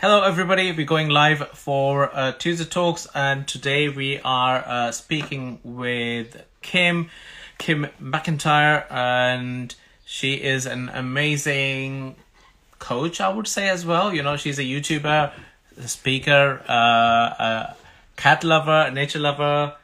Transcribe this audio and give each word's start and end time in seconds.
Hello, 0.00 0.22
everybody. 0.22 0.70
We're 0.70 0.86
going 0.86 1.08
live 1.08 1.48
for 1.54 2.16
uh, 2.16 2.30
Tuesday 2.30 2.64
Talks, 2.64 3.08
and 3.16 3.48
today 3.48 3.88
we 3.88 4.20
are 4.20 4.62
uh, 4.64 4.92
speaking 4.92 5.58
with 5.64 6.40
Kim, 6.62 7.10
Kim 7.58 7.88
McIntyre, 8.00 8.84
and 8.92 9.74
she 10.04 10.34
is 10.34 10.66
an 10.66 10.88
amazing 10.90 12.14
coach, 12.78 13.20
I 13.20 13.28
would 13.28 13.48
say 13.48 13.68
as 13.68 13.84
well. 13.84 14.14
You 14.14 14.22
know, 14.22 14.36
she's 14.36 14.60
a 14.60 14.62
YouTuber, 14.62 15.32
a 15.78 15.88
speaker, 15.88 16.62
uh, 16.68 16.72
a 16.72 17.76
cat 18.14 18.44
lover, 18.44 18.92
nature 18.92 19.18
lover, 19.18 19.74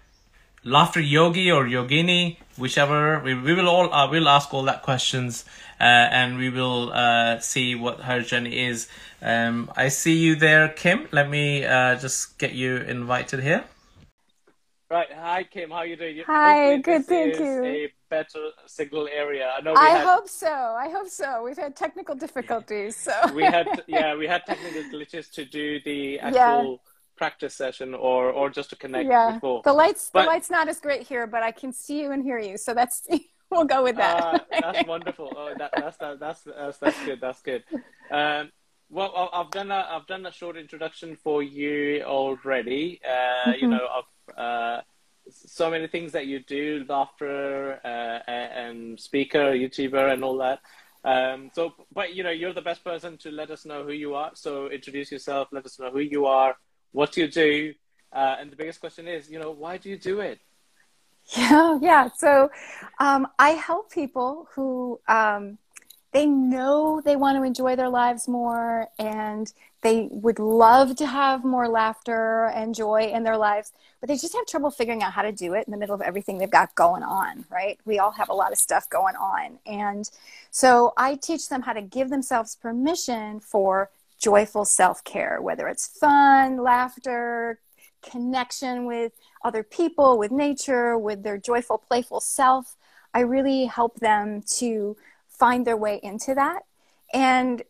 laughter 0.62 1.00
yogi 1.00 1.50
or 1.50 1.64
yogini, 1.64 2.36
whichever. 2.57 3.21
We, 3.21 3.34
we 3.34 3.55
will 3.55 3.68
all 3.68 3.93
uh, 3.93 4.09
we'll 4.11 4.29
ask 4.29 4.52
all 4.52 4.62
that 4.64 4.82
questions, 4.82 5.45
uh, 5.80 5.84
and 5.84 6.39
we 6.39 6.50
will 6.50 6.93
uh, 6.93 7.39
see 7.41 7.75
what 7.75 8.00
her 8.00 8.22
journey 8.22 8.67
is. 8.67 8.89
Um, 9.22 9.71
I 9.77 9.89
see 9.89 10.17
you 10.17 10.35
there, 10.35 10.68
Kim. 10.68 11.08
Let 11.13 11.29
me 11.29 11.64
uh, 11.64 11.96
just 11.96 12.39
get 12.39 12.53
you 12.53 12.77
invited 12.77 13.40
here. 13.40 13.64
Right. 14.90 15.08
Hi, 15.13 15.44
Kim. 15.44 15.71
How 15.71 15.79
are 15.79 15.86
you 15.86 15.96
doing? 15.96 16.22
Hi. 16.27 16.77
Good. 16.77 17.07
Thank 17.07 17.39
you. 17.39 17.64
A 17.64 17.93
better 18.08 18.50
signal 18.66 19.08
area. 19.13 19.52
I 19.57 19.61
know. 19.63 19.75
I 19.75 19.89
had, 19.89 20.07
hope 20.07 20.29
so. 20.29 20.52
I 20.52 20.89
hope 20.91 21.08
so. 21.08 21.43
We've 21.43 21.57
had 21.57 21.75
technical 21.75 22.14
difficulties. 22.14 22.96
So 22.96 23.13
we 23.35 23.44
had 23.44 23.66
yeah 23.89 24.14
we 24.14 24.27
had 24.27 24.46
technical 24.46 24.82
glitches 24.93 25.32
to 25.32 25.44
do 25.44 25.80
the 25.80 26.21
actual. 26.21 26.72
Yeah 26.72 26.77
practice 27.17 27.54
session 27.54 27.95
or 27.95 28.31
or 28.31 28.50
just 28.50 28.71
to 28.71 28.77
connect 28.77 29.09
yeah. 29.09 29.32
before. 29.32 29.63
The 29.64 29.72
lights 29.72 30.11
but, 30.13 30.22
the 30.22 30.27
lights 30.27 30.50
not 30.50 30.68
as 30.68 30.81
great 30.81 31.07
here, 31.07 31.27
but 31.27 31.43
I 31.43 31.53
can 31.53 31.72
see 31.72 32.00
you 32.00 32.12
and 32.12 32.22
hear 32.22 32.39
you. 32.39 32.56
So 32.56 32.75
that's 32.75 33.06
we'll 33.50 33.64
go 33.64 33.83
with 33.83 33.97
that. 33.97 34.22
Uh, 34.22 34.39
that's 34.61 34.89
wonderful. 34.89 35.33
Oh, 35.36 35.55
that, 35.56 35.70
that's, 35.77 35.97
that, 35.98 36.20
that's 36.20 36.42
that's 36.42 36.78
that's 36.78 37.05
good. 37.05 37.20
That's 37.20 37.42
good. 37.42 37.64
Um, 38.11 38.50
well, 38.91 39.31
I've 39.33 39.50
done 39.50 39.70
a 39.70 39.86
I've 39.91 40.06
done 40.06 40.27
a 40.27 40.33
short 40.33 40.56
introduction 40.56 41.16
for 41.16 41.42
you 41.42 42.03
already. 42.03 43.00
Uh, 43.05 43.50
mm-hmm. 43.50 43.60
You 43.60 43.69
know, 43.69 43.88
of 43.98 44.36
uh, 44.36 44.81
so 45.31 45.70
many 45.70 45.86
things 45.86 46.12
that 46.12 46.27
you 46.27 46.41
do, 46.41 46.84
laughter 46.88 47.81
uh, 47.84 48.31
and 48.31 48.98
speaker, 49.00 49.53
YouTuber, 49.53 50.12
and 50.12 50.22
all 50.22 50.38
that. 50.38 50.60
Um, 51.05 51.50
so, 51.55 51.75
but 51.92 52.14
you 52.14 52.22
know, 52.22 52.31
you're 52.31 52.55
the 52.55 52.62
best 52.62 52.83
person 52.83 53.19
to 53.19 53.31
let 53.31 53.50
us 53.50 53.66
know 53.66 53.84
who 53.84 53.92
you 53.92 54.14
are. 54.14 54.31
So, 54.34 54.70
introduce 54.70 55.12
yourself. 55.12 55.48
Let 55.53 55.66
us 55.66 55.78
know 55.78 55.91
who 55.91 56.00
you 56.00 56.27
are, 56.27 56.56
what 56.95 57.11
do 57.12 57.20
you 57.20 57.28
do, 57.28 57.75
uh, 58.12 58.37
and 58.39 58.50
the 58.50 58.56
biggest 58.56 58.78
question 58.81 59.09
is, 59.09 59.28
you 59.28 59.39
know, 59.39 59.50
why 59.50 59.77
do 59.77 59.91
you 59.91 59.98
do 59.98 60.20
it? 60.20 60.41
Yeah, 61.37 61.78
yeah. 61.81 62.09
So, 62.14 62.50
um, 63.00 63.27
I 63.39 63.50
help 63.50 63.91
people 63.91 64.47
who 64.55 65.00
um, 65.09 65.56
they 66.12 66.27
know 66.27 67.00
they 67.03 67.17
want 67.17 67.39
to 67.39 67.42
enjoy 67.42 67.77
their 67.77 67.89
lives 67.89 68.28
more 68.28 68.89
and 68.98 69.50
they 69.81 70.09
would 70.11 70.39
love 70.39 70.97
to 70.97 71.06
have 71.06 71.45
more 71.45 71.67
laughter 71.67 72.47
and 72.55 72.75
joy 72.75 73.11
in 73.12 73.22
their 73.22 73.39
lives, 73.39 73.72
but 74.00 74.09
they 74.09 74.17
just 74.17 74.34
have 74.34 74.47
trouble 74.47 74.70
figuring 74.70 75.03
out 75.03 75.12
how 75.12 75.22
to 75.22 75.33
do 75.33 75.55
it 75.55 75.67
in 75.67 75.70
the 75.72 75.77
middle 75.77 75.95
of 75.95 76.03
everything 76.03 76.37
they've 76.39 76.50
got 76.50 76.75
going 76.75 77.03
on, 77.03 77.47
right? 77.50 77.78
We 77.87 77.98
all 77.98 78.12
have 78.12 78.28
a 78.28 78.34
lot 78.34 78.53
of 78.53 78.59
stuff 78.59 78.89
going 78.91 79.17
on. 79.17 79.59
And 79.67 80.09
so 80.50 80.92
I 80.97 81.17
teach 81.17 81.48
them 81.48 81.62
how 81.62 81.72
to 81.72 81.83
give 81.83 82.11
themselves 82.11 82.55
permission 82.55 83.41
for 83.41 83.91
joyful 84.25 84.64
self 84.64 85.05
care, 85.05 85.39
whether 85.42 85.69
it's 85.69 85.86
fun, 85.86 86.56
laughter, 86.56 87.61
connection 88.03 88.86
with 88.86 89.12
other 89.44 89.62
people, 89.62 90.19
with 90.19 90.31
nature, 90.31 90.97
with 90.97 91.22
their 91.22 91.36
joyful, 91.36 91.77
playful 91.77 92.20
self. 92.20 92.77
I 93.12 93.20
really 93.20 93.66
help 93.66 94.00
them 94.00 94.42
to 94.56 94.97
find 95.28 95.66
their 95.66 95.77
way 95.77 96.00
into 96.03 96.34
that. 96.34 96.62
And 97.12 97.62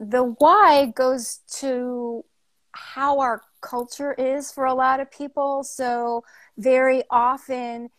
the 0.00 0.34
why 0.38 0.86
goes 0.86 1.38
to 1.60 2.24
how 2.72 3.20
our 3.20 3.42
culture 3.60 4.14
is 4.14 4.50
for 4.50 4.64
a 4.64 4.74
lot 4.74 4.98
of 4.98 5.12
people. 5.12 5.62
So, 5.62 6.24
very 6.58 7.04
often, 7.08 7.90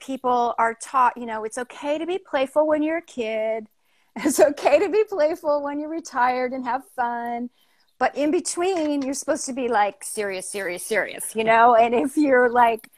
people 0.00 0.54
are 0.58 0.74
taught, 0.74 1.16
you 1.16 1.26
know, 1.26 1.44
it's 1.44 1.58
okay 1.58 1.98
to 1.98 2.06
be 2.06 2.18
playful 2.18 2.66
when 2.66 2.82
you're 2.82 2.98
a 2.98 3.02
kid. 3.02 3.68
It's 4.24 4.38
okay 4.38 4.78
to 4.78 4.88
be 4.88 5.02
playful 5.08 5.62
when 5.62 5.80
you're 5.80 5.88
retired 5.88 6.52
and 6.52 6.64
have 6.64 6.82
fun. 6.94 7.50
But 7.98 8.16
in 8.16 8.30
between, 8.30 9.02
you're 9.02 9.14
supposed 9.14 9.46
to 9.46 9.52
be 9.52 9.68
like 9.68 10.04
serious, 10.04 10.48
serious, 10.48 10.84
serious, 10.84 11.34
you 11.34 11.42
know? 11.42 11.74
And 11.74 11.94
if 11.94 12.16
you're 12.16 12.48
like 12.48 12.88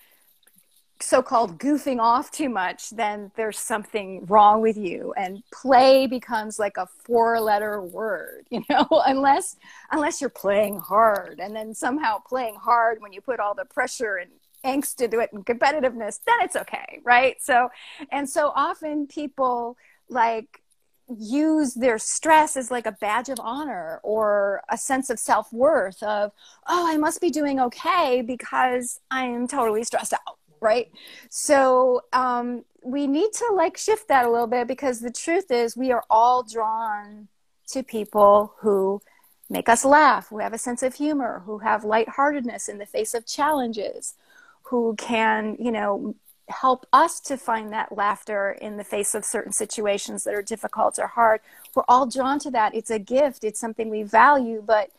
so-called 1.00 1.58
goofing 1.58 2.00
off 2.00 2.30
too 2.30 2.48
much 2.48 2.90
then 2.90 3.30
there's 3.36 3.58
something 3.58 4.24
wrong 4.26 4.62
with 4.62 4.76
you 4.78 5.12
and 5.16 5.42
play 5.52 6.06
becomes 6.06 6.58
like 6.58 6.78
a 6.78 6.86
four 6.86 7.38
letter 7.38 7.82
word 7.82 8.46
you 8.50 8.62
know 8.70 8.86
unless 9.06 9.56
unless 9.90 10.20
you're 10.20 10.30
playing 10.30 10.78
hard 10.78 11.38
and 11.38 11.54
then 11.54 11.74
somehow 11.74 12.18
playing 12.26 12.54
hard 12.54 13.00
when 13.02 13.12
you 13.12 13.20
put 13.20 13.40
all 13.40 13.54
the 13.54 13.64
pressure 13.66 14.16
and 14.16 14.30
angst 14.64 15.02
into 15.02 15.18
it 15.18 15.30
and 15.32 15.44
competitiveness 15.44 16.20
then 16.26 16.36
it's 16.40 16.56
okay 16.56 16.98
right 17.04 17.36
so 17.42 17.68
and 18.10 18.28
so 18.28 18.50
often 18.56 19.06
people 19.06 19.76
like 20.08 20.62
use 21.08 21.74
their 21.74 21.98
stress 21.98 22.56
as 22.56 22.70
like 22.70 22.86
a 22.86 22.92
badge 22.92 23.28
of 23.28 23.38
honor 23.40 24.00
or 24.02 24.60
a 24.68 24.76
sense 24.76 25.08
of 25.08 25.20
self-worth 25.20 26.02
of 26.02 26.32
oh 26.66 26.84
i 26.88 26.96
must 26.96 27.20
be 27.20 27.30
doing 27.30 27.60
okay 27.60 28.22
because 28.22 28.98
i'm 29.10 29.46
totally 29.46 29.84
stressed 29.84 30.12
out 30.12 30.36
right? 30.60 30.90
So 31.30 32.02
um, 32.12 32.64
we 32.82 33.06
need 33.06 33.32
to 33.34 33.52
like 33.54 33.76
shift 33.76 34.08
that 34.08 34.24
a 34.24 34.30
little 34.30 34.46
bit 34.46 34.68
because 34.68 35.00
the 35.00 35.10
truth 35.10 35.50
is 35.50 35.76
we 35.76 35.92
are 35.92 36.04
all 36.10 36.42
drawn 36.42 37.28
to 37.68 37.82
people 37.82 38.54
who 38.60 39.00
make 39.48 39.68
us 39.68 39.84
laugh, 39.84 40.28
who 40.28 40.38
have 40.38 40.52
a 40.52 40.58
sense 40.58 40.82
of 40.82 40.94
humor, 40.94 41.42
who 41.46 41.58
have 41.58 41.84
lightheartedness 41.84 42.68
in 42.68 42.78
the 42.78 42.86
face 42.86 43.14
of 43.14 43.26
challenges, 43.26 44.14
who 44.62 44.94
can, 44.96 45.56
you 45.58 45.70
know, 45.70 46.14
help 46.48 46.86
us 46.92 47.20
to 47.20 47.36
find 47.36 47.72
that 47.72 47.96
laughter 47.96 48.52
in 48.60 48.76
the 48.76 48.84
face 48.84 49.14
of 49.14 49.24
certain 49.24 49.52
situations 49.52 50.24
that 50.24 50.34
are 50.34 50.42
difficult 50.42 50.98
or 50.98 51.08
hard. 51.08 51.40
We're 51.74 51.84
all 51.88 52.06
drawn 52.06 52.38
to 52.40 52.50
that. 52.52 52.74
It's 52.74 52.90
a 52.90 52.98
gift, 52.98 53.44
it's 53.44 53.60
something 53.60 53.90
we 53.90 54.02
value, 54.02 54.62
but 54.64 54.90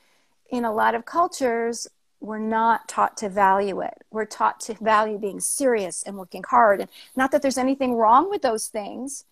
in 0.49 0.65
a 0.65 0.73
lot 0.73 0.95
of 0.95 1.05
cultures, 1.05 1.87
we're 2.19 2.39
not 2.39 2.87
taught 2.87 3.15
to 3.17 3.29
value 3.29 3.81
it. 3.81 4.03
We're 4.11 4.25
taught 4.25 4.59
to 4.61 4.73
value 4.73 5.17
being 5.17 5.39
serious 5.39 6.03
and 6.03 6.17
working 6.17 6.43
hard. 6.43 6.81
And 6.81 6.89
not 7.15 7.31
that 7.31 7.41
there's 7.41 7.57
anything 7.57 7.93
wrong 7.93 8.29
with 8.29 8.41
those 8.41 8.67
things, 8.67 9.25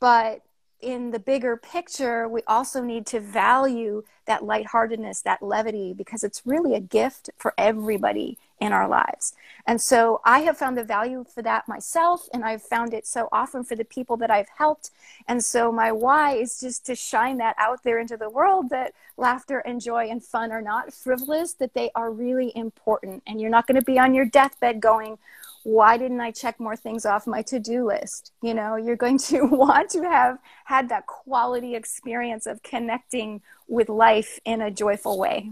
but 0.00 0.40
in 0.80 1.10
the 1.10 1.18
bigger 1.18 1.56
picture, 1.56 2.26
we 2.26 2.42
also 2.46 2.82
need 2.82 3.06
to 3.06 3.20
value 3.20 4.02
that 4.24 4.44
lightheartedness, 4.44 5.20
that 5.22 5.42
levity, 5.42 5.92
because 5.92 6.24
it's 6.24 6.46
really 6.46 6.74
a 6.74 6.80
gift 6.80 7.28
for 7.36 7.52
everybody 7.58 8.38
in 8.60 8.72
our 8.72 8.88
lives. 8.88 9.34
And 9.66 9.80
so 9.80 10.20
I 10.24 10.40
have 10.40 10.58
found 10.58 10.76
the 10.76 10.84
value 10.84 11.24
for 11.24 11.42
that 11.42 11.68
myself, 11.68 12.28
and 12.32 12.44
I've 12.44 12.62
found 12.62 12.92
it 12.92 13.06
so 13.06 13.28
often 13.32 13.64
for 13.64 13.74
the 13.74 13.84
people 13.84 14.16
that 14.18 14.30
I've 14.30 14.48
helped. 14.56 14.90
And 15.26 15.44
so 15.44 15.72
my 15.72 15.92
why 15.92 16.34
is 16.34 16.60
just 16.60 16.86
to 16.86 16.94
shine 16.94 17.38
that 17.38 17.56
out 17.58 17.82
there 17.82 17.98
into 17.98 18.16
the 18.16 18.30
world 18.30 18.70
that 18.70 18.92
laughter 19.16 19.58
and 19.60 19.80
joy 19.80 20.08
and 20.08 20.22
fun 20.22 20.52
are 20.52 20.62
not 20.62 20.92
frivolous, 20.92 21.54
that 21.54 21.74
they 21.74 21.90
are 21.94 22.10
really 22.10 22.52
important. 22.54 23.22
And 23.26 23.40
you're 23.40 23.50
not 23.50 23.66
going 23.66 23.78
to 23.78 23.84
be 23.84 23.98
on 23.98 24.14
your 24.14 24.26
deathbed 24.26 24.80
going, 24.80 25.18
why 25.62 25.98
didn't 25.98 26.20
I 26.20 26.30
check 26.30 26.58
more 26.58 26.76
things 26.76 27.04
off 27.04 27.26
my 27.26 27.42
to 27.42 27.58
do 27.58 27.86
list? 27.86 28.32
You 28.42 28.54
know, 28.54 28.76
you're 28.76 28.96
going 28.96 29.18
to 29.18 29.42
want 29.46 29.90
to 29.90 30.02
have 30.02 30.38
had 30.64 30.88
that 30.88 31.06
quality 31.06 31.74
experience 31.74 32.46
of 32.46 32.62
connecting 32.62 33.42
with 33.68 33.88
life 33.88 34.40
in 34.44 34.60
a 34.60 34.70
joyful 34.70 35.18
way. 35.18 35.50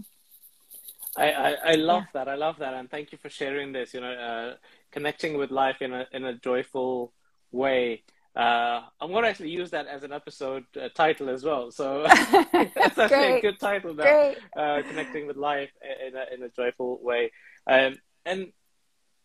I, 1.19 1.31
I, 1.31 1.55
I 1.65 1.75
love 1.75 2.03
yeah. 2.03 2.25
that. 2.25 2.27
I 2.27 2.35
love 2.35 2.59
that. 2.59 2.73
And 2.73 2.89
thank 2.89 3.11
you 3.11 3.17
for 3.17 3.29
sharing 3.29 3.71
this, 3.71 3.93
you 3.93 4.01
know, 4.01 4.11
uh, 4.11 4.55
connecting 4.91 5.37
with 5.37 5.51
life 5.51 5.81
in 5.81 5.93
a, 5.93 6.05
in 6.13 6.25
a 6.25 6.33
joyful 6.33 7.13
way. 7.51 8.03
Uh, 8.35 8.81
I'm 9.01 9.11
going 9.11 9.23
to 9.23 9.29
actually 9.29 9.49
use 9.49 9.71
that 9.71 9.87
as 9.87 10.03
an 10.03 10.13
episode 10.13 10.63
uh, 10.79 10.89
title 10.95 11.29
as 11.29 11.43
well. 11.43 11.71
So 11.71 12.03
that's 12.53 12.97
actually 12.97 13.37
a 13.37 13.41
good 13.41 13.59
title 13.59 13.93
now. 13.93 14.33
Uh, 14.55 14.81
connecting 14.83 15.27
with 15.27 15.35
life 15.35 15.71
in 16.07 16.15
a, 16.15 16.33
in 16.33 16.43
a 16.43 16.49
joyful 16.49 16.99
way. 17.01 17.31
Um, 17.67 17.95
and 18.25 18.53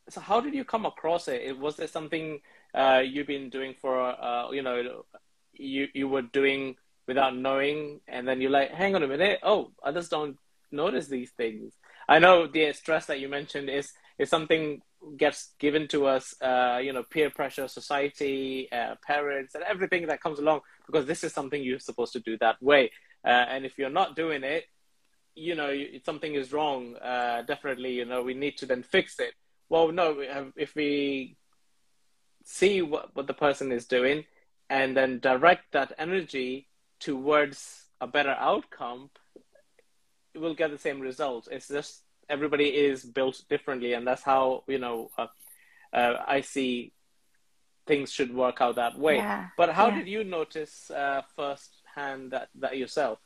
so 0.09 0.21
how 0.21 0.41
did 0.41 0.55
you 0.55 0.65
come 0.65 0.87
across 0.87 1.29
it? 1.29 1.59
Was 1.59 1.77
there 1.77 1.87
something 1.87 2.41
uh, 2.75 3.03
you've 3.05 3.27
been 3.27 3.51
doing 3.51 3.75
for, 3.81 4.01
uh, 4.01 4.51
you 4.51 4.63
know, 4.63 5.05
you, 5.53 5.87
you 5.95 6.09
were 6.09 6.23
doing 6.23 6.77
without 7.07 7.37
knowing 7.37 8.01
and 8.09 8.27
then 8.27 8.41
you're 8.41 8.51
like, 8.51 8.71
hang 8.71 8.95
on 8.95 9.03
a 9.03 9.09
minute. 9.09 9.39
Oh, 9.43 9.73
others 9.83 10.09
don't 10.09 10.39
notice 10.73 11.07
these 11.07 11.31
things. 11.31 11.75
I 12.09 12.19
know 12.19 12.47
the 12.47 12.73
stress 12.73 13.07
that 13.07 13.21
you 13.21 13.29
mentioned 13.29 13.69
is 13.69 13.93
is 14.19 14.31
something 14.31 14.81
gets 15.17 15.53
given 15.59 15.89
to 15.89 16.07
us, 16.07 16.35
uh, 16.41 16.81
you 16.83 16.93
know, 16.93 17.03
peer 17.03 17.31
pressure, 17.31 17.69
society, 17.69 18.69
uh, 18.73 18.95
parents, 19.07 19.55
and 19.55 19.65
everything 19.65 20.07
that 20.07 20.21
comes 20.21 20.39
along 20.39 20.61
because 20.87 21.07
this 21.07 21.25
is 21.25 21.33
something 21.33 21.63
you're 21.63 21.79
supposed 21.79 22.13
to 22.13 22.21
do 22.21 22.39
that 22.39 22.63
way. 22.63 22.91
Uh, 23.25 23.29
and 23.29 23.67
if 23.67 23.79
you're 23.79 23.91
not 23.91 24.17
doing 24.17 24.45
it, 24.45 24.65
you 25.35 25.55
know, 25.55 25.75
something 26.05 26.35
is 26.35 26.53
wrong. 26.53 26.97
Uh, 26.97 27.43
definitely, 27.43 27.93
you 27.93 28.05
know, 28.05 28.23
we 28.23 28.35
need 28.35 28.57
to 28.59 28.67
then 28.67 28.83
fix 28.83 29.19
it. 29.19 29.35
Well, 29.69 29.91
no, 29.93 30.51
if 30.57 30.75
we 30.75 31.37
see 32.45 32.83
what, 32.83 33.15
what 33.15 33.27
the 33.27 33.35
person 33.35 33.73
is 33.73 33.87
doing 33.87 34.25
and 34.71 34.97
then 34.97 35.19
direct 35.19 35.73
that 35.73 35.93
energy 35.99 36.69
towards 37.01 37.87
a 38.01 38.07
better 38.07 38.37
outcome, 38.39 39.11
will 40.35 40.55
get 40.55 40.71
the 40.71 40.79
same 40.79 41.01
result. 41.01 41.49
It's 41.51 41.69
just 41.69 42.03
everybody 42.29 42.67
is 42.67 43.05
built 43.05 43.43
differently, 43.49 43.93
and 43.95 44.07
that's 44.07 44.23
how 44.23 44.65
you 44.67 44.79
know 44.79 45.11
uh, 45.19 45.27
uh, 45.93 46.23
I 46.27 46.41
see 46.41 46.93
things 47.87 48.13
should 48.13 48.35
work 48.35 48.61
out 48.61 48.77
that 48.77 48.99
way. 48.99 49.17
Yeah, 49.17 49.49
but 49.57 49.71
how 49.71 49.89
yeah. 49.89 49.99
did 49.99 50.09
you 50.09 50.25
notice 50.25 50.91
uh, 50.91 51.23
firsthand 51.37 52.33
that 52.33 52.49
that 52.57 52.77
yourself? 52.77 53.19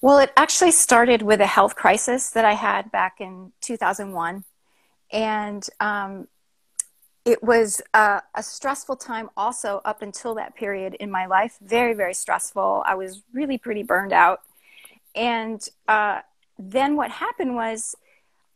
Well, 0.00 0.18
it 0.18 0.32
actually 0.36 0.70
started 0.70 1.22
with 1.22 1.40
a 1.40 1.46
health 1.46 1.74
crisis 1.74 2.30
that 2.30 2.44
I 2.44 2.52
had 2.52 2.92
back 2.92 3.16
in 3.20 3.52
2001. 3.62 4.44
And 5.10 5.66
um, 5.80 6.28
it 7.24 7.42
was 7.42 7.82
a, 7.94 8.22
a, 8.34 8.42
stressful 8.42 8.96
time 8.96 9.30
also 9.36 9.80
up 9.84 10.02
until 10.02 10.34
that 10.36 10.54
period 10.54 10.94
in 11.00 11.10
my 11.10 11.26
life. 11.26 11.56
Very, 11.60 11.94
very 11.94 12.14
stressful. 12.14 12.84
I 12.86 12.94
was 12.94 13.22
really 13.32 13.58
pretty 13.58 13.82
burned 13.82 14.12
out. 14.12 14.40
And 15.14 15.66
uh, 15.86 16.20
then 16.58 16.96
what 16.96 17.10
happened 17.10 17.54
was 17.54 17.94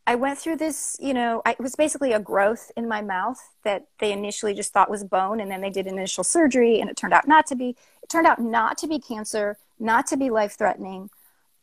I 0.07 0.17
went 0.17 0.39
through 0.39 0.57
this, 0.57 0.97
you 1.01 1.15
know, 1.15 1.43
I, 1.47 1.53
it 1.53 1.61
was 1.61 1.77
basically 1.77 2.13
a 2.13 2.21
growth 2.21 2.73
in 2.77 2.89
my 2.89 3.03
mouth 3.03 3.39
that 3.65 3.87
they 4.01 4.13
initially 4.13 4.55
just 4.55 4.73
thought 4.73 4.91
was 4.91 5.05
bone. 5.05 5.41
And 5.41 5.51
then 5.51 5.61
they 5.61 5.71
did 5.71 5.87
initial 5.87 6.25
surgery 6.25 6.81
and 6.81 6.91
it 6.91 6.97
turned 6.97 7.15
out 7.15 7.29
not 7.29 7.47
to 7.47 7.55
be. 7.55 7.77
It 8.03 8.09
turned 8.09 8.27
out 8.27 8.41
not 8.41 8.79
to 8.79 8.89
be 8.89 8.99
cancer, 8.99 9.59
not 9.79 10.07
to 10.09 10.17
be 10.17 10.31
life 10.31 10.59
threatening 10.59 11.11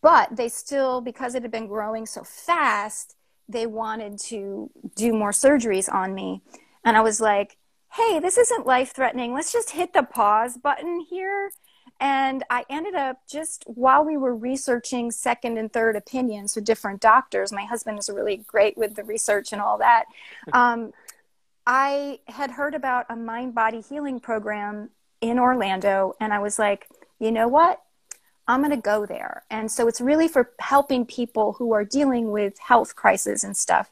but 0.01 0.35
they 0.35 0.49
still, 0.49 1.01
because 1.01 1.35
it 1.35 1.41
had 1.41 1.51
been 1.51 1.67
growing 1.67 2.05
so 2.05 2.23
fast, 2.23 3.15
they 3.47 3.65
wanted 3.65 4.19
to 4.19 4.69
do 4.95 5.13
more 5.13 5.31
surgeries 5.31 5.91
on 5.91 6.13
me. 6.13 6.41
And 6.85 6.95
I 6.95 7.01
was 7.01 7.19
like, 7.19 7.57
hey, 7.93 8.19
this 8.19 8.37
isn't 8.37 8.67
life 8.67 8.93
threatening. 8.93 9.33
Let's 9.33 9.51
just 9.51 9.71
hit 9.71 9.93
the 9.93 10.03
pause 10.03 10.57
button 10.57 11.05
here. 11.09 11.51
And 11.99 12.43
I 12.49 12.65
ended 12.69 12.95
up 12.95 13.27
just 13.27 13.63
while 13.67 14.05
we 14.05 14.15
were 14.15 14.35
researching 14.35 15.11
second 15.11 15.57
and 15.57 15.71
third 15.71 15.95
opinions 15.95 16.55
with 16.55 16.63
different 16.63 17.01
doctors, 17.01 17.51
my 17.51 17.65
husband 17.65 17.99
is 17.99 18.09
really 18.09 18.37
great 18.37 18.77
with 18.77 18.95
the 18.95 19.03
research 19.03 19.51
and 19.51 19.61
all 19.61 19.77
that. 19.79 20.05
Um, 20.53 20.93
I 21.67 22.19
had 22.27 22.51
heard 22.51 22.73
about 22.73 23.05
a 23.09 23.15
mind 23.15 23.53
body 23.53 23.81
healing 23.81 24.19
program 24.19 24.89
in 25.21 25.37
Orlando, 25.37 26.15
and 26.19 26.33
I 26.33 26.39
was 26.39 26.57
like, 26.57 26.87
you 27.19 27.31
know 27.31 27.47
what? 27.47 27.81
I'm 28.47 28.61
going 28.61 28.71
to 28.71 28.77
go 28.77 29.05
there. 29.05 29.43
And 29.51 29.71
so 29.71 29.87
it's 29.87 30.01
really 30.01 30.27
for 30.27 30.51
helping 30.59 31.05
people 31.05 31.53
who 31.53 31.71
are 31.73 31.85
dealing 31.85 32.31
with 32.31 32.57
health 32.57 32.95
crises 32.95 33.43
and 33.43 33.55
stuff. 33.55 33.91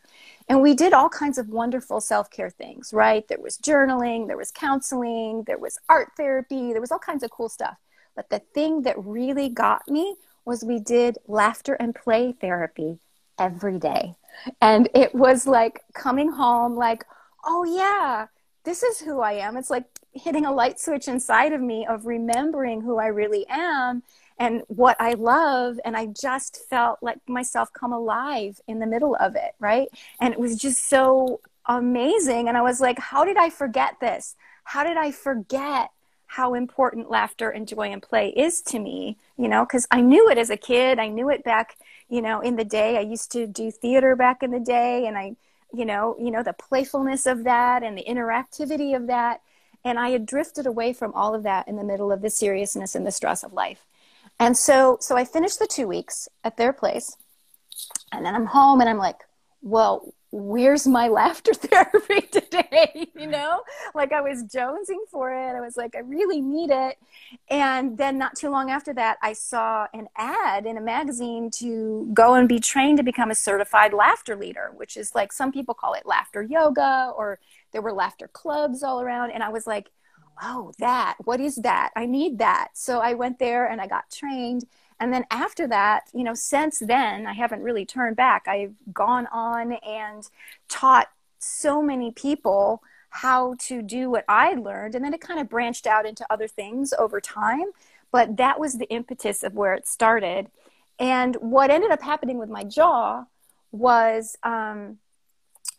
And 0.50 0.64
we 0.64 0.74
did 0.74 0.94
all 0.94 1.10
kinds 1.10 1.38
of 1.38 1.50
wonderful 1.50 2.02
self 2.02 2.32
care 2.32 2.50
things, 2.50 2.92
right? 2.92 3.28
There 3.28 3.40
was 3.40 3.58
journaling, 3.58 4.26
there 4.28 4.38
was 4.38 4.50
counseling, 4.50 5.44
there 5.46 5.60
was 5.60 5.78
art 5.88 6.14
therapy, 6.18 6.72
there 6.72 6.82
was 6.82 6.92
all 6.92 6.98
kinds 6.98 7.22
of 7.22 7.30
cool 7.30 7.50
stuff. 7.50 7.78
But 8.18 8.30
the 8.30 8.40
thing 8.40 8.82
that 8.82 8.98
really 8.98 9.48
got 9.48 9.88
me 9.88 10.16
was 10.44 10.64
we 10.64 10.80
did 10.80 11.20
laughter 11.28 11.76
and 11.76 11.96
play 11.96 12.34
therapy 12.34 12.98
every 13.40 13.78
day. 13.78 14.16
And 14.60 14.90
it 14.94 15.14
was 15.16 15.48
like 15.48 15.84
coming 15.94 16.32
home, 16.32 16.76
like, 16.76 17.06
oh, 17.46 17.64
yeah, 17.64 18.28
this 18.64 18.84
is 18.84 19.00
who 19.00 19.22
I 19.22 19.34
am. 19.34 19.56
It's 19.56 19.70
like 19.70 19.86
hitting 20.14 20.46
a 20.46 20.52
light 20.52 20.80
switch 20.80 21.08
inside 21.08 21.54
of 21.54 21.62
me 21.62 21.86
of 21.86 22.06
remembering 22.06 22.82
who 22.82 22.98
I 22.98 23.08
really 23.08 23.46
am 23.50 24.04
and 24.40 24.64
what 24.68 24.98
I 25.00 25.14
love. 25.14 25.80
And 25.86 25.96
I 25.96 26.08
just 26.08 26.60
felt 26.70 26.98
like 27.02 27.20
myself 27.28 27.72
come 27.72 27.94
alive 27.94 28.60
in 28.68 28.80
the 28.80 28.88
middle 28.88 29.16
of 29.20 29.36
it, 29.36 29.54
right? 29.60 29.90
And 30.20 30.34
it 30.34 30.40
was 30.40 30.58
just 30.58 30.90
so 30.90 31.40
amazing. 31.68 32.48
And 32.48 32.58
I 32.58 32.62
was 32.62 32.82
like, 32.82 32.98
how 32.98 33.26
did 33.26 33.38
I 33.38 33.52
forget 33.52 34.00
this? 34.02 34.36
How 34.64 34.84
did 34.84 34.98
I 34.98 35.12
forget 35.12 35.92
how 36.28 36.54
important 36.54 37.10
laughter 37.10 37.50
and 37.50 37.68
joy 37.68 37.92
and 37.92 38.02
play 38.02 38.30
is 38.30 38.62
to 38.64 38.80
me? 38.80 39.18
You 39.38 39.48
know, 39.48 39.66
because 39.66 39.88
I 39.92 40.02
knew 40.02 40.30
it 40.30 40.38
as 40.38 40.50
a 40.50 40.58
kid. 40.58 41.00
I 41.00 41.08
knew 41.08 41.30
it 41.30 41.44
back, 41.44 41.78
you 42.10 42.22
know, 42.22 42.42
in 42.42 42.58
the 42.58 42.66
day. 42.66 42.98
I 42.98 43.02
used 43.02 43.32
to 43.32 43.48
do 43.48 43.72
theater 43.72 44.16
back 44.16 44.44
in 44.44 44.52
the 44.52 44.60
day, 44.60 45.08
and 45.08 45.18
I, 45.18 45.36
you 45.74 45.86
know, 45.86 46.16
you 46.20 46.30
know, 46.30 46.44
the 46.44 46.54
playfulness 46.54 47.26
of 47.26 47.46
that 47.46 47.82
and 47.82 47.98
the 47.98 48.06
interactivity 48.08 48.96
of 48.96 49.08
that. 49.08 49.42
And 49.84 49.98
I 49.98 50.10
had 50.10 50.26
drifted 50.26 50.68
away 50.68 50.92
from 50.94 51.14
all 51.14 51.34
of 51.34 51.44
that 51.44 51.68
in 51.68 51.78
the 51.78 51.84
middle 51.84 52.12
of 52.12 52.22
the 52.22 52.30
seriousness 52.30 52.94
and 52.94 53.06
the 53.06 53.12
stress 53.12 53.44
of 53.44 53.54
life. 53.54 53.86
And 54.40 54.58
so, 54.58 54.98
so 55.00 55.16
I 55.16 55.26
finished 55.26 55.60
the 55.60 55.68
two 55.68 55.88
weeks 55.88 56.28
at 56.44 56.58
their 56.58 56.74
place, 56.74 57.16
and 58.12 58.26
then 58.26 58.36
I'm 58.36 58.48
home, 58.48 58.82
and 58.82 58.90
I'm 58.90 58.98
like, 58.98 59.22
well, 59.62 60.14
where's 60.38 60.88
my 60.88 61.08
laughter 61.08 61.54
therapy 61.56 62.22
today? 62.22 63.08
you 63.16 63.28
know, 63.28 63.62
like 63.96 64.12
I 64.12 64.22
was 64.22 64.44
jonesing 64.44 65.08
for 65.10 65.34
it. 65.34 65.56
I 65.56 65.62
was 65.62 65.78
like, 65.78 65.96
I 65.96 66.00
really 66.00 66.42
need 66.42 66.70
it. 66.70 66.98
And 67.50 67.98
then 67.98 68.18
not 68.18 68.36
too 68.36 68.50
long 68.50 68.70
after 68.70 68.94
that, 68.94 69.18
I 69.22 69.34
saw 69.34 69.88
an 69.94 70.08
ad 70.16 70.66
in 70.66 70.78
a 70.78 70.82
magazine 70.82 71.50
to 71.56 72.10
go 72.14 72.36
and 72.36 72.48
be 72.48 72.60
trained 72.60 72.98
to 72.98 73.04
become 73.04 73.32
a 73.32 73.36
certified 73.36 73.94
laughter 73.94 74.36
leader, 74.36 74.72
which 74.76 74.98
is 74.98 75.16
like 75.16 75.32
some 75.32 75.52
people 75.52 75.74
call 75.74 75.94
it 75.94 76.06
laughter 76.06 76.42
yoga, 76.44 77.12
or 77.18 77.40
there 77.72 77.82
were 77.82 77.94
laughter 77.94 78.28
clubs 78.28 78.84
all 78.84 79.02
around. 79.02 79.32
And 79.32 79.44
I 79.44 79.50
was 79.50 79.68
like, 79.68 79.90
oh, 80.42 80.72
that, 80.80 81.18
what 81.24 81.40
is 81.40 81.56
that? 81.58 81.92
I 81.96 82.06
need 82.06 82.38
that. 82.40 82.70
So 82.74 83.00
I 83.00 83.14
went 83.16 83.40
there 83.40 83.68
and 83.68 83.82
I 83.82 83.88
got 83.88 84.12
trained. 84.12 84.66
And 85.00 85.14
then 85.14 85.26
after 85.30 85.68
that, 85.68 86.10
you 86.14 86.24
know, 86.24 86.34
since 86.34 86.80
then, 86.80 87.28
I 87.28 87.34
haven't 87.34 87.62
really 87.62 87.86
turned 87.86 88.16
back. 88.16 88.48
I've 88.48 88.74
gone 88.94 89.28
on 89.28 89.74
and 89.74 90.28
taught 90.70 91.08
so 91.40 91.82
many 91.82 92.12
people 92.12 92.82
how 93.10 93.56
to 93.60 93.82
do 93.82 94.10
what 94.10 94.26
I 94.28 94.54
learned. 94.54 94.96
And 94.96 95.04
then 95.06 95.14
it 95.14 95.22
kind 95.22 95.40
of 95.40 95.50
branched 95.50 95.88
out 95.88 96.06
into 96.06 96.26
other 96.30 96.48
things 96.48 96.94
over 96.98 97.22
time. 97.22 97.66
But 98.12 98.38
that 98.38 98.60
was 98.60 98.78
the 98.78 98.90
impetus 98.90 99.44
of 99.44 99.54
where 99.54 99.74
it 99.74 99.88
started. 99.88 100.50
And 101.00 101.36
what 101.36 101.70
ended 101.70 101.92
up 101.92 102.02
happening 102.02 102.38
with 102.38 102.50
my 102.50 102.64
jaw 102.64 103.26
was 103.72 104.38
um, 104.44 104.98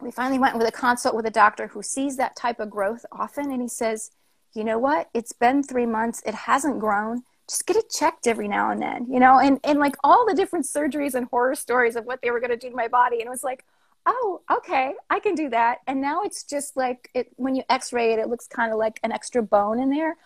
we 0.00 0.10
finally 0.10 0.38
went 0.38 0.56
with 0.56 0.68
a 0.68 0.72
consult 0.72 1.16
with 1.16 1.26
a 1.26 1.30
doctor 1.30 1.68
who 1.68 1.82
sees 1.82 2.16
that 2.16 2.36
type 2.36 2.60
of 2.60 2.70
growth 2.70 3.04
often. 3.10 3.50
And 3.50 3.62
he 3.62 3.68
says, 3.68 4.10
you 4.54 4.64
know 4.64 4.78
what? 4.78 5.08
It's 5.12 5.32
been 5.32 5.62
three 5.62 5.86
months. 5.86 6.22
It 6.24 6.34
hasn't 6.34 6.78
grown. 6.78 7.22
Just 7.48 7.66
get 7.66 7.76
it 7.76 7.90
checked 7.90 8.26
every 8.26 8.48
now 8.48 8.70
and 8.70 8.80
then, 8.80 9.06
you 9.10 9.18
know, 9.20 9.38
and, 9.38 9.58
and 9.64 9.78
like 9.78 9.96
all 10.04 10.26
the 10.26 10.34
different 10.34 10.66
surgeries 10.66 11.14
and 11.14 11.26
horror 11.26 11.54
stories 11.54 11.96
of 11.96 12.04
what 12.04 12.20
they 12.22 12.30
were 12.30 12.40
going 12.40 12.50
to 12.50 12.56
do 12.56 12.70
to 12.70 12.76
my 12.76 12.88
body. 12.88 13.16
And 13.20 13.26
it 13.26 13.30
was 13.30 13.44
like, 13.44 13.64
oh, 14.06 14.42
okay, 14.50 14.94
I 15.08 15.18
can 15.20 15.34
do 15.34 15.48
that. 15.50 15.78
And 15.86 16.00
now 16.00 16.22
it's 16.22 16.44
just 16.44 16.76
like 16.76 17.10
it, 17.14 17.28
when 17.36 17.54
you 17.54 17.62
x-ray 17.70 18.12
it, 18.12 18.18
it 18.18 18.28
looks 18.28 18.46
kind 18.46 18.72
of 18.72 18.78
like 18.78 19.00
an 19.02 19.12
extra 19.12 19.42
bone 19.42 19.80
in 19.80 19.90
there. 19.90 20.16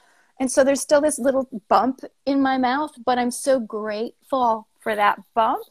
And 0.40 0.50
so 0.50 0.64
there's 0.64 0.80
still 0.80 1.00
this 1.00 1.18
little 1.18 1.48
bump 1.68 2.00
in 2.26 2.42
my 2.42 2.58
mouth, 2.58 2.92
but 3.04 3.18
I'm 3.18 3.30
so 3.30 3.60
grateful 3.60 4.66
for 4.80 4.96
that 4.96 5.20
bump 5.34 5.64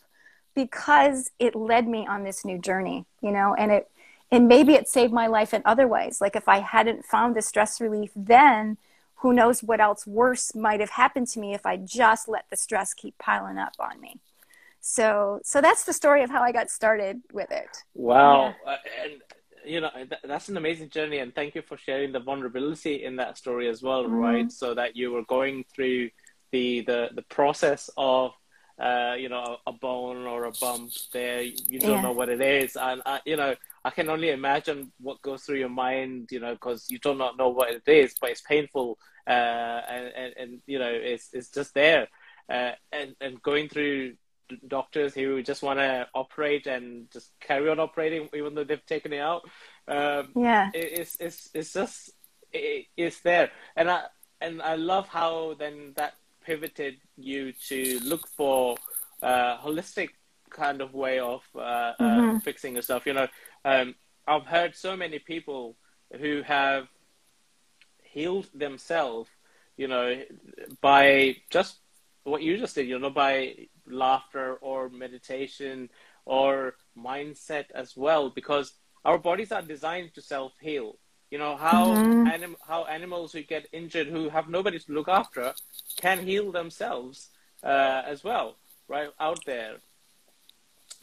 because 0.56 1.32
it 1.40 1.56
led 1.56 1.88
me 1.88 2.08
on 2.08 2.24
this 2.24 2.46
new 2.46 2.60
journey, 2.60 3.06
you 3.22 3.32
know, 3.32 3.56
and 3.56 3.72
it, 3.72 3.92
and 4.32 4.48
maybe 4.48 4.74
it 4.74 4.88
saved 4.88 5.12
my 5.14 5.28
life 5.28 5.54
in 5.54 5.62
other 5.66 5.88
ways 5.88 6.22
like 6.22 6.36
if 6.36 6.48
i 6.48 6.60
hadn't 6.60 7.06
found 7.06 7.36
the 7.36 7.42
stress 7.42 7.82
relief 7.82 8.12
then 8.16 8.78
who 9.22 9.34
knows 9.34 9.62
what 9.62 9.80
else 9.80 10.06
worse 10.08 10.54
might 10.56 10.80
have 10.80 10.90
happened 10.90 11.28
to 11.28 11.40
me 11.40 11.54
if 11.54 11.66
i 11.66 11.78
just 11.78 12.28
let 12.28 12.46
the 12.50 12.58
stress 12.58 12.94
keep 12.94 13.18
piling 13.18 13.58
up 13.58 13.74
on 13.80 14.00
me 14.00 14.20
so 14.80 15.40
so 15.44 15.62
that's 15.62 15.84
the 15.86 15.94
story 15.94 16.24
of 16.24 16.30
how 16.30 16.42
i 16.42 16.52
got 16.52 16.70
started 16.70 17.22
with 17.32 17.52
it 17.52 17.70
wow 17.94 18.54
yeah. 18.66 18.72
uh, 18.72 18.78
and 19.04 19.22
you 19.66 19.80
know 19.80 19.90
th- 19.96 20.22
that's 20.24 20.50
an 20.50 20.58
amazing 20.58 20.90
journey 20.90 21.20
and 21.20 21.36
thank 21.36 21.54
you 21.54 21.62
for 21.62 21.78
sharing 21.78 22.12
the 22.12 22.20
vulnerability 22.20 23.04
in 23.04 23.16
that 23.16 23.38
story 23.38 23.68
as 23.70 23.82
well 23.84 24.04
mm-hmm. 24.04 24.16
right 24.16 24.52
so 24.52 24.74
that 24.74 24.96
you 24.96 25.12
were 25.12 25.24
going 25.26 25.64
through 25.74 26.10
the 26.52 26.82
the 26.82 27.10
the 27.16 27.22
process 27.24 27.90
of 27.98 28.34
uh, 28.82 29.14
you 29.16 29.30
know, 29.30 29.58
a 29.68 29.72
bone 29.72 30.26
or 30.26 30.46
a 30.46 30.52
bump 30.60 30.92
there. 31.14 31.44
You 31.44 31.80
don't 31.80 31.92
yeah. 31.92 32.02
know 32.02 32.14
what 32.14 32.30
it 32.30 32.42
is, 32.42 32.76
and 32.76 33.02
uh, 33.06 33.20
you 33.26 33.36
know, 33.36 33.56
I 33.86 33.92
can 33.92 34.10
only 34.10 34.32
imagine 34.32 34.92
what 35.00 35.22
goes 35.22 35.44
through 35.44 35.60
your 35.60 35.70
mind, 35.70 36.30
you 36.32 36.40
know, 36.40 36.54
because 36.54 36.90
you 36.90 36.98
do 36.98 37.14
not 37.14 37.38
know 37.38 37.50
what 37.50 37.70
it 37.70 37.84
is, 37.86 38.16
but 38.20 38.32
it's 38.32 38.42
painful, 38.42 38.98
uh, 39.28 39.82
and, 39.90 40.08
and, 40.16 40.34
and 40.38 40.62
you 40.66 40.80
know, 40.80 40.92
it's 40.92 41.30
it's 41.34 41.50
just 41.50 41.74
there, 41.74 42.08
uh, 42.50 42.72
and 42.92 43.16
and 43.22 43.42
going 43.42 43.70
through 43.70 44.14
doctors 44.68 45.14
who 45.14 45.42
just 45.42 45.64
want 45.64 45.80
to 45.80 46.08
operate 46.14 46.68
and 46.68 47.10
just 47.12 47.32
carry 47.40 47.70
on 47.70 47.80
operating 47.80 48.28
even 48.34 48.54
though 48.54 48.64
they've 48.64 48.86
taken 48.86 49.14
it 49.14 49.20
out. 49.20 49.44
Um, 49.88 50.30
yeah, 50.36 50.70
it, 50.74 51.00
it's 51.00 51.18
it's 51.20 51.50
it's 51.54 51.74
just 51.74 52.12
it, 52.52 52.86
it's 52.98 53.20
there, 53.22 53.52
and 53.76 53.90
I 53.90 54.04
and 54.40 54.62
I 54.62 54.76
love 54.76 55.08
how 55.08 55.56
then 55.58 55.94
that 55.96 56.16
pivoted 56.44 56.98
you 57.18 57.54
to 57.68 58.00
look 58.04 58.28
for 58.28 58.78
uh, 59.22 59.58
holistic 59.58 60.10
kind 60.50 60.82
of 60.82 60.94
way 60.94 61.20
of 61.20 61.42
uh, 61.56 61.60
uh 61.60 61.94
mm-hmm. 62.00 62.36
uh, 62.36 62.40
fixing 62.40 62.76
yourself. 62.76 63.06
You 63.06 63.14
know, 63.14 63.28
um, 63.64 63.96
I've 64.28 64.46
heard 64.46 64.76
so 64.76 64.96
many 64.96 65.20
people 65.20 65.76
who 66.20 66.42
have 66.42 66.88
healed 68.12 68.48
themselves, 68.54 69.30
you 69.78 69.88
know, 69.88 70.22
by 70.82 71.36
just 71.50 71.78
what 72.24 72.42
you 72.42 72.58
just 72.58 72.76
did, 72.76 72.88
you 72.88 73.00
know, 73.00 73.10
by 73.10 73.56
laughter 73.88 74.56
or 74.62 74.90
meditation 74.90 75.90
or 76.26 76.76
mindset 76.98 77.66
as 77.74 77.98
well, 77.98 78.30
because 78.30 78.74
our 79.04 79.18
bodies 79.18 79.52
are 79.52 79.62
designed 79.62 80.14
to 80.16 80.22
self 80.22 80.54
heal. 80.62 80.98
You 81.32 81.40
know 81.40 81.56
how 81.56 81.86
mm-hmm. 81.96 82.28
anim- 82.28 82.58
how 82.68 82.86
animals 82.86 83.32
who 83.34 83.42
get 83.42 83.68
injured, 83.72 84.08
who 84.08 84.30
have 84.30 84.50
nobody 84.50 84.80
to 84.80 84.92
look 84.94 85.08
after, 85.08 85.54
can 85.96 86.26
heal 86.28 86.52
themselves 86.52 87.30
uh, 87.64 88.02
as 88.06 88.24
well, 88.24 88.58
right 88.88 89.10
out 89.20 89.40
there. 89.46 89.78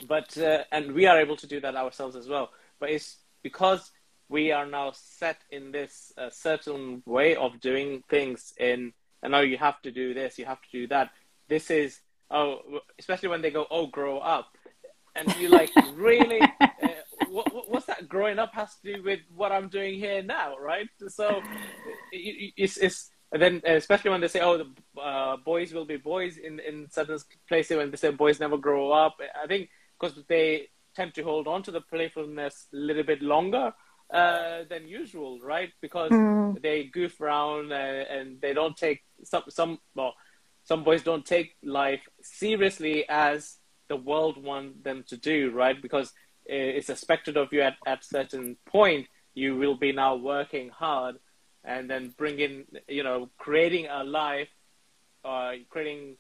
but 0.07 0.37
uh, 0.39 0.65
and 0.71 0.93
we 0.93 1.07
are 1.07 1.19
able 1.21 1.37
to 1.37 1.47
do 1.47 1.61
that 1.61 1.77
ourselves 1.77 2.17
as 2.17 2.29
well. 2.29 2.51
But 2.79 2.91
it's 2.91 3.17
because 3.43 3.91
we 4.29 4.53
are 4.53 4.67
now 4.67 4.93
set 4.95 5.39
in 5.51 5.73
this 5.73 6.13
uh, 6.19 6.31
certain 6.31 7.03
way 7.07 7.37
of 7.37 7.61
doing 7.61 8.03
things. 8.09 8.53
In 8.59 8.93
and 9.23 9.33
now 9.33 9.41
you 9.41 9.59
have 9.59 9.81
to 9.83 9.91
do 9.91 10.15
this, 10.15 10.39
you 10.39 10.45
have 10.45 10.61
to 10.63 10.69
do 10.71 10.87
that. 10.89 11.11
This 11.49 11.71
is 11.71 12.01
oh, 12.31 12.61
especially 12.99 13.31
when 13.31 13.43
they 13.43 13.51
go, 13.51 13.67
oh, 13.71 13.87
grow 13.87 14.19
up, 14.19 14.57
and 15.17 15.35
you're 15.39 15.51
like, 15.51 15.71
really? 15.95 16.41
Uh, 16.61 16.69
what, 17.29 17.71
what's 17.71 17.87
that 17.87 18.09
growing 18.09 18.39
up 18.39 18.55
has 18.55 18.75
to 18.77 18.95
do 18.95 19.03
with 19.03 19.21
what 19.35 19.53
I'm 19.53 19.69
doing 19.69 19.99
here 19.99 20.23
now, 20.23 20.57
right? 20.59 20.89
So 21.09 21.43
it's, 22.13 22.77
it's 22.77 23.11
then 23.33 23.61
especially 23.65 24.11
when 24.11 24.21
they 24.21 24.29
say, 24.29 24.41
oh, 24.41 24.59
the 24.59 25.01
uh, 25.01 25.37
boys 25.37 25.73
will 25.73 25.85
be 25.85 25.97
boys 25.97 26.39
in, 26.39 26.61
in 26.61 26.89
certain 26.91 27.19
places 27.49 27.77
when 27.77 27.91
they 27.91 27.97
say 27.97 28.11
boys 28.11 28.41
never 28.41 28.57
grow 28.57 28.93
up. 28.93 29.17
I 29.43 29.47
think 29.47 29.69
because 29.99 30.19
they 30.29 30.69
tend 30.95 31.15
to 31.15 31.23
hold 31.23 31.47
on 31.47 31.63
to 31.65 31.71
the 31.71 31.81
playfulness 31.81 32.67
a 32.73 32.77
little 32.77 33.03
bit 33.03 33.23
longer 33.23 33.73
uh, 34.13 34.65
than 34.69 34.89
usual, 34.89 35.41
right? 35.41 35.71
Because 35.81 36.11
mm. 36.11 36.61
they 36.63 36.85
goof 36.85 37.21
around 37.21 37.73
uh, 37.73 37.75
and 37.75 38.41
they 38.41 38.55
don't 38.55 38.77
take 38.77 39.03
some 39.25 39.45
some 39.49 39.79
well, 39.95 40.15
some 40.65 40.85
boys 40.85 41.03
don't 41.03 41.27
take 41.27 41.57
life 41.63 42.03
seriously 42.23 43.09
as 43.09 43.57
the 43.89 43.97
world 43.97 44.43
want 44.43 44.85
them 44.85 45.05
to 45.09 45.17
do, 45.17 45.51
right? 45.51 45.81
Because 45.81 46.13
it's 46.49 46.89
expected 46.89 47.37
of 47.37 47.53
you 47.53 47.61
at 47.61 47.77
at 47.87 48.05
certain 48.05 48.57
point 48.67 49.07
you 49.35 49.57
will 49.57 49.77
be 49.77 49.93
now 49.93 50.17
working 50.17 50.71
hard 50.71 51.17
and 51.65 51.91
then 51.91 52.15
bringing 52.17 52.65
you 52.89 53.03
know 53.03 53.29
creating 53.37 53.87
a 53.91 54.03
life 54.03 54.49
uh, 55.25 55.53
creating 55.69 56.17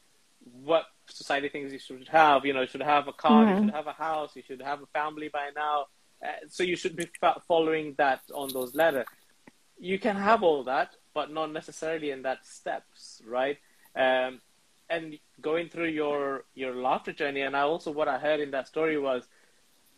what 0.63 0.85
society 1.09 1.49
thinks 1.49 1.73
you 1.73 1.79
should 1.79 2.09
have 2.09 2.45
you 2.45 2.53
know 2.53 2.61
you 2.61 2.67
should 2.67 2.83
have 2.83 3.09
a 3.09 3.13
car 3.13 3.45
mm-hmm. 3.45 3.55
you 3.55 3.65
should 3.65 3.75
have 3.75 3.87
a 3.87 3.93
house 3.93 4.37
you 4.37 4.43
should 4.47 4.61
have 4.63 4.83
a 4.83 4.87
family 4.87 5.29
by 5.29 5.49
now 5.57 5.83
uh, 5.83 5.85
so 6.49 6.63
you 6.63 6.77
should 6.77 6.97
be 6.97 7.09
following 7.47 7.95
that 7.99 8.21
on 8.35 8.49
those 8.53 8.75
ladders 8.75 9.07
you 9.79 9.99
can 9.99 10.17
have 10.17 10.43
all 10.43 10.65
that 10.65 10.95
but 11.15 11.33
not 11.33 11.53
necessarily 11.53 12.11
in 12.11 12.23
that 12.23 12.45
steps 12.45 13.23
right? 13.27 13.59
Um, 13.97 14.41
and 14.91 15.19
going 15.41 15.69
through 15.69 15.89
your 15.89 16.45
your 16.55 16.75
laughter 16.75 17.13
journey 17.13 17.43
and 17.43 17.57
I 17.57 17.61
also 17.61 17.91
what 17.91 18.09
I 18.09 18.19
heard 18.19 18.41
in 18.41 18.51
that 18.53 18.67
story 18.67 18.99
was 18.99 19.25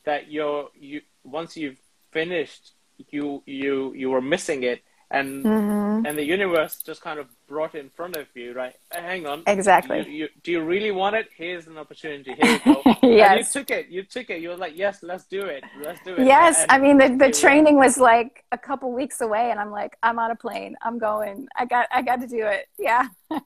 that 0.05 0.31
you're 0.31 0.69
you 0.79 1.03
once 1.25 1.57
you've 1.57 1.81
finished 2.11 2.73
you 3.11 3.43
you 3.47 3.95
you 3.95 4.11
were 4.11 4.21
missing 4.21 4.63
it 4.63 4.83
and 5.11 5.45
mm-hmm. 5.45 6.07
and 6.07 6.17
the 6.17 6.25
universe 6.25 6.83
just 6.83 7.01
kind 7.03 7.19
of 7.19 7.27
brought 7.49 7.75
it 7.75 7.81
in 7.81 7.91
front 7.91 8.17
of 8.17 8.27
you 8.35 8.53
right? 8.53 8.75
Hang 8.93 9.27
on. 9.27 9.43
Exactly. 9.47 9.99
You, 10.07 10.13
you, 10.13 10.29
do 10.43 10.53
you 10.53 10.63
really 10.63 10.91
want 10.91 11.17
it? 11.17 11.29
Here's 11.37 11.67
an 11.67 11.79
opportunity. 11.79 12.35
Here 12.35 12.61
you 12.65 12.75
go. 12.75 12.83
Yes. 13.03 13.55
You 13.55 13.61
took 13.61 13.71
it. 13.71 13.89
You 13.89 14.03
took 14.05 14.31
it. 14.31 14.41
You 14.41 14.51
were 14.51 14.57
like 14.57 14.77
yes 14.77 15.03
let's 15.03 15.25
do 15.25 15.43
it. 15.43 15.65
Let's 15.83 16.01
do 16.05 16.15
it. 16.15 16.27
Yes. 16.27 16.63
And, 16.63 16.73
i 16.73 16.79
mean 16.79 16.99
the, 16.99 17.27
the 17.27 17.33
training 17.33 17.77
was 17.77 17.99
like 17.99 18.45
a 18.53 18.59
couple 18.59 18.93
weeks 18.93 19.21
away 19.21 19.51
and 19.51 19.59
i'm 19.59 19.71
like 19.71 19.97
i'm 20.03 20.19
on 20.19 20.31
a 20.31 20.37
plane. 20.37 20.77
I'm 20.83 20.99
going. 20.99 21.49
I 21.57 21.65
got 21.65 21.87
i 21.93 22.03
got 22.03 22.21
to 22.21 22.27
do 22.27 22.47
it. 22.47 22.69
Yeah. 22.79 23.09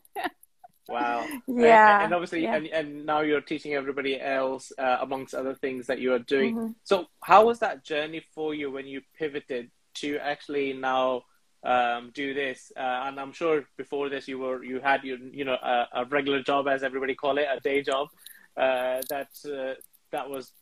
Wow. 0.89 1.27
Yeah. 1.47 1.97
And, 1.97 2.05
and 2.05 2.15
obviously, 2.15 2.43
yeah. 2.43 2.57
and, 2.57 2.67
and 2.67 3.07
now 3.07 3.21
you're 3.21 3.41
teaching 3.41 3.75
everybody 3.75 4.21
else, 4.21 4.73
uh, 4.79 4.99
amongst 5.01 5.35
other 5.35 5.55
things 5.55 5.87
that 5.87 5.99
you 5.99 6.13
are 6.13 6.19
doing. 6.19 6.57
Mm-hmm. 6.57 6.73
So, 6.85 7.07
how 7.23 7.47
was 7.47 7.59
that 7.61 7.85
journey 7.85 8.23
for 8.35 8.55
you 8.55 8.71
when 8.71 8.87
you 8.87 9.01
pivoted 9.19 9.71
to 9.95 10.19
actually 10.19 10.73
now 10.73 11.23
um, 11.65 12.11
do 12.15 12.35
this? 12.35 12.73
Uh, 12.77 13.05
and 13.07 13.19
I'm 13.19 13.33
sure 13.33 13.65
before 13.77 14.09
this, 14.09 14.29
you 14.29 14.39
were 14.39 14.63
you 14.63 14.81
had 14.81 15.03
your 15.03 15.19
you 15.19 15.45
know 15.45 15.55
a, 15.55 15.89
a 15.95 16.05
regular 16.05 16.43
job, 16.43 16.69
as 16.69 16.83
everybody 16.83 17.15
call 17.15 17.39
it, 17.39 17.47
a 17.51 17.61
day 17.61 17.83
job. 17.83 18.09
Uh, 18.57 19.01
that 19.09 19.29
uh, 19.47 19.75
that 20.13 20.29
was 20.29 20.53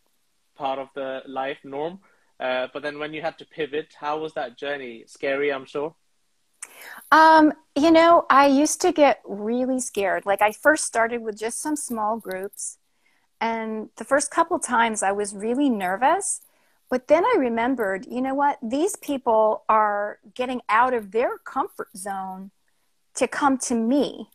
part 0.55 0.79
of 0.79 0.89
the 0.95 1.23
life 1.27 1.59
norm. 1.65 1.99
Uh, 2.41 2.69
but 2.73 2.83
then 2.83 2.99
when 2.99 3.13
you 3.13 3.23
had 3.23 3.39
to 3.39 3.45
pivot, 3.45 3.95
how 3.99 4.19
was 4.19 4.33
that 4.35 4.57
journey? 4.57 5.05
Scary, 5.07 5.53
I'm 5.53 5.67
sure. 5.67 5.95
Um, 7.11 7.53
you 7.77 7.91
know, 7.91 8.25
I 8.31 8.47
used 8.47 8.81
to 8.81 8.93
get 8.93 9.21
really 9.25 9.81
scared. 9.81 10.25
Like 10.27 10.43
I 10.43 10.53
first 10.53 10.85
started 10.85 11.23
with 11.23 11.39
just 11.39 11.61
some 11.61 11.77
small 11.77 12.17
groups, 12.17 12.79
and 13.41 13.91
the 13.97 14.05
first 14.05 14.31
couple 14.31 14.59
times 14.59 15.03
I 15.03 15.13
was 15.13 15.35
really 15.35 15.69
nervous. 15.69 16.41
But 16.93 17.09
then 17.09 17.25
I 17.25 17.37
remembered, 17.39 18.05
you 18.05 18.21
know 18.21 18.35
what? 18.35 18.59
These 18.63 18.97
people 18.97 19.65
are 19.67 20.19
getting 20.35 20.61
out 20.69 20.93
of 20.93 21.11
their 21.11 21.39
comfort 21.39 21.89
zone 21.97 22.51
to 23.15 23.27
come 23.27 23.57
to 23.61 23.75
me. 23.75 24.29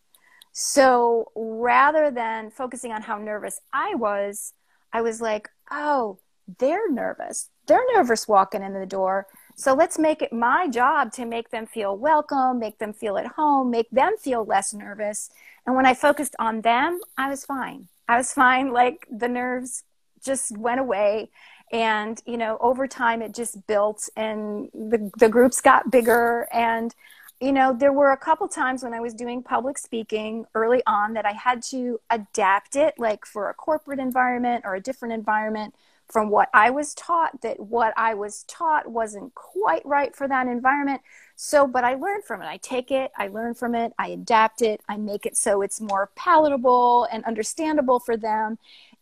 So 0.54 1.32
rather 1.36 2.10
than 2.10 2.50
focusing 2.50 2.92
on 2.92 3.04
how 3.04 3.20
nervous 3.20 3.62
I 3.72 3.94
was, 3.94 4.54
I 4.92 5.02
was 5.02 5.22
like, 5.22 5.50
oh, 5.70 6.18
they're 6.58 6.92
nervous. 6.92 7.52
They're 7.68 7.94
nervous 7.94 8.28
walking 8.28 8.64
in 8.64 8.74
the 8.74 8.88
door. 8.88 9.28
So 9.56 9.76
let's 9.76 10.00
make 10.00 10.24
it 10.24 10.34
my 10.34 10.68
job 10.68 11.12
to 11.14 11.26
make 11.26 11.52
them 11.52 11.68
feel 11.68 11.96
welcome, 11.96 12.58
make 12.58 12.80
them 12.80 12.92
feel 12.92 13.20
at 13.20 13.28
home, 13.28 13.70
make 13.70 13.92
them 13.92 14.18
feel 14.18 14.44
less 14.44 14.74
nervous. 14.74 15.30
And 15.68 15.76
when 15.76 15.86
I 15.86 15.94
focused 15.94 16.36
on 16.40 16.62
them, 16.62 17.02
I 17.20 17.30
was 17.30 17.46
fine. 17.46 17.90
I 18.10 18.18
was 18.18 18.34
fine. 18.34 18.74
Like 18.74 19.06
the 19.12 19.28
nerves 19.28 19.84
just 20.24 20.58
went 20.58 20.80
away. 20.80 21.30
And, 21.72 22.22
you 22.26 22.38
know, 22.38 22.58
over 22.62 22.88
time 22.88 23.22
it 23.22 23.34
just 23.34 23.66
built 23.68 24.10
and 24.16 24.70
the, 24.74 25.12
the 25.18 25.30
groups 25.30 25.60
got 25.62 25.92
bigger. 25.92 26.48
And, 26.54 26.96
you 27.42 27.52
know, 27.52 27.76
there 27.78 27.94
were 27.94 28.12
a 28.12 28.18
couple 28.18 28.48
times 28.48 28.84
when 28.84 28.94
I 28.94 29.00
was 29.00 29.14
doing 29.14 29.44
public 29.44 29.78
speaking 29.78 30.46
early 30.56 30.82
on 30.88 31.14
that 31.14 31.26
I 31.26 31.34
had 31.34 31.62
to 31.64 32.00
adapt 32.10 32.76
it, 32.76 32.96
like 32.98 33.26
for 33.26 33.50
a 33.50 33.54
corporate 33.54 34.00
environment 34.00 34.64
or 34.66 34.76
a 34.76 34.82
different 34.82 35.14
environment 35.14 35.76
from 36.10 36.30
what 36.30 36.50
I 36.54 36.70
was 36.70 36.94
taught 36.94 37.42
that 37.42 37.60
what 37.60 37.94
I 37.98 38.14
was 38.14 38.44
taught 38.44 38.88
wasn't 38.88 39.36
quite 39.36 39.86
right 39.86 40.16
for 40.16 40.28
that 40.28 40.48
environment. 40.48 41.02
So, 41.36 41.68
but 41.68 41.84
I 41.84 41.96
learned 41.96 42.24
from 42.24 42.42
it. 42.42 42.46
I 42.46 42.58
take 42.58 42.92
it, 42.92 43.12
I 43.18 43.28
learn 43.28 43.54
from 43.54 43.76
it, 43.76 43.94
I 44.00 44.08
adapt 44.08 44.62
it, 44.62 44.82
I 44.88 44.98
make 44.98 45.26
it 45.26 45.36
so 45.36 45.62
it's 45.62 45.82
more 45.82 46.10
palatable 46.16 47.08
and 47.12 47.24
understandable 47.26 48.00
for 48.00 48.16
them. 48.16 48.58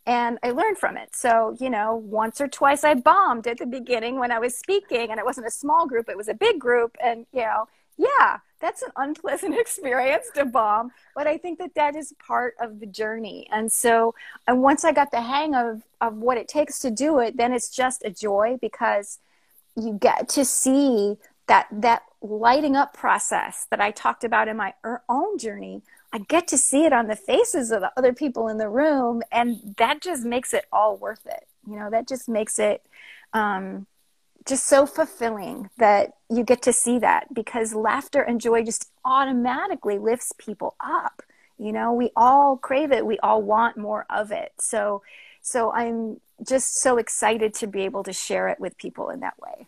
And 0.06 0.38
I 0.42 0.50
learned 0.50 0.78
from 0.78 0.96
it. 0.96 1.16
So, 1.16 1.56
you 1.58 1.68
know, 1.68 1.96
once 1.96 2.40
or 2.40 2.46
twice 2.46 2.84
I 2.84 2.94
bombed 2.94 3.46
at 3.48 3.58
the 3.58 3.66
beginning 3.66 4.18
when 4.20 4.30
I 4.30 4.38
was 4.38 4.56
speaking, 4.56 5.10
and 5.10 5.18
it 5.18 5.24
wasn't 5.24 5.48
a 5.48 5.50
small 5.50 5.86
group, 5.86 6.08
it 6.08 6.16
was 6.16 6.28
a 6.28 6.34
big 6.34 6.60
group. 6.60 6.96
And, 7.02 7.26
you 7.32 7.40
know, 7.40 7.66
yeah, 7.98 8.38
that's 8.60 8.82
an 8.82 8.90
unpleasant 8.96 9.58
experience 9.58 10.26
to 10.34 10.44
bomb, 10.44 10.92
but 11.14 11.26
I 11.26 11.38
think 11.38 11.58
that 11.58 11.74
that 11.74 11.96
is 11.96 12.14
part 12.24 12.54
of 12.60 12.80
the 12.80 12.86
journey. 12.86 13.46
And 13.50 13.70
so, 13.70 14.14
and 14.46 14.62
once 14.62 14.84
I 14.84 14.92
got 14.92 15.10
the 15.10 15.22
hang 15.22 15.54
of 15.54 15.82
of 16.00 16.16
what 16.16 16.38
it 16.38 16.48
takes 16.48 16.78
to 16.80 16.90
do 16.90 17.18
it, 17.18 17.36
then 17.36 17.52
it's 17.52 17.70
just 17.70 18.04
a 18.04 18.10
joy 18.10 18.58
because 18.60 19.18
you 19.76 19.94
get 19.94 20.28
to 20.30 20.44
see 20.44 21.16
that 21.46 21.66
that 21.70 22.02
lighting 22.22 22.76
up 22.76 22.94
process 22.94 23.66
that 23.70 23.80
I 23.80 23.90
talked 23.90 24.24
about 24.24 24.48
in 24.48 24.56
my 24.56 24.74
er, 24.84 25.02
own 25.08 25.38
journey. 25.38 25.82
I 26.16 26.20
get 26.20 26.48
to 26.48 26.56
see 26.56 26.86
it 26.86 26.94
on 26.94 27.08
the 27.08 27.14
faces 27.14 27.70
of 27.70 27.82
the 27.82 27.92
other 27.94 28.14
people 28.14 28.48
in 28.48 28.56
the 28.56 28.70
room, 28.70 29.22
and 29.30 29.74
that 29.76 30.00
just 30.00 30.24
makes 30.24 30.54
it 30.54 30.64
all 30.72 30.96
worth 30.96 31.26
it. 31.26 31.46
You 31.68 31.78
know, 31.78 31.90
that 31.90 32.08
just 32.08 32.26
makes 32.26 32.58
it 32.58 32.86
um, 33.34 33.86
just 34.46 34.64
so 34.66 34.86
fulfilling 34.86 35.68
that 35.76 36.14
you 36.30 36.42
get 36.42 36.62
to 36.62 36.72
see 36.72 36.98
that 37.00 37.34
because 37.34 37.74
laughter 37.74 38.22
and 38.22 38.40
joy 38.40 38.62
just 38.62 38.90
automatically 39.04 39.98
lifts 39.98 40.32
people 40.38 40.74
up. 40.80 41.22
You 41.58 41.72
know 41.72 41.92
we 41.92 42.12
all 42.16 42.56
crave 42.56 42.92
it. 42.92 43.04
We 43.04 43.18
all 43.18 43.42
want 43.42 43.76
more 43.76 44.06
of 44.08 44.32
it. 44.32 44.52
So 44.58 45.02
so 45.42 45.70
i'm 45.72 46.20
just 46.46 46.80
so 46.80 46.98
excited 46.98 47.54
to 47.54 47.66
be 47.66 47.82
able 47.82 48.02
to 48.02 48.12
share 48.12 48.48
it 48.48 48.58
with 48.58 48.76
people 48.78 49.10
in 49.10 49.20
that 49.20 49.38
way. 49.38 49.66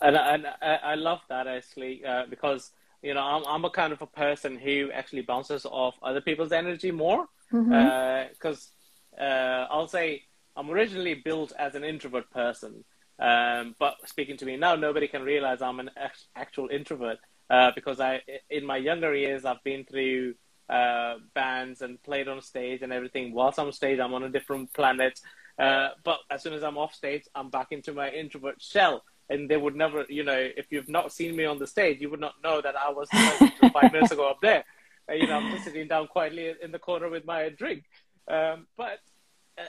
And, 0.00 0.16
and 0.16 0.46
i 0.62 0.94
love 0.94 1.20
that 1.28 1.46
actually 1.46 2.02
uh, 2.04 2.24
because 2.30 2.70
you 3.02 3.14
know 3.14 3.22
I'm, 3.22 3.44
I'm 3.46 3.64
a 3.64 3.70
kind 3.70 3.92
of 3.92 4.02
a 4.02 4.06
person 4.06 4.56
who 4.56 4.90
actually 4.92 5.22
bounces 5.22 5.64
off 5.64 5.96
other 6.02 6.20
people's 6.20 6.52
energy 6.52 6.90
more 6.90 7.26
because 7.50 7.66
mm-hmm. 7.66 9.22
uh, 9.22 9.24
uh, 9.24 9.66
i'll 9.70 9.88
say 9.88 10.22
i'm 10.56 10.70
originally 10.70 11.14
built 11.14 11.52
as 11.58 11.74
an 11.74 11.84
introvert 11.84 12.30
person 12.30 12.84
um, 13.20 13.76
but 13.78 13.96
speaking 14.08 14.38
to 14.38 14.46
me 14.46 14.56
now, 14.56 14.74
nobody 14.76 15.06
can 15.06 15.22
realize 15.22 15.60
I'm 15.60 15.78
an 15.78 15.90
actual 16.34 16.68
introvert 16.70 17.18
uh, 17.50 17.70
because 17.74 18.00
I, 18.00 18.22
in 18.48 18.64
my 18.64 18.78
younger 18.78 19.14
years, 19.14 19.44
I've 19.44 19.62
been 19.62 19.84
through 19.84 20.34
uh, 20.70 21.16
bands 21.34 21.82
and 21.82 22.02
played 22.02 22.28
on 22.28 22.40
stage 22.40 22.80
and 22.80 22.92
everything. 22.92 23.34
Whilst 23.34 23.58
I'm 23.58 23.66
on 23.66 23.72
stage, 23.72 24.00
I'm 24.00 24.14
on 24.14 24.22
a 24.22 24.30
different 24.30 24.72
planet. 24.72 25.20
Uh, 25.58 25.90
but 26.02 26.20
as 26.30 26.42
soon 26.42 26.54
as 26.54 26.62
I'm 26.62 26.78
off 26.78 26.94
stage, 26.94 27.24
I'm 27.34 27.50
back 27.50 27.68
into 27.72 27.92
my 27.92 28.08
introvert 28.08 28.62
shell. 28.62 29.04
And 29.30 29.48
they 29.48 29.56
would 29.56 29.76
never, 29.76 30.04
you 30.08 30.24
know, 30.24 30.48
if 30.56 30.66
you've 30.70 30.88
not 30.88 31.12
seen 31.12 31.34
me 31.36 31.44
on 31.46 31.58
the 31.58 31.66
stage, 31.66 32.00
you 32.00 32.10
would 32.10 32.20
not 32.20 32.34
know 32.42 32.60
that 32.60 32.74
I 32.76 32.90
was 32.90 33.08
five 33.72 33.92
minutes 33.92 34.12
ago 34.12 34.28
up 34.28 34.40
there. 34.42 34.64
Uh, 35.08 35.14
you 35.14 35.26
know, 35.26 35.36
I'm 35.38 35.50
just 35.52 35.64
sitting 35.64 35.88
down 35.88 36.08
quietly 36.08 36.52
in 36.60 36.72
the 36.72 36.78
corner 36.78 37.08
with 37.08 37.24
my 37.24 37.48
drink. 37.48 37.84
Um, 38.28 38.66
but 38.76 38.98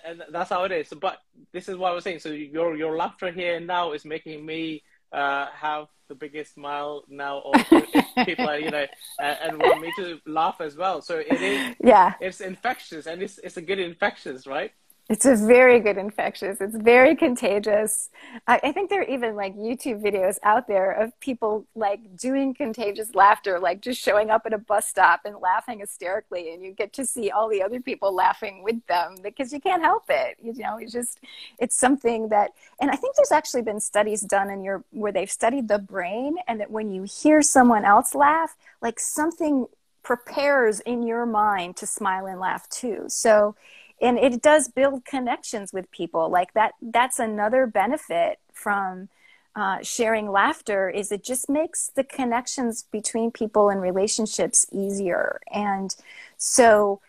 and 0.06 0.24
that's 0.32 0.50
how 0.50 0.63
it 0.63 0.72
is. 0.72 0.89
But 0.89 1.20
this 1.51 1.70
is 1.70 1.77
what 1.77 1.91
I 1.91 1.96
was 1.96 2.03
saying. 2.03 2.20
So 2.20 2.30
your 2.30 2.75
your 2.75 2.98
laughter 2.98 3.32
here 3.32 3.60
now 3.60 3.91
is 3.94 4.06
making 4.06 4.46
me 4.46 4.84
uh, 5.12 5.48
have 5.53 5.88
the 6.08 6.15
biggest 6.15 6.53
smile 6.56 7.03
now. 7.08 7.39
Also, 7.39 7.82
people 8.25 8.50
are, 8.50 8.60
you 8.60 8.72
know, 8.72 8.86
and, 9.20 9.38
and, 9.44 9.62
want 9.62 9.82
me 9.82 9.94
to 9.98 10.20
laugh 10.25 10.62
as 10.62 10.75
well. 10.75 11.01
So 11.01 11.20
it 11.20 11.41
is. 11.41 11.75
Yeah. 11.84 12.13
It's 12.20 12.41
infectious, 12.41 13.08
and 13.08 13.22
it's 13.22 13.38
it's 13.39 13.58
a 13.58 13.62
good 13.62 13.80
infectious, 13.80 14.48
right? 14.48 14.72
It's 15.12 15.25
a 15.25 15.36
very 15.36 15.82
good 15.82 15.98
infectious. 15.98 16.62
It's 16.62 16.74
very 16.74 17.18
contagious. 17.18 18.10
I, 18.48 18.62
I, 18.63 18.72
think 18.72 18.89
there 18.89 19.01
are 19.01 19.10
even 19.10 19.36
like 19.36 19.58
YouTube 19.58 20.01
videos 20.01 20.38
out 20.41 20.70
there 20.70 20.89
of 20.94 21.20
people 21.20 21.65
like 21.75 22.15
doing 22.15 22.53
contagious 22.53 23.13
laughter, 23.13 23.60
like 23.60 23.82
just 23.82 24.00
showing 24.00 24.30
up 24.30 24.44
at 24.46 24.53
a 24.53 24.58
bus 24.58 24.88
stop 24.88 25.25
and 25.25 25.36
laughing 25.39 25.80
hysterically, 25.80 26.53
and 26.53 26.63
you 26.63 26.72
get 26.72 26.94
to 26.94 27.06
see 27.06 27.30
all 27.30 27.50
the 27.50 27.62
other 27.62 27.82
people 27.82 28.15
laughing 28.15 28.63
with 28.63 28.86
them 28.88 29.18
because 29.22 29.51
you 29.51 29.60
can't 29.60 29.84
help 29.84 30.06
it. 30.08 30.38
You 30.41 30.53
know, 30.53 30.77
it's 30.77 30.94
just 30.94 31.20
it's 31.60 31.75
something 31.75 32.30
that, 32.30 32.51
and 32.80 32.89
I 32.89 32.96
think 32.96 33.18
there's 33.18 33.34
actually 33.34 33.63
been 33.63 33.82
studies 33.82 34.22
done 34.22 34.50
in 34.50 34.63
your 34.63 34.82
where 34.91 35.12
they've 35.12 35.30
studied 35.30 35.68
the 35.68 35.80
brain, 35.80 36.38
and 36.48 36.58
that 36.62 36.72
when 36.72 36.89
you 36.89 37.03
hear 37.03 37.41
someone 37.41 37.84
else 37.84 38.15
laugh, 38.15 38.56
like 38.82 38.98
something 38.98 39.68
prepares 40.03 40.80
in 40.80 41.03
your 41.03 41.25
mind 41.25 41.75
to 41.77 41.86
smile 41.86 42.25
and 42.27 42.39
laugh 42.39 42.70
too. 42.70 43.03
So 43.08 43.56
and 44.01 44.17
it 44.17 44.41
does 44.41 44.67
build 44.67 45.05
connections 45.05 45.72
with 45.72 45.89
people 45.91 46.29
like 46.29 46.53
that 46.53 46.74
that's 46.81 47.20
another 47.20 47.65
benefit 47.65 48.39
from 48.51 49.10
uh, 49.55 49.79
sharing 49.81 50.31
laughter 50.31 50.89
is 50.89 51.12
it 51.12 51.24
just 51.24 51.50
makes 51.50 51.89
the 51.89 52.03
connections 52.03 52.86
between 52.91 53.31
people 53.31 53.70
and 53.70 53.81
relationships 53.81 54.65
easier. 54.72 55.41
And 55.51 55.93
so 56.38 57.01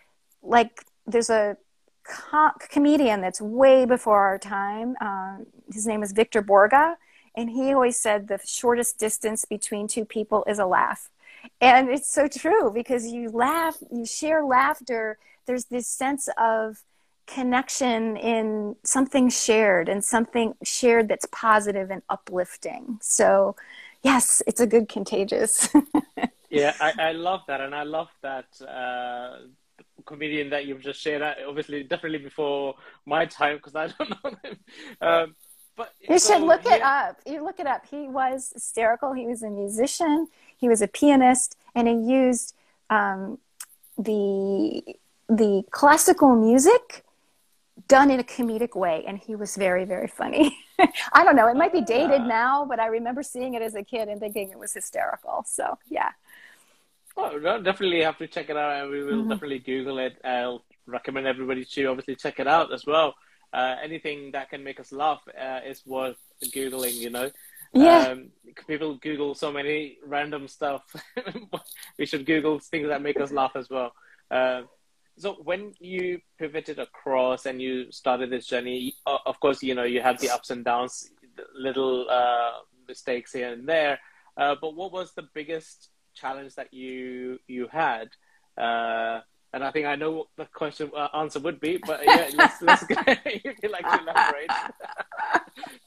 like 0.43 0.85
there's 1.07 1.31
a 1.31 1.57
co- 2.05 2.51
comedian 2.69 3.21
that's 3.21 3.41
way 3.41 3.85
before 3.85 4.23
our 4.23 4.39
time 4.39 4.97
uh, 5.01 5.37
his 5.73 5.87
name 5.87 6.03
is 6.03 6.13
Victor 6.13 6.43
Borge 6.43 6.97
and 7.37 7.51
he 7.51 7.73
always 7.73 7.97
said 7.97 8.27
the 8.27 8.41
shortest 8.45 8.99
distance 8.99 9.45
between 9.45 9.87
two 9.87 10.05
people 10.05 10.45
is 10.47 10.59
a 10.59 10.67
laugh. 10.67 11.09
And 11.61 11.89
it's 11.89 12.13
so 12.13 12.29
true 12.29 12.73
because 12.73 13.07
you 13.07 13.31
laugh 13.31 13.77
you 13.91 14.05
share 14.05 14.45
laughter 14.45 15.17
there's 15.47 15.67
this 15.67 15.87
sense 15.87 16.29
of 16.39 16.83
connection 17.27 18.17
in 18.17 18.77
something 18.85 19.31
shared 19.31 19.89
and 19.89 20.05
something 20.05 20.55
shared 20.63 21.09
that's 21.09 21.27
positive 21.33 21.91
and 21.91 22.03
uplifting. 22.09 22.99
So 23.01 23.57
yes 24.03 24.43
it's 24.47 24.61
a 24.61 24.67
good 24.67 24.89
contagious. 24.89 25.69
Yeah 26.51 26.75
I, 26.81 26.93
I 26.99 27.13
love 27.13 27.41
that 27.47 27.63
and 27.63 27.75
i 27.75 27.83
love 27.83 28.11
that 28.21 28.45
uh, 28.61 29.39
comedian 30.05 30.51
that 30.51 30.67
you've 30.67 30.83
just 30.83 31.01
shared. 31.01 31.23
That 31.23 31.39
obviously 31.49 31.83
definitely 31.83 32.19
before 32.19 32.75
my 33.07 33.25
time 33.25 33.57
because 33.57 33.75
i 33.75 33.87
don't 33.87 34.11
know 34.25 34.31
him. 34.45 34.59
Um, 35.01 35.35
but 35.77 35.95
you 36.01 36.19
so, 36.19 36.35
should 36.35 36.43
look 36.43 36.65
yeah. 36.65 36.75
it 36.75 36.83
up. 36.83 37.21
You 37.25 37.43
look 37.43 37.59
it 37.59 37.67
up. 37.67 37.87
He 37.87 38.09
was 38.09 38.51
hysterical. 38.53 39.15
He 39.15 39.27
was 39.27 39.43
a 39.43 39.49
musician. 39.49 40.29
He 40.57 40.69
was 40.69 40.83
a 40.83 40.89
pianist 40.89 41.57
and 41.75 41.89
he 41.89 41.95
used 41.95 42.55
um, 42.91 43.39
the 43.97 44.83
the 45.37 45.65
classical 45.71 46.37
music 46.37 47.05
done 47.89 48.11
in 48.11 48.21
a 48.21 48.25
comedic 48.25 48.77
way 48.77 49.03
and 49.07 49.19
he 49.19 49.35
was 49.35 49.57
very 49.57 49.85
very 49.85 50.07
funny 50.07 50.57
i 51.13 51.25
don't 51.25 51.37
know 51.37 51.49
it 51.49 51.57
might 51.57 51.73
be 51.73 51.81
dated 51.81 52.23
now 52.23 52.65
but 52.67 52.79
i 52.79 52.87
remember 52.87 53.23
seeing 53.23 53.55
it 53.55 53.63
as 53.63 53.75
a 53.75 53.83
kid 53.83 54.09
and 54.09 54.21
thinking 54.21 54.51
it 54.51 54.59
was 54.59 54.73
hysterical 54.73 55.45
so 55.49 55.79
yeah 55.89 56.11
oh 57.17 57.39
definitely 57.61 58.03
have 58.03 58.19
to 58.19 58.27
check 58.27 58.51
it 58.51 58.57
out 58.57 58.83
and 58.83 58.91
we 58.91 59.03
will 59.03 59.21
mm-hmm. 59.21 59.31
definitely 59.31 59.59
google 59.59 59.99
it 59.99 60.17
i'll 60.25 60.63
recommend 60.87 61.27
everybody 61.27 61.65
to 61.65 61.87
obviously 61.87 62.15
check 62.15 62.39
it 62.39 62.47
out 62.47 62.73
as 62.73 62.85
well 62.87 63.15
uh, 63.55 63.77
anything 63.83 64.31
that 64.33 64.49
can 64.49 64.65
make 64.65 64.81
us 64.81 64.93
laugh 64.93 65.21
uh, 65.39 65.61
is 65.67 65.83
worth 65.87 66.17
googling 66.55 66.95
you 66.95 67.11
know 67.11 67.31
yeah. 67.75 68.09
Um, 68.09 68.29
people 68.69 68.97
Google 68.97 69.35
so 69.35 69.51
many 69.51 69.97
random 70.07 70.47
stuff. 70.47 70.83
we 71.99 72.05
should 72.05 72.27
Google 72.27 72.59
things 72.59 72.89
that 72.89 73.01
make 73.01 73.19
us 73.19 73.33
laugh 73.33 73.53
as 73.55 73.71
well. 73.71 73.95
So 75.19 75.35
when 75.45 75.75
you 75.79 76.21
pivoted 76.39 76.79
across 76.79 77.47
and 77.47 77.61
you 77.61 77.93
started 77.93 78.31
this 78.31 78.47
journey, 78.47 78.95
of 79.07 79.39
course, 79.41 79.63
you 79.63 79.75
know 79.75 79.85
you 79.85 80.01
had 80.01 80.19
the 80.19 80.31
ups 80.31 80.51
and 80.51 80.65
downs, 80.65 81.11
little 81.55 82.09
uh, 82.09 82.53
mistakes 82.89 83.33
here 83.33 83.53
and 83.53 83.69
there. 83.69 84.01
Uh, 84.37 84.55
but 84.61 84.75
what 84.75 84.93
was 84.93 85.13
the 85.15 85.29
biggest 85.35 85.91
challenge 86.15 86.55
that 86.55 86.73
you 86.73 87.39
you 87.47 87.69
had? 87.71 88.09
Uh, 88.57 89.21
and 89.55 89.63
I 89.63 89.71
think 89.71 89.87
I 89.87 89.97
know 89.97 90.11
what 90.13 90.27
the 90.37 90.47
question 90.47 90.91
uh, 90.97 91.09
answer 91.15 91.39
would 91.41 91.61
be, 91.61 91.79
but 91.87 92.01
yeah, 92.05 92.31
let's, 92.35 92.63
let's 92.63 92.85
go, 92.87 92.97
if 93.07 93.45
you'd 93.63 93.71
like 93.71 93.85
to 93.85 94.01
elaborate. 94.01 94.51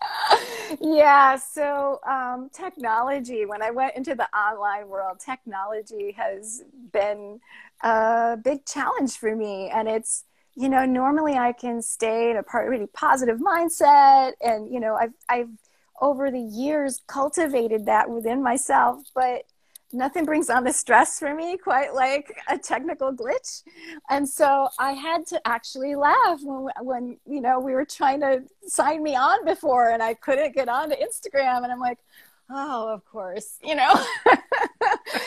yeah, 0.85 1.35
so 1.37 1.99
um, 2.07 2.49
technology, 2.53 3.45
when 3.45 3.63
I 3.63 3.71
went 3.71 3.95
into 3.95 4.13
the 4.13 4.27
online 4.37 4.87
world, 4.87 5.19
technology 5.19 6.11
has 6.11 6.63
been 6.93 7.39
a 7.81 8.37
big 8.41 8.65
challenge 8.65 9.17
for 9.17 9.35
me. 9.35 9.69
And 9.69 9.87
it's, 9.87 10.25
you 10.55 10.69
know, 10.69 10.85
normally 10.85 11.33
I 11.33 11.53
can 11.53 11.81
stay 11.81 12.29
in 12.29 12.37
a 12.37 12.43
pretty 12.43 12.85
positive 12.93 13.39
mindset. 13.39 14.33
And, 14.41 14.71
you 14.71 14.79
know, 14.79 14.95
I've, 14.95 15.13
I've 15.27 15.49
over 16.01 16.29
the 16.29 16.39
years 16.39 17.01
cultivated 17.07 17.87
that 17.87 18.09
within 18.09 18.43
myself, 18.43 18.99
but 19.15 19.43
nothing 19.95 20.25
brings 20.25 20.49
on 20.49 20.63
the 20.63 20.73
stress 20.73 21.19
for 21.19 21.33
me 21.33 21.57
quite 21.57 21.93
like 21.93 22.41
a 22.49 22.57
technical 22.57 23.13
glitch. 23.13 23.63
And 24.09 24.27
so 24.27 24.69
i 24.79 24.91
had 24.91 25.25
to 25.27 25.47
actually 25.47 25.95
laugh 25.95 26.39
when, 26.43 26.69
when 26.81 27.17
you 27.25 27.41
know 27.41 27.59
we 27.59 27.73
were 27.73 27.85
trying 27.85 28.19
to 28.21 28.43
sign 28.67 29.01
me 29.01 29.15
on 29.15 29.45
before 29.45 29.89
and 29.89 30.03
i 30.03 30.13
couldn't 30.13 30.53
get 30.55 30.69
on 30.69 30.89
to 30.89 30.97
instagram. 30.97 31.63
And 31.63 31.71
i'm 31.71 31.79
like 31.79 31.99
oh 32.49 32.89
of 32.93 33.05
course 33.05 33.57
you 33.63 33.75
know. 33.75 34.05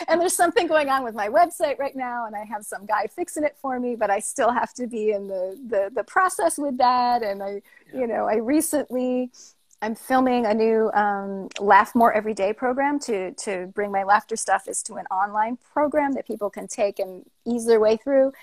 And 0.07 0.19
there's 0.19 0.35
something 0.35 0.67
going 0.67 0.89
on 0.89 1.03
with 1.03 1.13
my 1.13 1.27
website 1.27 1.77
right 1.77 1.95
now 1.95 2.25
and 2.25 2.35
i 2.35 2.43
have 2.43 2.63
some 2.63 2.85
guy 2.85 3.07
fixing 3.07 3.43
it 3.43 3.55
for 3.61 3.79
me 3.79 3.95
but 3.95 4.09
i 4.09 4.19
still 4.19 4.51
have 4.51 4.73
to 4.75 4.87
be 4.87 5.11
in 5.11 5.27
the 5.27 5.59
the, 5.67 5.91
the 5.93 6.03
process 6.03 6.57
with 6.57 6.77
that. 6.77 7.21
And 7.23 7.43
i 7.43 7.61
yeah. 7.93 7.99
you 7.99 8.07
know 8.07 8.25
i 8.25 8.35
recently 8.35 9.31
I'm 9.81 9.95
filming 9.95 10.45
a 10.45 10.53
new 10.53 10.91
um, 10.93 11.47
Laugh 11.59 11.95
More 11.95 12.11
Every 12.11 12.33
Day 12.33 12.51
program 12.51 12.99
to, 13.01 13.31
to 13.31 13.67
bring 13.73 13.91
my 13.91 14.03
laughter 14.03 14.35
stuff 14.35 14.67
is 14.67 14.83
to 14.83 14.95
an 14.95 15.05
online 15.05 15.57
program 15.73 16.11
that 16.13 16.27
people 16.27 16.49
can 16.49 16.67
take 16.67 16.99
and 16.99 17.23
ease 17.45 17.65
their 17.65 17.79
way 17.79 17.95
through. 17.95 18.33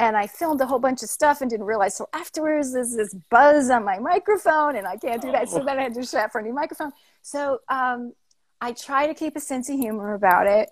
And 0.00 0.16
I 0.16 0.26
filmed 0.26 0.60
a 0.60 0.66
whole 0.66 0.80
bunch 0.80 1.04
of 1.04 1.08
stuff 1.08 1.42
and 1.42 1.50
didn't 1.50 1.66
realize 1.66 1.96
till 1.96 2.08
afterwards 2.12 2.72
there's 2.72 2.96
this 2.96 3.14
buzz 3.30 3.70
on 3.70 3.84
my 3.84 4.00
microphone 4.00 4.74
and 4.74 4.86
I 4.86 4.96
can't 4.96 5.22
do 5.22 5.30
that. 5.30 5.48
So 5.48 5.62
then 5.64 5.78
I 5.78 5.82
had 5.84 5.94
to 5.94 6.02
shut 6.02 6.32
for 6.32 6.40
a 6.40 6.42
new 6.42 6.52
microphone. 6.52 6.90
So 7.22 7.60
um, 7.68 8.12
I 8.60 8.72
try 8.72 9.06
to 9.06 9.14
keep 9.14 9.36
a 9.36 9.40
sense 9.40 9.68
of 9.70 9.78
humor 9.78 10.14
about 10.14 10.48
it, 10.48 10.70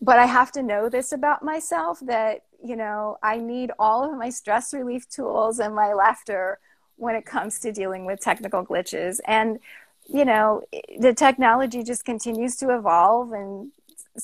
but 0.00 0.18
I 0.18 0.26
have 0.26 0.50
to 0.52 0.64
know 0.64 0.88
this 0.88 1.12
about 1.12 1.44
myself 1.44 2.00
that, 2.02 2.40
you 2.62 2.74
know, 2.74 3.18
I 3.22 3.36
need 3.36 3.70
all 3.78 4.10
of 4.10 4.18
my 4.18 4.30
stress 4.30 4.74
relief 4.74 5.08
tools 5.08 5.60
and 5.60 5.76
my 5.76 5.92
laughter 5.92 6.58
when 7.00 7.14
it 7.14 7.24
comes 7.24 7.58
to 7.60 7.72
dealing 7.72 8.04
with 8.04 8.20
technical 8.20 8.64
glitches. 8.64 9.18
And, 9.24 9.58
you 10.06 10.24
know, 10.24 10.62
the 10.98 11.14
technology 11.14 11.82
just 11.82 12.04
continues 12.04 12.56
to 12.56 12.76
evolve 12.76 13.32
and 13.32 13.70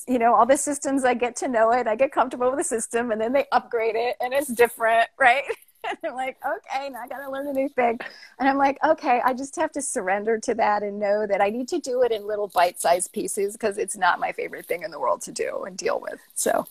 you 0.05 0.19
know 0.19 0.35
all 0.35 0.45
the 0.45 0.57
systems 0.57 1.05
i 1.05 1.13
get 1.13 1.33
to 1.33 1.47
know 1.47 1.71
it 1.71 1.87
i 1.87 1.95
get 1.95 2.11
comfortable 2.11 2.49
with 2.49 2.59
the 2.59 2.63
system 2.63 3.09
and 3.09 3.21
then 3.21 3.31
they 3.31 3.45
upgrade 3.53 3.95
it 3.95 4.17
and 4.19 4.33
it's 4.33 4.49
different 4.49 5.07
right? 5.17 5.43
And 5.87 5.97
i'm 6.03 6.13
like 6.13 6.37
okay 6.45 6.89
now 6.89 6.99
i 6.99 7.07
gotta 7.07 7.31
learn 7.31 7.47
a 7.47 7.53
new 7.53 7.69
thing. 7.69 7.97
And 8.37 8.49
i'm 8.49 8.57
like 8.57 8.77
okay 8.85 9.21
i 9.23 9.33
just 9.33 9.55
have 9.55 9.71
to 9.71 9.81
surrender 9.81 10.37
to 10.39 10.53
that 10.55 10.83
and 10.83 10.99
know 10.99 11.25
that 11.25 11.41
i 11.41 11.49
need 11.49 11.69
to 11.69 11.79
do 11.79 12.03
it 12.03 12.11
in 12.11 12.27
little 12.27 12.49
bite-sized 12.49 13.13
pieces 13.13 13.53
because 13.53 13.77
it's 13.77 13.95
not 13.95 14.19
my 14.19 14.33
favorite 14.33 14.65
thing 14.65 14.83
in 14.83 14.91
the 14.91 14.99
world 14.99 15.21
to 15.21 15.31
do 15.31 15.63
and 15.63 15.77
deal 15.77 16.01
with. 16.01 16.19
So 16.35 16.67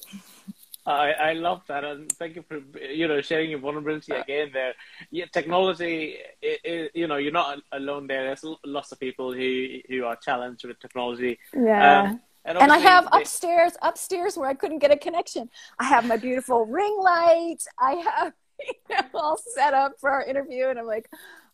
I, 0.86 1.12
I 1.12 1.32
love 1.32 1.62
that, 1.66 1.84
and 1.84 2.10
thank 2.12 2.36
you 2.36 2.42
for 2.42 2.60
you 2.78 3.08
know 3.08 3.20
sharing 3.20 3.50
your 3.50 3.58
vulnerability 3.58 4.12
again. 4.12 4.50
There, 4.52 4.74
yeah, 5.10 5.24
technology. 5.32 6.16
It, 6.40 6.60
it, 6.62 6.90
you 6.94 7.08
know, 7.08 7.16
you're 7.16 7.32
not 7.32 7.58
alone 7.72 8.06
there. 8.06 8.24
There's 8.24 8.44
lots 8.64 8.92
of 8.92 9.00
people 9.00 9.32
who 9.32 9.78
who 9.88 10.04
are 10.04 10.16
challenged 10.16 10.64
with 10.64 10.78
technology. 10.78 11.38
Yeah. 11.54 12.02
Um, 12.02 12.20
and, 12.44 12.58
and, 12.58 12.70
I 12.70 12.78
have 12.78 13.10
they, 13.10 13.22
upstairs, 13.22 13.72
upstairs 13.82 14.36
where 14.36 14.48
I 14.48 14.54
couldn't 14.54 14.78
get 14.78 14.92
a 14.92 14.96
connection. 14.96 15.50
I 15.80 15.84
have 15.84 16.06
my 16.06 16.16
beautiful 16.16 16.64
ring 16.64 16.96
light. 17.00 17.58
I 17.80 17.94
have 17.94 18.32
you 18.88 18.96
know 18.96 19.02
all 19.14 19.38
set 19.56 19.74
up 19.74 19.94
for 19.98 20.10
our 20.10 20.22
interview, 20.22 20.68
and 20.68 20.78
I'm 20.78 20.86
like, 20.86 21.10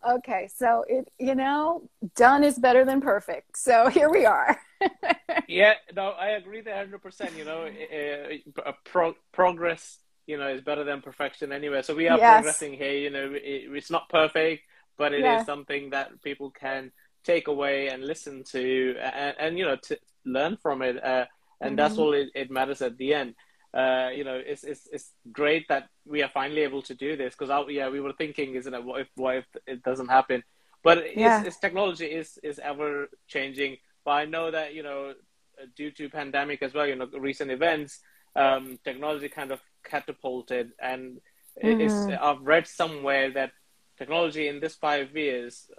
okay, 0.08 0.48
so 0.54 0.84
it 0.88 1.08
you 1.18 1.34
know, 1.34 1.88
done 2.16 2.44
is 2.44 2.58
better 2.58 2.84
than 2.84 3.00
perfect. 3.00 3.56
So 3.56 3.88
here 3.96 4.10
we 4.10 4.26
are. 4.26 4.60
yeah, 5.48 5.74
no, 5.94 6.10
I 6.10 6.30
agree 6.30 6.60
there 6.60 6.76
hundred 6.76 7.02
percent. 7.02 7.36
You 7.36 7.44
know, 7.44 7.68
uh, 8.66 8.72
pro- 8.84 9.16
progress, 9.32 9.98
you 10.26 10.36
know, 10.38 10.48
is 10.48 10.60
better 10.60 10.84
than 10.84 11.02
perfection 11.02 11.52
anyway. 11.52 11.82
So 11.82 11.94
we 11.94 12.08
are 12.08 12.18
yes. 12.18 12.36
progressing 12.36 12.74
here. 12.74 12.94
You 12.94 13.10
know, 13.10 13.32
it, 13.32 13.70
it's 13.72 13.90
not 13.90 14.08
perfect, 14.08 14.64
but 14.96 15.12
it 15.12 15.20
yeah. 15.20 15.40
is 15.40 15.46
something 15.46 15.90
that 15.90 16.22
people 16.22 16.50
can 16.50 16.92
take 17.24 17.48
away 17.48 17.88
and 17.88 18.04
listen 18.04 18.42
to, 18.42 18.96
and, 18.98 19.36
and 19.38 19.58
you 19.58 19.64
know, 19.64 19.76
to 19.76 19.98
learn 20.24 20.56
from 20.56 20.82
it. 20.82 21.02
Uh, 21.02 21.26
and 21.60 21.70
mm-hmm. 21.70 21.76
that's 21.76 21.98
all 21.98 22.12
it, 22.12 22.28
it, 22.34 22.50
matters 22.50 22.82
at 22.82 22.98
the 22.98 23.14
end. 23.14 23.34
Uh, 23.74 24.10
you 24.14 24.24
know, 24.24 24.40
it's, 24.44 24.64
it's 24.64 24.86
it's 24.92 25.12
great 25.32 25.66
that 25.68 25.88
we 26.06 26.22
are 26.22 26.28
finally 26.28 26.60
able 26.60 26.82
to 26.82 26.94
do 26.94 27.16
this 27.16 27.34
because 27.34 27.66
yeah, 27.70 27.88
we 27.88 28.00
were 28.00 28.12
thinking, 28.12 28.54
isn't 28.54 28.74
it? 28.74 28.84
What 28.84 29.00
if 29.00 29.08
what 29.16 29.36
if 29.36 29.46
it 29.66 29.82
doesn't 29.82 30.08
happen? 30.08 30.42
But 30.84 31.16
yeah. 31.16 31.38
it's, 31.38 31.48
it's 31.48 31.58
technology 31.58 32.06
is 32.06 32.38
is 32.42 32.58
ever 32.58 33.08
changing 33.28 33.78
but 34.04 34.12
I 34.12 34.24
know 34.24 34.50
that 34.50 34.74
you 34.74 34.82
know, 34.82 35.14
due 35.76 35.90
to 35.92 36.08
pandemic 36.08 36.62
as 36.62 36.74
well, 36.74 36.86
you 36.86 36.96
know, 36.96 37.08
recent 37.18 37.50
events, 37.50 38.00
um, 38.34 38.78
technology 38.84 39.28
kind 39.28 39.52
of 39.52 39.60
catapulted, 39.84 40.72
and 40.80 41.20
mm-hmm. 41.62 42.14
I've 42.22 42.42
read 42.42 42.66
somewhere 42.66 43.30
that 43.32 43.52
technology 43.98 44.48
in 44.48 44.60
this 44.60 44.74
five 44.74 45.16
years, 45.16 45.70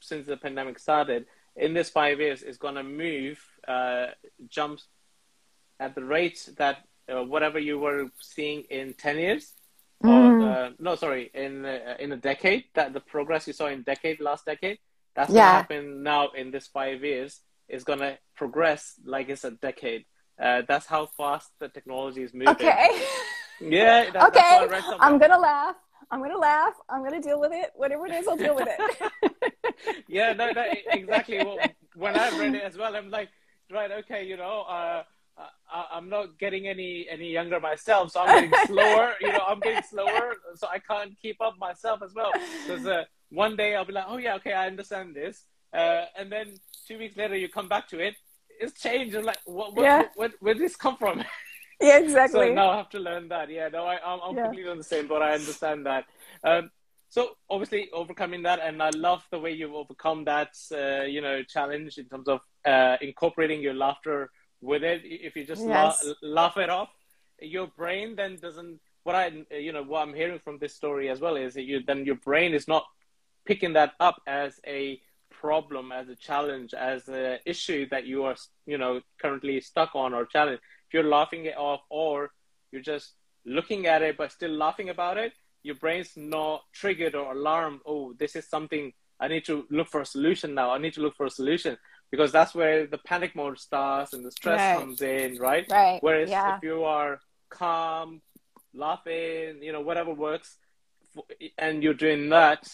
since 0.00 0.26
the 0.26 0.36
pandemic 0.36 0.78
started, 0.78 1.26
in 1.56 1.74
this 1.74 1.90
five 1.90 2.20
years 2.20 2.42
is 2.42 2.58
going 2.58 2.74
to 2.74 2.82
move 2.82 3.40
uh, 3.66 4.06
jumps 4.48 4.86
at 5.78 5.94
the 5.94 6.04
rate 6.04 6.48
that 6.58 6.84
uh, 7.10 7.22
whatever 7.22 7.58
you 7.58 7.78
were 7.78 8.06
seeing 8.20 8.62
in 8.70 8.94
10 8.94 9.18
years 9.18 9.52
mm. 10.04 10.10
or 10.10 10.48
uh, 10.48 10.70
no 10.78 10.94
sorry 10.94 11.30
in 11.34 11.64
uh, 11.64 11.96
in 11.98 12.12
a 12.12 12.16
decade 12.16 12.64
that 12.74 12.92
the 12.92 13.00
progress 13.00 13.46
you 13.46 13.52
saw 13.52 13.66
in 13.66 13.82
decade 13.82 14.20
last 14.20 14.44
decade 14.44 14.78
that's 15.14 15.32
yeah. 15.32 15.34
going 15.34 15.50
to 15.50 15.56
happen 15.56 16.02
now 16.02 16.28
in 16.30 16.50
this 16.50 16.66
five 16.68 17.04
years 17.04 17.40
is 17.68 17.84
going 17.84 17.98
to 17.98 18.18
progress 18.36 18.94
like 19.04 19.28
it's 19.28 19.44
a 19.44 19.50
decade. 19.50 20.04
Uh, 20.40 20.62
that's 20.66 20.86
how 20.86 21.06
fast 21.06 21.50
the 21.58 21.68
technology 21.68 22.22
is 22.22 22.32
moving. 22.34 22.48
Okay. 22.48 22.88
Yeah 23.62 24.10
that, 24.12 24.28
okay. 24.28 24.80
i'm 25.00 25.18
gonna 25.18 25.38
laugh. 25.38 25.76
I'm 26.10 26.22
gonna 26.22 26.38
laugh. 26.38 26.72
I'm 26.88 27.04
gonna 27.04 27.20
deal 27.20 27.38
with 27.38 27.52
it. 27.52 27.70
Whatever 27.76 28.06
it 28.06 28.12
is 28.14 28.26
i'll 28.26 28.34
deal 28.34 28.54
with 28.54 28.66
it. 28.66 29.12
Yeah 30.08 30.32
no, 30.32 30.50
no 30.50 30.64
exactly. 30.92 31.44
Well, 31.44 31.58
when 31.94 32.18
i 32.18 32.38
read 32.38 32.54
it 32.54 32.62
as 32.62 32.78
well 32.78 32.96
i'm 32.96 33.10
like 33.10 33.28
right 33.70 33.90
okay 33.90 34.26
you 34.26 34.38
know 34.38 34.62
uh, 34.62 35.02
I, 35.72 35.98
am 35.98 36.08
not 36.08 36.38
getting 36.38 36.68
any 36.68 37.06
any 37.08 37.30
younger 37.30 37.60
myself, 37.60 38.12
so 38.12 38.20
I'm 38.20 38.50
getting 38.50 38.66
slower. 38.66 39.14
You 39.20 39.32
know, 39.32 39.44
I'm 39.46 39.60
getting 39.60 39.82
slower, 39.82 40.36
so 40.54 40.66
I 40.68 40.78
can't 40.78 41.12
keep 41.20 41.40
up 41.40 41.58
myself 41.58 42.02
as 42.02 42.14
well. 42.14 42.32
Because 42.66 42.86
uh, 42.86 43.04
one 43.30 43.56
day 43.56 43.76
I'll 43.76 43.84
be 43.84 43.92
like, 43.92 44.06
oh 44.08 44.18
yeah, 44.18 44.34
okay, 44.36 44.52
I 44.52 44.66
understand 44.66 45.14
this, 45.14 45.44
uh, 45.72 46.04
and 46.18 46.30
then 46.30 46.54
two 46.86 46.98
weeks 46.98 47.16
later 47.16 47.36
you 47.36 47.48
come 47.48 47.68
back 47.68 47.88
to 47.88 47.98
it, 47.98 48.16
it's 48.60 48.80
changed. 48.80 49.14
I'm 49.14 49.24
like, 49.24 49.38
what, 49.44 49.74
what, 49.74 49.82
yeah. 49.82 50.04
what, 50.14 50.32
where 50.40 50.54
did 50.54 50.62
this 50.62 50.76
come 50.76 50.96
from? 50.96 51.24
Yeah, 51.82 51.98
exactly. 51.98 52.48
so 52.48 52.52
now 52.52 52.70
I 52.72 52.76
have 52.76 52.90
to 52.90 52.98
learn 52.98 53.28
that. 53.28 53.50
Yeah, 53.50 53.68
no, 53.68 53.86
I, 53.86 53.94
I'm, 54.04 54.20
I'm 54.22 54.36
yeah. 54.36 54.42
completely 54.42 54.70
on 54.70 54.76
the 54.76 54.84
same 54.84 55.06
boat. 55.06 55.22
I 55.22 55.32
understand 55.32 55.86
that. 55.86 56.04
Um, 56.44 56.70
so 57.08 57.30
obviously 57.48 57.88
overcoming 57.94 58.42
that, 58.42 58.60
and 58.62 58.82
I 58.82 58.90
love 58.90 59.26
the 59.30 59.38
way 59.38 59.52
you've 59.52 59.72
overcome 59.72 60.26
that, 60.26 60.50
uh, 60.72 61.04
you 61.04 61.22
know, 61.22 61.42
challenge 61.42 61.96
in 61.96 62.04
terms 62.04 62.28
of 62.28 62.40
uh, 62.66 62.98
incorporating 63.00 63.62
your 63.62 63.72
laughter 63.72 64.30
with 64.60 64.82
it. 64.82 65.02
If 65.04 65.36
you 65.36 65.44
just 65.44 65.66
yes. 65.66 66.04
la- 66.22 66.42
laugh 66.42 66.56
it 66.56 66.70
off 66.70 66.90
your 67.40 67.66
brain 67.68 68.14
then 68.16 68.36
doesn't 68.36 68.78
what 69.04 69.14
i 69.14 69.32
you 69.50 69.72
know 69.72 69.82
what 69.82 70.02
i'm 70.02 70.14
hearing 70.14 70.38
from 70.38 70.58
this 70.58 70.74
story 70.74 71.08
as 71.08 71.20
well 71.20 71.36
is 71.36 71.54
that 71.54 71.62
you 71.64 71.82
then 71.86 72.04
your 72.04 72.16
brain 72.16 72.52
is 72.52 72.68
not 72.68 72.84
picking 73.44 73.72
that 73.72 73.94
up 74.00 74.20
as 74.26 74.60
a 74.66 75.00
problem 75.30 75.92
as 75.92 76.08
a 76.08 76.14
challenge 76.14 76.74
as 76.74 77.08
an 77.08 77.38
issue 77.46 77.88
that 77.88 78.04
you 78.04 78.24
are 78.24 78.36
you 78.66 78.76
know 78.76 79.00
currently 79.20 79.60
stuck 79.60 79.94
on 79.94 80.12
or 80.12 80.26
challenge 80.26 80.60
if 80.86 80.94
you're 80.94 81.02
laughing 81.02 81.46
it 81.46 81.56
off 81.56 81.80
or 81.88 82.30
you're 82.72 82.82
just 82.82 83.14
looking 83.46 83.86
at 83.86 84.02
it 84.02 84.16
but 84.16 84.32
still 84.32 84.50
laughing 84.50 84.90
about 84.90 85.16
it 85.16 85.32
your 85.62 85.74
brain's 85.74 86.12
not 86.16 86.62
triggered 86.72 87.14
or 87.14 87.32
alarmed. 87.32 87.80
Oh 87.86 88.14
this 88.18 88.34
is 88.34 88.48
something 88.48 88.92
i 89.18 89.28
need 89.28 89.44
to 89.44 89.66
look 89.70 89.88
for 89.88 90.00
a 90.00 90.06
solution 90.06 90.54
now. 90.54 90.70
I 90.70 90.78
need 90.78 90.94
to 90.94 91.00
look 91.00 91.16
for 91.16 91.26
a 91.26 91.30
solution 91.30 91.78
because 92.10 92.32
that's 92.32 92.54
where 92.54 92.86
the 92.86 92.98
panic 92.98 93.36
mode 93.36 93.58
starts 93.58 94.12
and 94.12 94.24
the 94.24 94.30
stress 94.30 94.58
right. 94.58 94.78
comes 94.78 95.00
in, 95.02 95.36
right? 95.38 95.66
Right. 95.70 96.02
Whereas 96.02 96.30
yeah. 96.30 96.56
if 96.56 96.62
you 96.62 96.84
are 96.84 97.20
calm, 97.48 98.20
laughing, 98.74 99.62
you 99.62 99.72
know, 99.72 99.80
whatever 99.80 100.12
works, 100.12 100.56
and 101.58 101.82
you're 101.82 101.94
doing 101.94 102.28
that, 102.30 102.68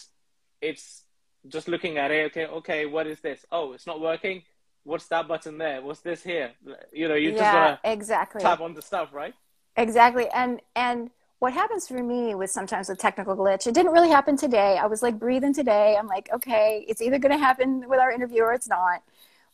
it's 0.61 1.03
just 1.47 1.67
looking 1.67 1.97
at 1.97 2.11
it. 2.11 2.27
Okay, 2.27 2.45
okay, 2.45 2.85
what 2.85 3.07
is 3.07 3.19
this? 3.19 3.45
Oh, 3.51 3.73
it's 3.73 3.87
not 3.87 4.01
working. 4.01 4.43
What's 4.83 5.07
that 5.07 5.27
button 5.27 5.57
there? 5.57 5.81
What's 5.81 6.01
this 6.01 6.23
here? 6.23 6.51
You 6.91 7.09
know, 7.09 7.15
you 7.15 7.31
yeah, 7.31 7.37
just 7.37 7.51
gotta 7.53 7.79
exactly 7.83 8.41
tap 8.41 8.61
on 8.61 8.73
the 8.73 8.81
stuff, 8.81 9.13
right? 9.13 9.33
Exactly, 9.75 10.27
and 10.29 10.61
and 10.75 11.09
what 11.39 11.53
happens 11.53 11.87
for 11.87 12.01
me 12.01 12.33
with 12.33 12.49
sometimes 12.49 12.89
a 12.89 12.95
technical 12.95 13.35
glitch. 13.35 13.67
It 13.67 13.75
didn't 13.75 13.91
really 13.91 14.09
happen 14.09 14.35
today. 14.35 14.77
I 14.77 14.87
was 14.87 15.03
like 15.03 15.19
breathing 15.19 15.53
today. 15.53 15.95
I'm 15.97 16.07
like, 16.07 16.29
okay, 16.33 16.83
it's 16.87 17.01
either 17.01 17.19
going 17.19 17.31
to 17.31 17.37
happen 17.37 17.87
with 17.87 17.99
our 17.99 18.11
interview 18.11 18.41
or 18.41 18.53
it's 18.53 18.67
not. 18.67 19.03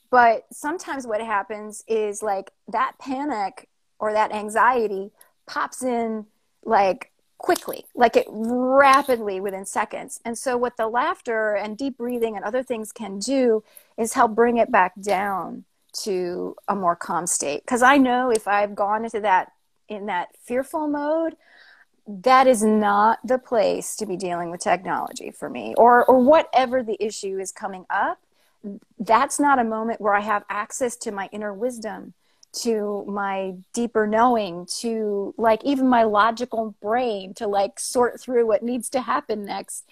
But 0.09 0.45
sometimes 0.51 1.05
what 1.05 1.21
happens 1.21 1.83
is 1.87 2.23
like 2.23 2.51
that 2.71 2.93
panic 2.99 3.67
or 3.99 4.13
that 4.13 4.31
anxiety 4.31 5.11
pops 5.45 5.83
in 5.83 6.25
like 6.63 7.11
quickly, 7.37 7.85
like 7.95 8.15
it 8.15 8.27
rapidly 8.29 9.41
within 9.41 9.65
seconds. 9.65 10.21
And 10.23 10.37
so, 10.37 10.55
what 10.55 10.77
the 10.77 10.87
laughter 10.87 11.55
and 11.55 11.77
deep 11.77 11.97
breathing 11.97 12.35
and 12.37 12.45
other 12.45 12.63
things 12.63 12.91
can 12.91 13.19
do 13.19 13.63
is 13.97 14.13
help 14.13 14.35
bring 14.35 14.57
it 14.57 14.71
back 14.71 14.93
down 15.01 15.65
to 16.03 16.55
a 16.67 16.75
more 16.75 16.95
calm 16.95 17.27
state. 17.27 17.63
Because 17.65 17.81
I 17.81 17.97
know 17.97 18.29
if 18.29 18.47
I've 18.47 18.75
gone 18.75 19.03
into 19.03 19.19
that 19.21 19.51
in 19.89 20.05
that 20.05 20.29
fearful 20.43 20.87
mode, 20.87 21.35
that 22.07 22.47
is 22.47 22.63
not 22.63 23.19
the 23.25 23.37
place 23.37 23.95
to 23.95 24.05
be 24.05 24.17
dealing 24.17 24.51
with 24.51 24.61
technology 24.61 25.31
for 25.31 25.49
me, 25.49 25.73
or 25.77 26.05
or 26.05 26.19
whatever 26.19 26.83
the 26.83 27.01
issue 27.03 27.39
is 27.39 27.51
coming 27.51 27.85
up 27.89 28.19
that's 28.99 29.39
not 29.39 29.59
a 29.59 29.63
moment 29.63 30.01
where 30.01 30.13
I 30.13 30.21
have 30.21 30.43
access 30.49 30.95
to 30.97 31.11
my 31.11 31.29
inner 31.31 31.53
wisdom, 31.53 32.13
to 32.61 33.03
my 33.07 33.55
deeper 33.73 34.07
knowing, 34.07 34.67
to 34.79 35.33
like 35.37 35.63
even 35.65 35.87
my 35.87 36.03
logical 36.03 36.75
brain 36.81 37.33
to 37.35 37.47
like 37.47 37.79
sort 37.79 38.19
through 38.21 38.47
what 38.47 38.63
needs 38.63 38.89
to 38.91 39.01
happen 39.01 39.45
next. 39.45 39.85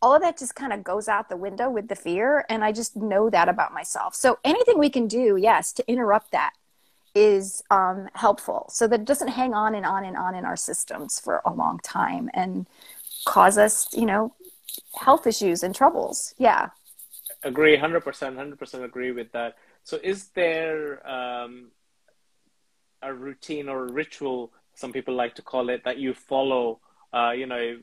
All 0.00 0.14
of 0.14 0.22
that 0.22 0.38
just 0.38 0.54
kind 0.54 0.72
of 0.72 0.84
goes 0.84 1.08
out 1.08 1.28
the 1.28 1.36
window 1.36 1.68
with 1.68 1.88
the 1.88 1.96
fear. 1.96 2.46
And 2.48 2.64
I 2.64 2.72
just 2.72 2.96
know 2.96 3.30
that 3.30 3.48
about 3.48 3.74
myself. 3.74 4.14
So 4.14 4.38
anything 4.44 4.78
we 4.78 4.90
can 4.90 5.08
do, 5.08 5.36
yes, 5.36 5.72
to 5.74 5.90
interrupt 5.90 6.30
that 6.32 6.52
is 7.18 7.62
um, 7.70 8.08
helpful. 8.14 8.66
So 8.70 8.86
that 8.88 9.00
it 9.00 9.06
doesn't 9.06 9.28
hang 9.28 9.54
on 9.54 9.74
and 9.74 9.84
on 9.84 10.04
and 10.04 10.16
on 10.16 10.34
in 10.34 10.44
our 10.44 10.56
systems 10.56 11.18
for 11.18 11.42
a 11.44 11.52
long 11.52 11.80
time 11.82 12.30
and 12.34 12.68
cause 13.26 13.58
us, 13.58 13.88
you 13.92 14.06
know, 14.06 14.34
health 14.94 15.26
issues 15.26 15.62
and 15.62 15.74
troubles. 15.74 16.34
Yeah. 16.38 16.68
Agree 17.42 17.76
100% 17.76 18.02
100% 18.02 18.84
agree 18.84 19.12
with 19.12 19.32
that. 19.32 19.56
So 19.84 19.98
is 20.02 20.28
there 20.28 21.06
um, 21.08 21.70
a 23.02 23.12
routine 23.12 23.68
or 23.68 23.86
a 23.86 23.92
ritual 23.92 24.52
some 24.74 24.92
people 24.92 25.14
like 25.14 25.34
to 25.34 25.42
call 25.42 25.70
it 25.70 25.82
that 25.84 25.98
you 25.98 26.14
follow 26.14 26.80
uh, 27.12 27.32
you 27.32 27.46
know 27.46 27.78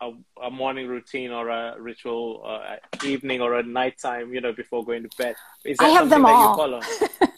a, 0.00 0.10
a, 0.42 0.50
morning 0.50 0.86
routine 0.86 1.30
or 1.30 1.48
a 1.48 1.80
ritual 1.80 2.42
uh, 2.44 2.76
evening 3.04 3.40
or 3.40 3.54
a 3.54 3.62
nighttime 3.62 4.32
you 4.32 4.40
know 4.40 4.52
before 4.52 4.84
going 4.84 5.02
to 5.02 5.10
bed. 5.16 5.34
Is 5.64 5.78
that 5.78 5.84
I 5.84 5.88
have 5.90 6.10
them 6.14 6.26
all. 6.26 6.60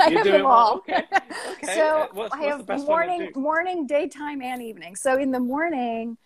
I 0.01 0.11
have 0.11 0.25
them 0.25 0.47
all. 0.47 0.77
okay. 0.79 1.05
Okay. 1.53 1.75
So 1.75 2.03
uh, 2.03 2.07
what's, 2.13 2.35
I 2.35 2.43
have 2.45 2.67
morning 2.69 3.31
morning 3.35 3.87
daytime 3.87 4.41
and 4.41 4.63
evening. 4.63 4.97
So 4.97 5.19
in 5.19 5.31
the 5.31 5.41
morning 5.41 6.17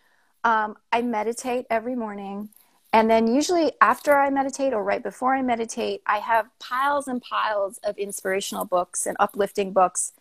um, 0.45 0.77
I 0.93 1.03
meditate 1.03 1.67
every 1.71 1.97
morning. 1.97 2.51
And 2.93 3.11
then, 3.11 3.27
usually, 3.27 3.73
after 3.81 4.17
I 4.17 4.31
meditate 4.31 4.73
or 4.73 4.85
right 4.85 5.03
before 5.03 5.35
I 5.35 5.43
meditate, 5.43 6.03
I 6.07 6.19
have 6.19 6.47
piles 6.61 7.09
and 7.09 7.21
piles 7.21 7.81
of 7.83 7.99
inspirational 7.99 8.67
books 8.67 9.07
and 9.07 9.17
uplifting 9.19 9.73
books. 9.73 10.13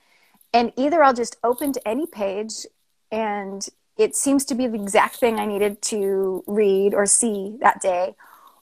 And 0.54 0.74
either 0.76 1.04
I'll 1.04 1.14
just 1.14 1.36
open 1.44 1.72
to 1.74 1.88
any 1.88 2.08
page 2.08 2.66
and 3.12 3.68
it 3.98 4.16
seems 4.16 4.46
to 4.46 4.56
be 4.56 4.68
the 4.68 4.82
exact 4.82 5.18
thing 5.18 5.40
I 5.40 5.46
needed 5.46 5.82
to 5.84 6.44
read 6.48 6.94
or 6.94 7.06
see 7.06 7.58
that 7.62 7.82
day. 7.82 8.16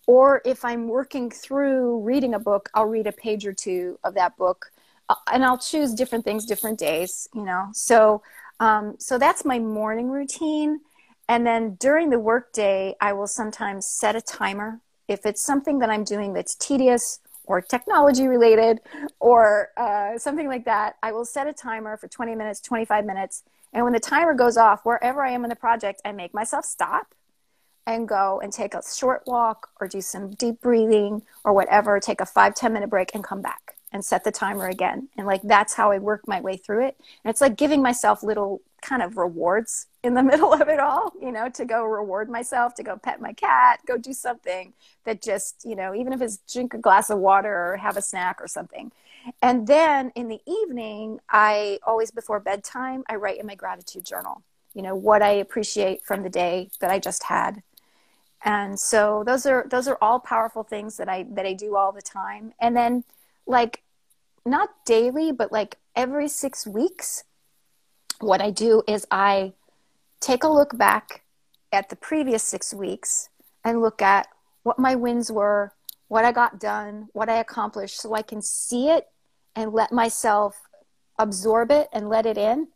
Or 0.08 0.42
if 0.46 0.66
I'm 0.66 0.88
working 0.88 1.30
through 1.30 2.02
reading 2.02 2.34
a 2.34 2.40
book, 2.40 2.70
I'll 2.74 2.88
read 2.88 3.08
a 3.08 3.12
page 3.12 3.46
or 3.46 3.54
two 3.54 4.00
of 4.04 4.14
that 4.16 4.36
book. 4.38 4.72
Uh, 5.08 5.16
and 5.32 5.44
I'll 5.46 5.58
choose 5.58 5.94
different 5.94 6.26
things 6.26 6.46
different 6.46 6.80
days, 6.80 7.28
you 7.34 7.44
know. 7.44 7.70
So, 7.74 8.24
um, 8.60 8.96
so 9.00 9.18
that's 9.18 9.46
my 9.46 9.60
morning 9.60 10.10
routine 10.10 10.82
and 11.32 11.48
then 11.48 11.76
during 11.76 12.10
the 12.10 12.20
workday, 12.20 12.94
I 13.00 13.14
will 13.14 13.26
sometimes 13.26 13.86
set 13.86 14.18
a 14.18 14.22
timer. 14.22 14.82
If 15.08 15.26
it's 15.26 15.42
something 15.42 15.80
that 15.80 15.90
I'm 15.90 16.04
doing 16.04 16.34
that's 16.34 16.56
tedious 16.56 17.22
or 17.46 17.62
technology 17.62 18.28
related 18.28 18.82
or 19.22 19.70
uh, 19.78 20.18
something 20.18 20.50
like 20.50 20.66
that, 20.66 20.98
I 21.02 21.14
will 21.14 21.24
set 21.24 21.48
a 21.48 21.54
timer 21.54 21.96
for 21.96 22.10
20 22.10 22.36
minutes, 22.36 22.60
25 22.60 23.06
minutes. 23.06 23.44
And 23.74 23.84
when 23.84 23.94
the 23.94 24.00
timer 24.00 24.34
goes 24.34 24.58
off, 24.58 24.82
wherever 24.84 25.24
I 25.24 25.32
am 25.32 25.44
in 25.44 25.50
the 25.50 25.56
project, 25.56 26.02
I 26.04 26.12
make 26.12 26.34
myself 26.34 26.66
stop 26.66 27.16
and 27.88 28.08
go 28.08 28.40
and 28.44 28.54
take 28.54 28.74
a 28.74 28.82
short 28.84 29.24
walk 29.26 29.70
or 29.80 29.88
do 29.88 30.02
some 30.02 30.32
deep 30.32 30.62
breathing 30.62 31.24
or 31.44 31.54
whatever, 31.54 32.00
take 32.00 32.22
a 32.22 32.26
five 32.26 32.56
ten 32.56 32.74
minute 32.74 32.90
break 32.90 33.16
and 33.16 33.24
come 33.24 33.42
back 33.42 33.76
and 33.92 34.04
set 34.06 34.24
the 34.24 34.32
timer 34.32 34.68
again. 34.68 35.10
And 35.18 35.28
like 35.28 35.42
that's 35.42 35.74
how 35.74 35.92
I 35.92 36.00
work 36.00 36.28
my 36.28 36.42
way 36.42 36.58
through 36.58 36.86
it. 36.86 36.98
And 37.24 37.30
it's 37.30 37.42
like 37.42 37.58
giving 37.58 37.82
myself 37.82 38.24
little 38.24 38.62
kind 38.82 39.02
of 39.02 39.18
rewards 39.18 39.88
in 40.04 40.14
the 40.14 40.24
middle 40.32 40.54
of 40.54 40.68
it 40.70 40.80
all, 40.80 41.14
you 41.22 41.32
know, 41.32 41.50
to 41.50 41.66
go 41.66 41.84
reward 41.84 42.30
myself, 42.30 42.74
to 42.76 42.84
go 42.84 42.98
pet 42.98 43.22
my 43.22 43.34
cat, 43.34 43.80
go 43.86 43.98
do 43.98 44.14
something 44.14 44.74
that 45.06 45.22
just, 45.22 45.66
you 45.66 45.76
know, 45.76 45.94
even 45.96 46.14
if 46.14 46.22
it's 46.22 46.40
drink 46.52 46.74
a 46.74 46.78
glass 46.78 47.10
of 47.10 47.20
water 47.20 47.74
or 47.74 47.78
have 47.78 47.98
a 47.98 48.02
snack 48.02 48.38
or 48.42 48.48
something. 48.48 48.92
And 49.42 49.68
then 49.68 50.12
in 50.16 50.28
the 50.28 50.42
evening, 50.48 51.20
I 51.30 51.80
always 51.84 52.12
before 52.12 52.40
bedtime, 52.40 53.04
I 53.08 53.16
write 53.16 53.40
in 53.40 53.46
my 53.46 53.56
gratitude 53.56 54.06
journal, 54.06 54.44
you 54.74 54.82
know, 54.82 54.96
what 54.96 55.22
I 55.22 55.32
appreciate 55.32 56.04
from 56.04 56.24
the 56.24 56.30
day 56.30 56.70
that 56.80 56.92
I 56.92 57.00
just 57.00 57.24
had. 57.24 57.64
And 58.44 58.80
so 58.80 59.24
those 59.26 59.46
are 59.46 59.68
those 59.70 59.88
are 59.88 59.98
all 60.02 60.20
powerful 60.20 60.64
things 60.64 60.98
that 60.98 61.08
I 61.08 61.26
that 61.32 61.46
I 61.46 61.54
do 61.54 61.76
all 61.76 61.92
the 61.92 62.02
time. 62.02 62.54
And 62.60 62.76
then 62.76 63.04
like 63.46 63.84
not 64.46 64.70
daily, 64.86 65.32
but 65.32 65.52
like 65.52 65.78
every 65.96 66.28
6 66.28 66.66
weeks, 66.66 67.24
what 68.20 68.42
I 68.42 68.50
do 68.50 68.82
is 68.88 69.06
I 69.12 69.54
take 70.20 70.44
a 70.44 70.48
look 70.48 70.78
back 70.78 71.24
at 71.72 71.90
the 71.90 71.96
previous 71.96 72.44
six 72.44 72.74
weeks 72.74 73.30
and 73.64 73.82
look 73.82 74.02
at 74.02 74.28
what 74.64 74.80
my 74.80 74.96
wins 74.96 75.32
were, 75.32 75.74
what 76.12 76.26
I 76.26 76.34
got 76.34 76.60
done, 76.60 77.08
what 77.14 77.30
I 77.30 77.38
accomplished, 77.38 78.02
so 78.02 78.14
I 78.14 78.22
can 78.22 78.42
see 78.42 78.90
it 78.90 79.08
and 79.56 79.72
let 79.72 79.94
myself 79.94 80.68
absorb 81.18 81.72
it 81.72 81.88
and 81.94 82.10
let 82.10 82.26
it 82.26 82.38
in. 82.38 82.68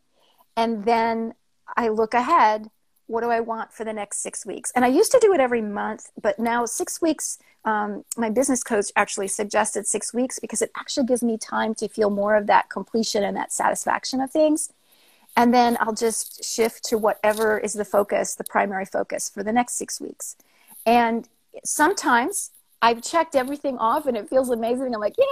And 0.55 0.85
then 0.85 1.33
I 1.75 1.89
look 1.89 2.13
ahead. 2.13 2.69
What 3.07 3.23
do 3.23 3.29
I 3.31 3.41
want 3.41 3.73
for 3.73 3.83
the 3.83 3.91
next 3.91 4.19
six 4.19 4.45
weeks? 4.45 4.71
And 4.73 4.85
I 4.85 4.87
used 4.87 5.11
to 5.11 5.19
do 5.21 5.33
it 5.33 5.41
every 5.41 5.61
month, 5.61 6.11
but 6.21 6.39
now 6.39 6.65
six 6.65 7.01
weeks, 7.01 7.37
um, 7.65 8.05
my 8.15 8.29
business 8.29 8.63
coach 8.63 8.85
actually 8.95 9.27
suggested 9.27 9.85
six 9.85 10.13
weeks 10.13 10.39
because 10.39 10.61
it 10.61 10.71
actually 10.77 11.05
gives 11.05 11.21
me 11.21 11.37
time 11.37 11.75
to 11.75 11.89
feel 11.89 12.09
more 12.09 12.37
of 12.37 12.47
that 12.47 12.69
completion 12.69 13.21
and 13.21 13.35
that 13.35 13.51
satisfaction 13.51 14.21
of 14.21 14.31
things. 14.31 14.71
And 15.35 15.53
then 15.53 15.75
I'll 15.81 15.93
just 15.93 16.41
shift 16.41 16.85
to 16.85 16.97
whatever 16.97 17.57
is 17.57 17.73
the 17.73 17.83
focus, 17.83 18.33
the 18.33 18.45
primary 18.45 18.85
focus 18.85 19.29
for 19.29 19.43
the 19.43 19.51
next 19.51 19.73
six 19.73 19.99
weeks. 19.99 20.37
And 20.85 21.27
sometimes 21.65 22.51
I've 22.85 23.01
checked 23.01 23.35
everything 23.35 23.79
off 23.79 24.05
and 24.05 24.15
it 24.15 24.29
feels 24.29 24.51
amazing. 24.51 24.93
I'm 24.93 25.01
like, 25.01 25.15
yeah. 25.17 25.25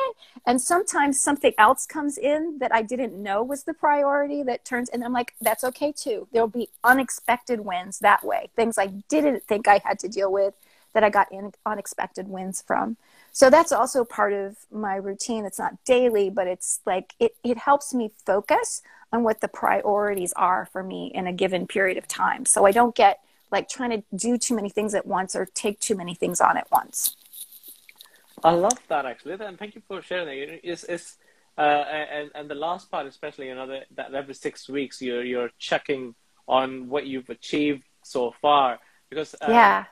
And 0.48 0.60
sometimes 0.60 1.22
something 1.22 1.54
else 1.60 1.86
comes 1.86 2.18
in 2.18 2.58
that 2.58 2.74
I 2.74 2.82
didn't 2.82 3.13
know 3.13 3.44
was 3.44 3.63
the 3.63 3.76
priority 3.76 4.42
that 4.42 4.66
turns, 4.66 4.89
and 4.89 5.04
I'm 5.04 5.13
like, 5.13 5.36
that's 5.39 5.63
okay 5.66 5.92
too. 5.92 6.28
There'll 6.32 6.48
be 6.48 6.70
unexpected 6.84 7.60
wins 7.60 8.00
that 8.00 8.24
way. 8.24 8.50
Things 8.56 8.80
I 8.80 8.88
didn't 8.88 9.44
think 9.44 9.68
I 9.68 9.82
had 9.84 10.00
to 10.00 10.08
deal 10.08 10.32
with 10.32 10.56
that 10.94 11.04
I 11.04 11.12
got 11.12 11.32
in 11.32 11.54
unexpected 11.63 12.28
wins 12.28 12.63
from. 12.66 12.98
So 13.32 13.52
that's 13.52 13.72
also 13.72 14.04
part 14.04 14.34
of 14.34 14.58
my 14.72 14.96
routine. 14.96 15.46
It's 15.46 15.60
not 15.60 15.78
daily, 15.86 16.32
but 16.32 16.48
it's 16.48 16.80
like 16.88 17.13
it, 17.20 17.36
it 17.44 17.60
helps 17.60 17.94
me 17.94 18.13
focus 18.26 18.82
on 19.12 19.22
what 19.22 19.42
the 19.42 19.48
priorities 19.48 20.34
are 20.34 20.68
for 20.72 20.82
me 20.82 21.12
in 21.13 21.28
a 21.28 21.34
given 21.34 21.68
period 21.68 22.00
of 22.00 22.08
time. 22.08 22.48
So 22.48 22.66
I 22.66 22.72
don't 22.72 22.96
get 22.96 23.20
like 23.52 23.70
trying 23.70 23.92
to 23.92 24.04
do 24.16 24.39
too 24.39 24.56
many 24.56 24.70
things 24.70 24.96
at 24.96 25.06
once 25.06 25.36
or 25.36 25.46
take 25.46 25.80
too 25.80 25.94
many 25.94 26.16
things 26.16 26.42
on 26.42 26.58
at 26.58 26.72
once. 26.72 27.16
I 28.44 28.52
love 28.52 28.78
that 28.90 29.06
actually, 29.06 29.34
and 29.46 29.58
thank 29.58 29.76
you 29.76 29.82
for 29.88 30.02
sharing 30.02 30.28
that. 30.28 30.60
It's, 30.64 30.84
it's 30.84 31.18
uh, 31.58 31.62
and 31.62 32.32
and 32.36 32.50
the 32.50 32.56
last 32.56 32.90
part, 32.90 33.06
especially, 33.06 33.48
you 33.48 33.56
know, 33.56 33.68
that, 33.68 33.86
that 33.96 34.14
every 34.14 34.34
six 34.34 34.68
weeks 34.68 35.02
you're 35.02 35.24
you're 35.24 35.52
checking 35.60 36.16
on 36.48 36.90
what 36.90 37.06
you've 37.06 37.30
achieved 37.30 37.84
so 38.04 38.34
far 38.42 38.80
because 39.10 39.36
uh, 39.36 39.48
yeah, 39.50 39.86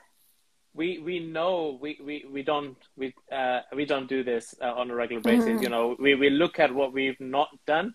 we 0.74 0.98
we 0.98 1.20
know 1.20 1.78
we 1.80 1.98
we, 2.04 2.24
we 2.30 2.42
don't 2.42 2.76
we 2.96 3.14
uh, 3.30 3.60
we 3.74 3.84
don't 3.84 4.08
do 4.08 4.24
this 4.24 4.54
uh, 4.60 4.72
on 4.72 4.90
a 4.90 4.94
regular 4.94 5.22
basis. 5.22 5.46
Mm-hmm. 5.46 5.62
You 5.62 5.68
know, 5.68 5.96
we 5.98 6.14
we 6.14 6.30
look 6.30 6.58
at 6.58 6.74
what 6.74 6.92
we've 6.92 7.20
not 7.20 7.48
done. 7.66 7.94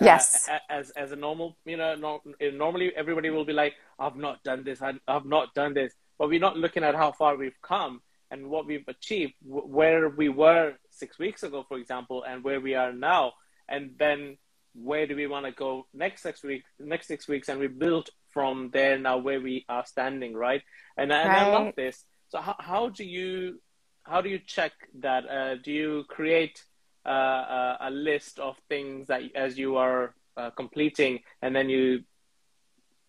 Uh, 0.00 0.06
yes. 0.06 0.48
as 0.68 0.90
as 0.90 1.12
a 1.12 1.16
normal, 1.16 1.56
you 1.64 1.76
know, 1.76 1.94
no, 1.94 2.20
normally 2.52 2.92
everybody 2.96 3.30
will 3.30 3.44
be 3.44 3.52
like, 3.52 3.74
"I've 3.98 4.16
not 4.16 4.42
done 4.42 4.64
this. 4.64 4.82
I, 4.82 4.94
I've 5.06 5.26
not 5.26 5.54
done 5.54 5.74
this," 5.74 5.92
but 6.18 6.28
we're 6.28 6.40
not 6.40 6.56
looking 6.56 6.82
at 6.82 6.94
how 6.94 7.12
far 7.12 7.36
we've 7.36 7.60
come 7.62 8.00
and 8.34 8.50
what 8.50 8.66
we've 8.66 8.88
achieved, 8.88 9.34
where 9.44 10.08
we 10.08 10.28
were 10.28 10.74
six 10.90 11.20
weeks 11.20 11.44
ago, 11.44 11.64
for 11.68 11.78
example, 11.78 12.24
and 12.24 12.42
where 12.42 12.60
we 12.60 12.74
are 12.74 12.92
now, 12.92 13.32
and 13.68 13.92
then 13.96 14.36
where 14.74 15.06
do 15.06 15.14
we 15.14 15.28
want 15.28 15.46
to 15.46 15.52
go 15.52 15.86
next 15.94 16.22
six 16.22 16.42
weeks? 16.42 16.68
Next 16.80 17.06
six 17.06 17.28
weeks, 17.28 17.48
and 17.48 17.60
we 17.60 17.68
build 17.68 18.10
from 18.30 18.70
there 18.72 18.98
now 18.98 19.18
where 19.18 19.40
we 19.40 19.64
are 19.68 19.86
standing, 19.86 20.34
right? 20.34 20.62
And, 20.96 21.12
and 21.12 21.28
right. 21.28 21.46
I 21.46 21.52
love 21.52 21.74
this. 21.76 22.04
So 22.30 22.40
how 22.40 22.56
how 22.58 22.88
do 22.88 23.04
you 23.04 23.60
how 24.02 24.20
do 24.20 24.28
you 24.28 24.40
check 24.40 24.72
that? 24.98 25.30
Uh, 25.30 25.54
do 25.62 25.70
you 25.70 26.04
create 26.08 26.64
uh, 27.06 27.10
a, 27.10 27.76
a, 27.82 27.90
list 27.90 28.40
of 28.40 28.56
things 28.68 29.06
that 29.08 29.22
as 29.36 29.56
you 29.56 29.76
are 29.76 30.14
uh, 30.36 30.50
completing, 30.50 31.20
and 31.40 31.54
then 31.54 31.68
you 31.68 32.02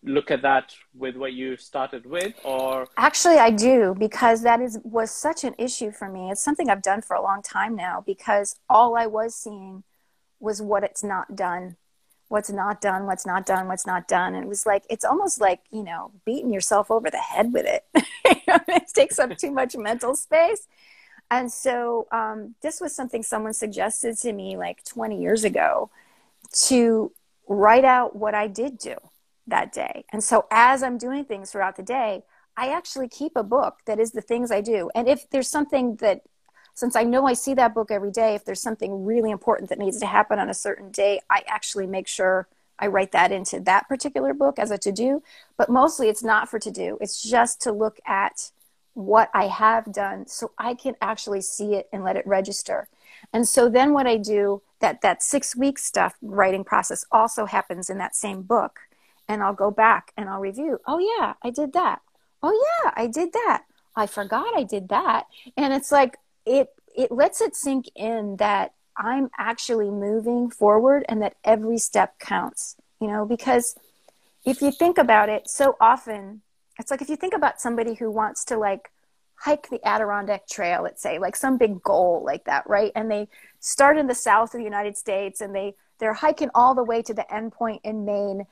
look 0.06 0.30
at 0.30 0.42
that 0.42 0.72
with 0.94 1.16
what 1.16 1.32
you 1.32 1.56
started 1.56 2.06
with 2.06 2.32
or? 2.44 2.86
Actually 2.96 3.36
i 3.36 3.50
do 3.50 3.94
because 3.98 4.42
that 4.42 4.60
is 4.60 4.78
was 4.84 5.10
such 5.10 5.44
an 5.44 5.54
issue 5.58 5.90
for 5.90 6.08
me. 6.08 6.30
It's 6.30 6.42
something 6.42 6.70
i've 6.70 6.82
done 6.82 7.02
for 7.02 7.14
a 7.16 7.22
long 7.22 7.42
time 7.42 7.74
now 7.76 8.02
because 8.06 8.56
all 8.68 8.96
i 8.96 9.06
was 9.06 9.34
seeing 9.34 9.82
was 10.40 10.62
what 10.62 10.84
it's 10.84 11.02
not 11.02 11.36
done 11.36 11.76
what's 12.28 12.50
not 12.50 12.80
done 12.80 13.06
what's 13.06 13.26
not 13.26 13.46
done 13.46 13.68
what's 13.68 13.86
not 13.86 14.08
done. 14.08 14.34
And 14.34 14.44
it 14.44 14.48
was 14.48 14.66
like 14.66 14.84
it's 14.88 15.04
almost 15.04 15.40
like 15.40 15.60
you 15.70 15.82
know 15.82 16.12
beating 16.24 16.52
yourself 16.52 16.90
over 16.90 17.10
the 17.10 17.18
head 17.18 17.52
with 17.52 17.66
it. 17.66 17.84
It 18.68 18.88
takes 18.94 19.18
up 19.18 19.36
too 19.36 19.50
much 19.50 19.76
mental 19.76 20.14
space. 20.16 20.66
And 21.30 21.52
so 21.52 22.06
um, 22.12 22.54
this 22.62 22.80
was 22.80 22.94
something 22.94 23.22
someone 23.22 23.52
suggested 23.52 24.16
to 24.18 24.32
me 24.32 24.56
like 24.56 24.84
20 24.84 25.20
years 25.20 25.44
ago 25.44 25.90
to 26.66 27.12
write 27.48 27.84
out 27.84 28.16
what 28.16 28.34
i 28.34 28.46
did 28.46 28.78
do 28.78 28.96
that 29.46 29.72
day. 29.72 30.04
And 30.12 30.22
so 30.22 30.46
as 30.50 30.82
I'm 30.82 30.98
doing 30.98 31.24
things 31.24 31.50
throughout 31.50 31.76
the 31.76 31.82
day, 31.82 32.22
I 32.56 32.68
actually 32.68 33.08
keep 33.08 33.32
a 33.36 33.42
book 33.42 33.80
that 33.86 33.98
is 33.98 34.12
the 34.12 34.20
things 34.20 34.50
I 34.50 34.60
do. 34.60 34.90
And 34.94 35.08
if 35.08 35.28
there's 35.30 35.48
something 35.48 35.96
that, 35.96 36.22
since 36.74 36.96
I 36.96 37.04
know 37.04 37.26
I 37.26 37.34
see 37.34 37.54
that 37.54 37.74
book 37.74 37.90
every 37.90 38.10
day, 38.10 38.34
if 38.34 38.44
there's 38.44 38.62
something 38.62 39.04
really 39.04 39.30
important 39.30 39.68
that 39.70 39.78
needs 39.78 39.98
to 40.00 40.06
happen 40.06 40.38
on 40.38 40.48
a 40.48 40.54
certain 40.54 40.90
day, 40.90 41.20
I 41.30 41.42
actually 41.46 41.86
make 41.86 42.08
sure 42.08 42.48
I 42.78 42.86
write 42.88 43.12
that 43.12 43.32
into 43.32 43.60
that 43.60 43.88
particular 43.88 44.34
book 44.34 44.58
as 44.58 44.70
a 44.70 44.78
to 44.78 44.92
do. 44.92 45.22
But 45.56 45.68
mostly 45.68 46.08
it's 46.08 46.24
not 46.24 46.48
for 46.48 46.58
to 46.58 46.70
do, 46.70 46.98
it's 47.00 47.22
just 47.22 47.60
to 47.62 47.72
look 47.72 47.98
at 48.06 48.50
what 48.94 49.30
I 49.34 49.48
have 49.48 49.92
done 49.92 50.26
so 50.26 50.52
I 50.56 50.72
can 50.72 50.94
actually 51.02 51.42
see 51.42 51.74
it 51.74 51.88
and 51.92 52.02
let 52.02 52.16
it 52.16 52.26
register. 52.26 52.88
And 53.30 53.46
so 53.46 53.68
then 53.68 53.92
what 53.92 54.06
I 54.06 54.16
do, 54.16 54.62
that, 54.80 55.02
that 55.02 55.22
six 55.22 55.54
week 55.54 55.78
stuff 55.78 56.16
writing 56.22 56.64
process 56.64 57.04
also 57.12 57.44
happens 57.44 57.90
in 57.90 57.98
that 57.98 58.16
same 58.16 58.40
book 58.40 58.80
and 59.28 59.42
I'll 59.42 59.54
go 59.54 59.70
back 59.70 60.12
and 60.16 60.28
I'll 60.28 60.40
review. 60.40 60.80
Oh, 60.86 60.98
yeah, 60.98 61.34
I 61.42 61.50
did 61.50 61.72
that. 61.72 62.00
Oh, 62.42 62.52
yeah, 62.84 62.92
I 62.96 63.06
did 63.06 63.32
that. 63.32 63.64
I 63.94 64.06
forgot 64.06 64.56
I 64.56 64.62
did 64.62 64.88
that. 64.90 65.26
And 65.56 65.72
it's 65.72 65.90
like, 65.90 66.18
it, 66.44 66.68
it 66.96 67.10
lets 67.10 67.40
it 67.40 67.56
sink 67.56 67.86
in 67.94 68.36
that 68.36 68.74
I'm 68.96 69.30
actually 69.38 69.90
moving 69.90 70.50
forward 70.50 71.04
and 71.08 71.20
that 71.22 71.36
every 71.44 71.78
step 71.78 72.18
counts, 72.18 72.76
you 73.00 73.08
know, 73.08 73.24
because 73.26 73.76
if 74.44 74.62
you 74.62 74.70
think 74.70 74.96
about 74.96 75.28
it 75.28 75.48
so 75.48 75.76
often, 75.80 76.42
it's 76.78 76.90
like 76.90 77.02
if 77.02 77.08
you 77.08 77.16
think 77.16 77.34
about 77.34 77.60
somebody 77.60 77.94
who 77.94 78.10
wants 78.10 78.44
to 78.46 78.56
like 78.56 78.90
hike 79.34 79.68
the 79.68 79.86
Adirondack 79.86 80.46
Trail, 80.46 80.82
let's 80.82 81.02
say, 81.02 81.18
like 81.18 81.36
some 81.36 81.58
big 81.58 81.82
goal 81.82 82.22
like 82.24 82.44
that, 82.44 82.66
right? 82.68 82.92
And 82.94 83.10
they 83.10 83.28
start 83.60 83.98
in 83.98 84.06
the 84.06 84.14
south 84.14 84.54
of 84.54 84.58
the 84.58 84.64
United 84.64 84.96
States 84.96 85.40
and 85.40 85.54
they 85.54 85.74
they're 85.98 86.14
hiking 86.14 86.50
all 86.54 86.74
the 86.74 86.84
way 86.84 87.02
to 87.02 87.14
the 87.14 87.32
end 87.32 87.52
point 87.52 87.80
in 87.82 88.04
Maine 88.04 88.46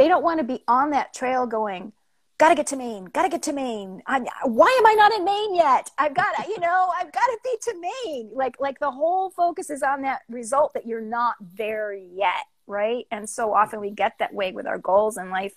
they 0.00 0.08
don't 0.08 0.22
want 0.22 0.38
to 0.38 0.44
be 0.44 0.64
on 0.66 0.88
that 0.92 1.12
trail 1.12 1.46
going, 1.46 1.92
gotta 2.38 2.54
get 2.54 2.66
to 2.68 2.76
Maine, 2.76 3.04
gotta 3.12 3.28
get 3.28 3.42
to 3.42 3.52
Maine. 3.52 4.02
I'm, 4.06 4.24
why 4.44 4.74
am 4.78 4.86
I 4.86 4.94
not 4.94 5.12
in 5.12 5.26
Maine 5.26 5.54
yet? 5.54 5.90
I've 5.98 6.14
got 6.14 6.32
to, 6.36 6.48
you 6.48 6.58
know, 6.58 6.90
I've 6.98 7.12
got 7.12 7.26
to 7.26 7.38
be 7.44 7.54
to 7.64 7.74
Maine. 8.06 8.30
Like, 8.32 8.58
like 8.58 8.78
the 8.78 8.90
whole 8.90 9.28
focus 9.28 9.68
is 9.68 9.82
on 9.82 10.00
that 10.02 10.22
result 10.30 10.72
that 10.72 10.86
you're 10.86 11.02
not 11.02 11.34
there 11.58 11.92
yet, 11.92 12.46
right? 12.66 13.04
And 13.10 13.28
so 13.28 13.52
often 13.52 13.78
we 13.78 13.90
get 13.90 14.14
that 14.20 14.32
way 14.32 14.52
with 14.52 14.66
our 14.66 14.78
goals 14.78 15.18
in 15.18 15.28
life. 15.28 15.52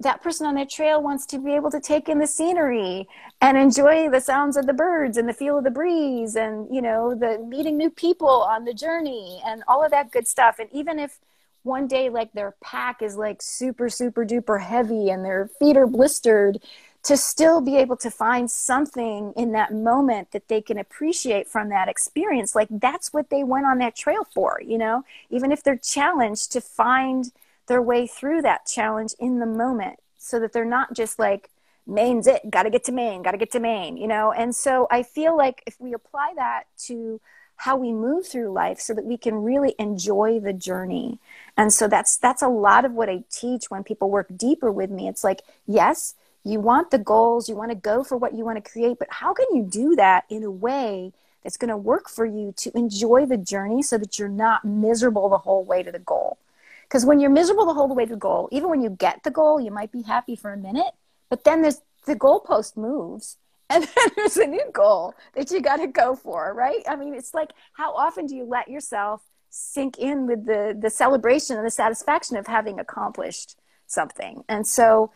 That 0.00 0.22
person 0.22 0.46
on 0.46 0.56
that 0.56 0.68
trail 0.68 1.02
wants 1.02 1.24
to 1.24 1.38
be 1.38 1.54
able 1.54 1.70
to 1.70 1.80
take 1.80 2.10
in 2.10 2.18
the 2.18 2.26
scenery 2.26 3.08
and 3.40 3.56
enjoy 3.56 4.10
the 4.10 4.20
sounds 4.20 4.58
of 4.58 4.66
the 4.66 4.74
birds 4.74 5.16
and 5.16 5.26
the 5.26 5.32
feel 5.32 5.56
of 5.56 5.64
the 5.64 5.70
breeze 5.70 6.36
and, 6.36 6.68
you 6.70 6.82
know, 6.82 7.14
the 7.14 7.38
meeting 7.38 7.78
new 7.78 7.88
people 7.88 8.28
on 8.42 8.66
the 8.66 8.74
journey 8.74 9.40
and 9.46 9.64
all 9.66 9.82
of 9.82 9.92
that 9.92 10.10
good 10.10 10.28
stuff. 10.28 10.58
And 10.58 10.68
even 10.72 10.98
if 10.98 11.20
one 11.66 11.86
day 11.86 12.08
like 12.08 12.32
their 12.32 12.54
pack 12.62 13.02
is 13.02 13.16
like 13.16 13.42
super 13.42 13.88
super 13.88 14.24
duper 14.24 14.60
heavy 14.60 15.10
and 15.10 15.24
their 15.24 15.50
feet 15.58 15.76
are 15.76 15.86
blistered 15.86 16.58
to 17.02 17.16
still 17.16 17.60
be 17.60 17.76
able 17.76 17.96
to 17.96 18.10
find 18.10 18.50
something 18.50 19.32
in 19.36 19.52
that 19.52 19.72
moment 19.72 20.32
that 20.32 20.48
they 20.48 20.60
can 20.60 20.78
appreciate 20.78 21.46
from 21.46 21.68
that 21.68 21.88
experience 21.88 22.54
like 22.54 22.68
that's 22.70 23.12
what 23.12 23.30
they 23.30 23.44
went 23.44 23.66
on 23.66 23.78
that 23.78 23.94
trail 23.94 24.24
for 24.24 24.60
you 24.64 24.78
know 24.78 25.04
even 25.28 25.52
if 25.52 25.62
they're 25.62 25.76
challenged 25.76 26.50
to 26.52 26.60
find 26.60 27.32
their 27.66 27.82
way 27.82 28.06
through 28.06 28.40
that 28.40 28.66
challenge 28.66 29.12
in 29.18 29.40
the 29.40 29.46
moment 29.46 29.98
so 30.18 30.40
that 30.40 30.52
they're 30.52 30.64
not 30.64 30.94
just 30.94 31.18
like 31.18 31.50
Maine's 31.86 32.26
it, 32.26 32.50
got 32.50 32.64
to 32.64 32.70
get 32.70 32.84
to 32.84 32.92
Maine, 32.92 33.22
got 33.22 33.30
to 33.30 33.38
get 33.38 33.52
to 33.52 33.60
Maine, 33.60 33.96
you 33.96 34.08
know? 34.08 34.32
And 34.32 34.54
so 34.54 34.88
I 34.90 35.04
feel 35.04 35.36
like 35.36 35.62
if 35.66 35.80
we 35.80 35.92
apply 35.92 36.32
that 36.34 36.64
to 36.86 37.20
how 37.56 37.76
we 37.76 37.92
move 37.92 38.26
through 38.26 38.52
life 38.52 38.78
so 38.78 38.92
that 38.94 39.04
we 39.04 39.16
can 39.16 39.42
really 39.42 39.74
enjoy 39.78 40.38
the 40.38 40.52
journey. 40.52 41.18
And 41.56 41.72
so 41.72 41.88
that's 41.88 42.16
that's 42.16 42.42
a 42.42 42.48
lot 42.48 42.84
of 42.84 42.92
what 42.92 43.08
i 43.08 43.24
teach 43.30 43.70
when 43.70 43.82
people 43.82 44.10
work 44.10 44.28
deeper 44.36 44.70
with 44.70 44.90
me. 44.90 45.08
It's 45.08 45.24
like 45.24 45.42
yes 45.66 46.14
you 46.44 46.60
want 46.60 46.92
the 46.92 46.98
goals 46.98 47.48
you 47.48 47.56
want 47.56 47.70
to 47.70 47.76
go 47.76 48.04
for 48.04 48.16
what 48.16 48.34
you 48.34 48.44
want 48.44 48.62
to 48.62 48.70
create 48.70 48.98
but 49.00 49.08
how 49.10 49.34
can 49.34 49.46
you 49.52 49.64
do 49.64 49.96
that 49.96 50.24
in 50.30 50.44
a 50.44 50.50
way 50.50 51.12
that's 51.42 51.56
going 51.56 51.70
to 51.70 51.76
work 51.76 52.08
for 52.08 52.24
you 52.24 52.54
to 52.56 52.76
enjoy 52.76 53.26
the 53.26 53.36
journey 53.36 53.82
so 53.82 53.98
that 53.98 54.16
you're 54.18 54.28
not 54.28 54.64
miserable 54.64 55.28
the 55.28 55.38
whole 55.38 55.64
way 55.64 55.82
to 55.82 55.90
the 55.92 55.98
goal? 55.98 56.38
Because 56.82 57.04
when 57.04 57.18
you're 57.18 57.30
miserable 57.30 57.66
the 57.66 57.74
whole 57.74 57.92
way 57.92 58.04
to 58.04 58.14
the 58.14 58.16
goal 58.16 58.48
even 58.52 58.68
when 58.68 58.82
you 58.82 58.90
get 58.90 59.22
the 59.24 59.30
goal 59.30 59.60
you 59.60 59.70
might 59.70 59.90
be 59.90 60.02
happy 60.02 60.36
for 60.36 60.52
a 60.52 60.56
minute 60.56 60.92
but 61.30 61.44
then 61.44 61.62
there's 61.62 61.80
the 62.04 62.14
goalpost 62.14 62.76
moves 62.76 63.38
and 63.70 63.84
then 63.96 64.08
there's 64.16 64.36
a 64.36 64.46
new 64.46 64.64
goal 64.72 65.14
that 65.34 65.50
you 65.50 65.60
got 65.60 65.76
to 65.76 65.86
go 65.86 66.14
for 66.14 66.52
right 66.54 66.82
i 66.88 66.96
mean 66.96 67.14
it's 67.14 67.34
like 67.34 67.50
how 67.74 67.94
often 67.94 68.26
do 68.26 68.36
you 68.36 68.44
let 68.44 68.68
yourself 68.68 69.22
sink 69.50 69.98
in 69.98 70.26
with 70.26 70.46
the 70.46 70.76
the 70.78 70.90
celebration 70.90 71.56
and 71.56 71.66
the 71.66 71.70
satisfaction 71.70 72.36
of 72.36 72.46
having 72.46 72.78
accomplished 72.78 73.56
something 73.86 74.42
and 74.48 74.66
so 74.66 75.10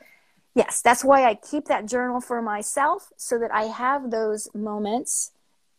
Yes, 0.52 0.82
that's 0.82 1.04
why 1.04 1.26
I 1.26 1.36
keep 1.36 1.66
that 1.66 1.86
journal 1.86 2.20
for 2.20 2.42
myself 2.42 3.12
so 3.16 3.38
that 3.38 3.54
I 3.54 3.66
have 3.66 4.10
those 4.10 4.48
moments 4.52 5.30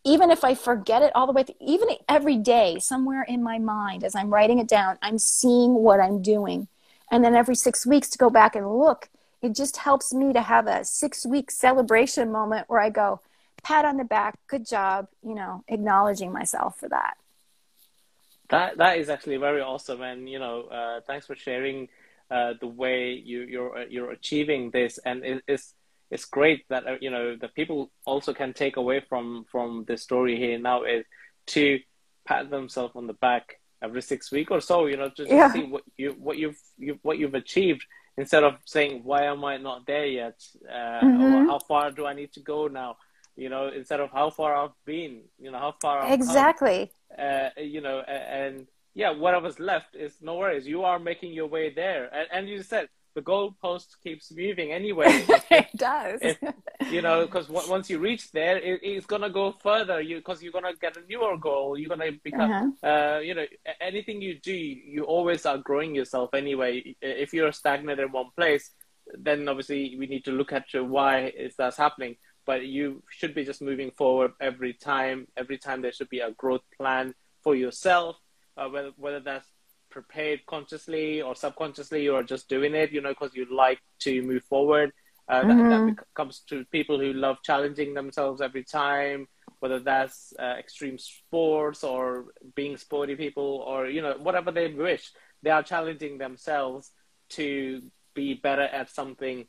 even 0.04 0.32
if 0.32 0.44
I 0.44 0.56
forget 0.56 1.02
it 1.02 1.12
all 1.16 1.28
the 1.28 1.34
way 1.34 1.44
through, 1.44 1.56
even 1.60 1.90
every 2.10 2.38
day, 2.38 2.80
somewhere 2.80 3.24
in 3.24 3.44
my 3.44 3.60
mind, 3.60 4.04
as 4.04 4.16
I'm 4.16 4.34
writing 4.34 4.60
it 4.60 4.68
down, 4.68 4.98
I'm 5.02 5.20
seeing 5.20 5.76
what 5.76 6.00
I'm 6.00 6.22
doing. 6.22 6.68
And 7.12 7.24
then 7.24 7.36
every 7.36 7.56
six 7.56 7.86
weeks 7.86 8.10
to 8.10 8.18
go 8.18 8.30
back 8.30 8.56
and 8.56 8.68
look, 8.68 9.10
it 9.42 9.56
just 9.56 9.78
helps 9.78 10.14
me 10.14 10.34
to 10.34 10.42
have 10.42 10.68
a 10.68 10.84
six 10.86 11.26
week 11.26 11.52
celebration 11.52 12.32
moment 12.32 12.70
where 12.70 12.80
I 12.80 12.90
go, 12.90 13.22
pat 13.64 13.86
on 13.86 13.98
the 13.98 14.04
back, 14.04 14.36
good 14.48 14.66
job, 14.66 15.08
you 15.24 15.36
know, 15.36 15.64
acknowledging 15.68 16.32
myself 16.32 16.80
for 16.80 16.90
that. 16.90 17.16
That 18.50 18.78
that 18.78 18.98
is 18.98 19.10
actually 19.10 19.38
very 19.38 19.62
awesome, 19.62 20.02
and 20.02 20.30
you 20.30 20.40
know, 20.40 20.64
uh, 20.64 21.02
thanks 21.08 21.26
for 21.26 21.36
sharing 21.36 21.88
uh, 22.30 22.54
the 22.60 22.68
way 22.68 23.14
you 23.14 23.42
you're 23.44 23.84
you're 23.90 24.12
achieving 24.12 24.72
this, 24.72 25.00
and 25.06 25.24
it, 25.24 25.44
it's 25.48 25.74
it's 26.12 26.26
great 26.26 26.68
that 26.70 26.86
uh, 26.86 26.98
you 27.00 27.10
know 27.10 27.38
the 27.38 27.48
people 27.48 27.90
also 28.06 28.34
can 28.34 28.54
take 28.54 28.76
away 28.76 29.00
from 29.08 29.46
from 29.50 29.86
the 29.88 29.98
story 29.98 30.38
here 30.38 30.60
now 30.60 30.84
is 30.84 31.06
to 31.48 31.80
pat 32.28 32.50
themselves 32.50 32.96
on 32.96 33.08
the 33.08 33.14
back 33.14 33.60
every 33.82 34.02
six 34.02 34.32
weeks 34.32 34.52
or 34.52 34.62
so 34.62 34.86
you 34.86 34.98
know 34.98 35.10
just 35.16 35.32
yeah. 35.32 35.52
see 35.52 35.64
what 35.64 35.84
you 35.98 36.12
what 36.20 36.38
you've 36.38 36.60
you, 36.78 37.00
what 37.02 37.18
you've 37.18 37.34
achieved 37.34 37.84
instead 38.18 38.44
of 38.44 38.56
saying 38.66 39.02
why 39.04 39.24
am 39.24 39.44
i 39.46 39.58
not 39.58 39.86
there 39.86 40.06
yet? 40.06 40.40
Uh, 40.70 41.02
mm-hmm. 41.02 41.48
how 41.50 41.60
far 41.60 41.92
do 41.92 42.06
i 42.06 42.14
need 42.14 42.32
to 42.34 42.40
go 42.40 42.68
now? 42.68 42.98
You 43.36 43.50
know 43.50 43.70
instead 43.70 44.00
of 44.00 44.12
how 44.12 44.30
far 44.30 44.56
i've 44.56 44.78
been 44.86 45.24
you 45.40 45.52
know 45.52 45.60
how 45.60 45.74
far 45.82 46.00
I've 46.00 46.12
exactly. 46.14 46.92
Uh, 47.18 47.50
you 47.58 47.82
know 47.82 48.00
and 48.02 48.68
yeah 48.94 49.12
whatever's 49.12 49.60
left 49.60 49.96
is 49.96 50.14
no 50.22 50.36
worries. 50.36 50.68
You 50.68 50.84
are 50.84 51.00
making 51.00 51.34
your 51.34 51.48
way 51.48 51.70
there. 51.74 52.14
And, 52.14 52.28
and 52.32 52.50
you 52.50 52.62
said 52.64 52.88
the 53.14 53.22
goalpost 53.22 53.88
keeps 54.04 54.32
moving 54.32 54.72
anyway. 54.72 55.08
it 55.52 55.68
does. 55.76 56.20
If, 56.22 56.38
you 56.90 57.02
know, 57.02 57.26
because 57.26 57.50
once 57.50 57.90
you 57.90 58.00
reach 58.00 58.32
there, 58.32 58.58
it, 58.58 58.80
it's 58.84 59.06
gonna 59.06 59.30
go 59.30 59.52
further. 59.52 60.02
You 60.02 60.18
because 60.18 60.42
you're 60.42 60.52
gonna 60.52 60.74
get 60.80 60.98
a 60.98 61.02
newer 61.08 61.38
goal. 61.38 61.78
You're 61.78 61.90
gonna 61.90 62.12
become. 62.24 62.52
Uh-huh. 62.52 62.88
Uh, 62.88 63.20
you 63.20 63.36
know, 63.36 63.46
anything 63.80 64.22
you 64.22 64.40
do, 64.40 64.54
you 64.54 65.04
always 65.04 65.46
are 65.46 65.58
growing 65.58 65.94
yourself 65.96 66.34
anyway. 66.34 66.96
If 67.02 67.34
you're 67.34 67.52
stagnant 67.52 68.00
in 68.00 68.12
one 68.12 68.30
place, 68.36 68.72
then 69.14 69.48
obviously 69.48 69.96
we 69.98 70.08
need 70.08 70.26
to 70.26 70.32
look 70.32 70.54
at 70.54 70.66
why 70.74 71.26
is 71.28 71.56
that 71.58 71.76
happening. 71.76 72.16
But 72.46 72.66
you 72.66 73.04
should 73.10 73.36
be 73.36 73.46
just 73.46 73.62
moving 73.62 73.92
forward 73.92 74.32
every 74.40 74.74
time. 74.74 75.28
Every 75.38 75.58
time 75.58 75.82
there 75.82 75.92
should 75.92 76.10
be 76.10 76.20
a 76.20 76.32
growth 76.32 76.64
plan 76.78 77.14
for 77.44 77.56
yourself. 77.56 78.18
Uh, 78.58 78.68
whether 78.68 78.92
whether 78.98 79.20
that's 79.20 79.48
prepared 79.92 80.46
consciously 80.46 81.22
or 81.22 81.36
subconsciously 81.36 82.08
or 82.08 82.24
just 82.24 82.50
doing 82.50 82.74
it, 82.74 82.92
you 82.92 83.02
know, 83.02 83.10
because 83.10 83.36
you 83.36 83.46
like 83.56 83.80
to 84.00 84.22
move 84.24 84.44
forward. 84.46 84.92
Uh, 85.30 85.44
mm-hmm. 85.44 85.70
that, 85.70 85.96
that, 85.96 86.06
comes 86.16 86.40
to 86.40 86.66
people 86.72 87.00
who 87.00 87.14
love 87.14 87.38
challenging 87.44 87.94
themselves 87.94 88.42
every 88.42 88.64
time, 88.64 89.28
whether 89.60 89.80
that's 89.80 90.34
uh, 90.40 90.56
extreme 90.58 90.98
sports 90.98 91.84
or 91.84 92.26
being 92.56 92.76
sporty 92.76 93.16
people 93.16 93.64
or, 93.68 93.88
you 93.88 94.02
know, 94.02 94.16
whatever 94.20 94.52
they 94.52 94.68
wish. 94.74 95.12
They 95.44 95.52
are 95.52 95.64
challenging 95.64 96.18
themselves 96.18 96.92
to 97.30 97.82
be 98.14 98.34
better 98.34 98.64
at 98.64 98.90
something 98.90 99.46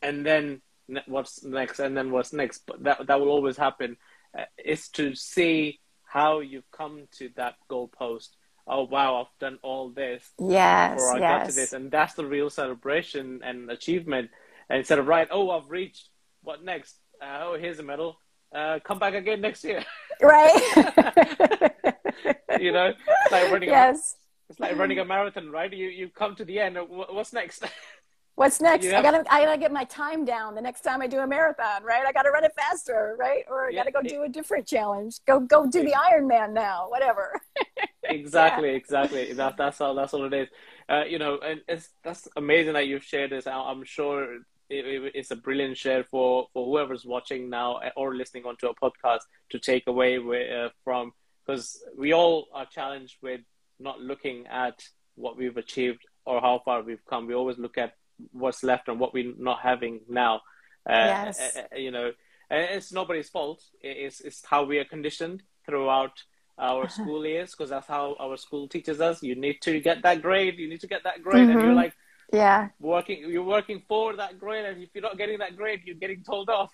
and 0.00 0.24
then 0.24 0.62
what's 1.06 1.44
next 1.44 1.80
and 1.80 1.96
then 1.96 2.10
what's 2.10 2.32
next. 2.32 2.62
But 2.66 2.84
that, 2.84 3.06
that 3.06 3.20
will 3.20 3.28
always 3.28 3.56
happen 3.56 3.96
uh, 4.36 4.44
is 4.64 4.88
to 4.90 5.14
see 5.14 5.80
how 6.04 6.40
you've 6.40 6.70
come 6.70 7.08
to 7.18 7.30
that 7.36 7.56
goalpost 7.70 8.30
oh 8.66 8.84
wow, 8.84 9.20
I've 9.20 9.38
done 9.38 9.58
all 9.62 9.90
this. 9.90 10.28
Yes, 10.38 10.94
before 10.94 11.16
I 11.16 11.18
yes. 11.18 11.40
got 11.40 11.48
to 11.50 11.54
this, 11.54 11.72
and 11.72 11.90
that's 11.90 12.14
the 12.14 12.26
real 12.26 12.50
celebration 12.50 13.40
and 13.44 13.70
achievement. 13.70 14.30
And 14.68 14.78
instead 14.78 14.98
of 14.98 15.06
right, 15.06 15.28
oh, 15.30 15.50
I've 15.50 15.70
reached. 15.70 16.08
What 16.42 16.64
next? 16.64 16.96
Uh, 17.20 17.40
oh, 17.42 17.56
here's 17.58 17.78
a 17.78 17.82
medal. 17.82 18.18
Uh, 18.54 18.78
come 18.84 18.98
back 18.98 19.14
again 19.14 19.40
next 19.40 19.64
year. 19.64 19.84
Right. 20.22 20.54
you 22.60 22.72
know, 22.72 22.92
it's 22.94 23.32
like 23.32 23.50
running. 23.50 23.68
Yes. 23.68 24.14
A, 24.14 24.26
it's 24.50 24.60
like 24.60 24.76
running 24.76 24.98
a 24.98 25.04
marathon, 25.04 25.50
right? 25.50 25.72
You 25.72 25.88
you 25.88 26.08
come 26.08 26.36
to 26.36 26.44
the 26.44 26.60
end. 26.60 26.78
What's 26.88 27.32
next? 27.32 27.64
What's 28.36 28.60
next? 28.60 28.86
I 28.86 29.00
gotta 29.02 29.24
I 29.32 29.44
gotta 29.44 29.58
get 29.58 29.72
my 29.72 29.84
time 29.84 30.24
down 30.24 30.54
the 30.54 30.60
next 30.60 30.82
time 30.82 31.00
I 31.00 31.06
do 31.06 31.20
a 31.20 31.26
marathon, 31.26 31.82
right? 31.82 32.06
I 32.06 32.12
gotta 32.12 32.30
run 32.30 32.44
it 32.44 32.52
faster, 32.54 33.16
right? 33.18 33.44
Or 33.48 33.66
I 33.66 33.70
yeah, 33.70 33.78
gotta 33.78 33.92
go 33.92 34.02
do 34.02 34.22
a 34.24 34.28
different 34.28 34.66
challenge. 34.66 35.20
Go 35.26 35.40
go 35.40 35.66
do 35.66 35.82
the 35.82 35.92
Ironman 35.92 36.52
now, 36.52 36.86
whatever. 36.88 37.40
exactly, 38.08 38.70
yeah. 38.70 38.76
exactly. 38.76 39.32
That 39.32 39.56
that's 39.56 39.80
all 39.80 39.94
that's 39.94 40.14
all 40.14 40.24
it 40.24 40.34
is. 40.34 40.48
Uh, 40.88 41.04
you 41.08 41.18
know, 41.18 41.38
and 41.38 41.60
it's 41.68 41.88
that's 42.02 42.28
amazing 42.36 42.74
that 42.74 42.86
you've 42.86 43.04
shared 43.04 43.30
this. 43.30 43.46
I'm 43.46 43.84
sure 43.84 44.34
it, 44.34 44.42
it, 44.86 45.12
it's 45.14 45.30
a 45.30 45.36
brilliant 45.36 45.76
share 45.76 46.04
for 46.04 46.48
for 46.52 46.64
whoever's 46.64 47.04
watching 47.04 47.50
now 47.50 47.80
or 47.96 48.14
listening 48.14 48.44
onto 48.44 48.68
a 48.68 48.74
podcast 48.74 49.20
to 49.50 49.58
take 49.58 49.86
away 49.86 50.18
with, 50.18 50.50
uh, 50.50 50.68
from 50.84 51.12
because 51.44 51.82
we 51.96 52.12
all 52.12 52.48
are 52.52 52.66
challenged 52.66 53.16
with 53.22 53.40
not 53.78 54.00
looking 54.00 54.46
at 54.46 54.82
what 55.14 55.36
we've 55.36 55.56
achieved 55.56 56.04
or 56.24 56.40
how 56.40 56.60
far 56.64 56.82
we've 56.82 57.04
come. 57.04 57.26
We 57.26 57.34
always 57.34 57.58
look 57.58 57.78
at 57.78 57.94
what's 58.32 58.62
left 58.62 58.88
and 58.88 58.98
what 58.98 59.14
we're 59.14 59.34
not 59.38 59.60
having 59.60 60.00
now. 60.08 60.36
Uh, 60.88 60.92
yes. 60.92 61.56
Uh, 61.56 61.76
you 61.76 61.90
know, 61.90 62.12
it's 62.50 62.92
nobody's 62.92 63.28
fault. 63.28 63.62
It's, 63.80 64.20
it's 64.20 64.44
how 64.44 64.64
we 64.64 64.78
are 64.78 64.84
conditioned 64.84 65.42
throughout 65.64 66.22
our 66.58 66.88
school 66.96 67.24
is 67.24 67.50
because 67.50 67.70
that's 67.70 67.86
how 67.86 68.16
our 68.18 68.36
school 68.36 68.68
teaches 68.68 69.00
us. 69.00 69.22
You 69.22 69.34
need 69.34 69.60
to 69.62 69.80
get 69.80 70.02
that 70.02 70.22
grade. 70.22 70.58
You 70.58 70.68
need 70.68 70.80
to 70.80 70.86
get 70.86 71.04
that 71.04 71.22
grade, 71.22 71.42
mm-hmm. 71.42 71.50
and 71.50 71.60
you're 71.60 71.68
mm-hmm. 71.70 71.76
like, 71.76 71.96
yeah, 72.32 72.68
working. 72.80 73.30
You're 73.30 73.44
working 73.44 73.82
for 73.88 74.16
that 74.16 74.38
grade, 74.38 74.64
and 74.64 74.82
if 74.82 74.90
you're 74.94 75.02
not 75.02 75.18
getting 75.18 75.38
that 75.38 75.56
grade, 75.56 75.82
you're 75.84 75.96
getting 75.96 76.22
told 76.22 76.48
off. 76.48 76.72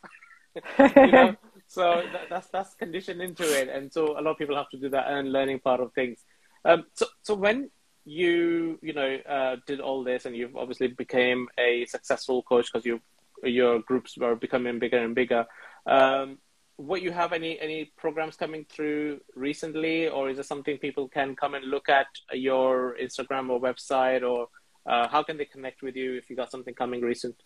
you 0.79 1.13
know, 1.13 1.37
so 1.67 2.03
that, 2.13 2.29
that's 2.31 2.49
that's 2.49 2.75
conditioned 2.75 3.21
into 3.21 3.45
it, 3.45 3.69
and 3.69 3.93
so 3.93 4.19
a 4.19 4.21
lot 4.21 4.33
of 4.33 4.39
people 4.39 4.57
have 4.57 4.71
to 4.71 4.79
do 4.79 4.89
that 4.91 5.09
and 5.09 5.33
learning 5.33 5.61
part 5.61 5.81
of 5.81 5.93
things. 5.93 6.25
Um, 6.65 6.85
so 6.95 7.07
so 7.23 7.35
when 7.35 7.71
you 8.05 8.79
you 8.83 8.93
know 8.93 9.19
uh, 9.29 9.57
did 9.67 9.81
all 9.81 10.03
this 10.03 10.25
and 10.27 10.37
you've 10.37 10.57
obviously 10.57 10.89
became 10.89 11.49
a 11.59 11.85
successful 11.87 12.43
coach 12.43 12.67
because 12.73 12.85
you 12.85 13.01
your 13.45 13.81
groups 13.81 14.17
were 14.17 14.35
becoming 14.35 14.79
bigger 14.79 14.99
and 14.99 15.15
bigger 15.15 15.47
um, 15.87 16.39
what 16.87 17.01
you 17.03 17.13
have 17.13 17.33
any 17.33 17.59
any 17.61 17.93
programs 17.97 18.37
coming 18.37 18.65
through 18.69 19.21
recently 19.35 20.09
or 20.09 20.31
is 20.31 20.39
it 20.39 20.47
something 20.47 20.77
people 20.79 21.09
can 21.09 21.37
come 21.37 21.55
and 21.55 21.65
look 21.67 21.89
at 21.89 22.07
your 22.33 22.97
instagram 23.01 23.51
or 23.51 23.61
website 23.61 24.23
or 24.29 24.49
uh, 24.85 25.07
how 25.09 25.23
can 25.23 25.37
they 25.37 25.45
connect 25.45 25.83
with 25.83 25.95
you 25.95 26.15
if 26.15 26.29
you 26.29 26.35
got 26.35 26.51
something 26.51 26.75
coming 26.75 27.01
recent? 27.01 27.37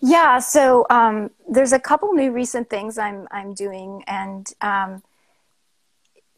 Yeah 0.00 0.38
so 0.38 0.86
um, 0.88 1.30
there's 1.48 1.72
a 1.72 1.78
couple 1.78 2.12
new 2.14 2.32
recent 2.32 2.70
things 2.70 2.96
i'm 2.96 3.28
i'm 3.30 3.54
doing 3.54 4.02
and 4.06 4.46
um, 4.60 5.02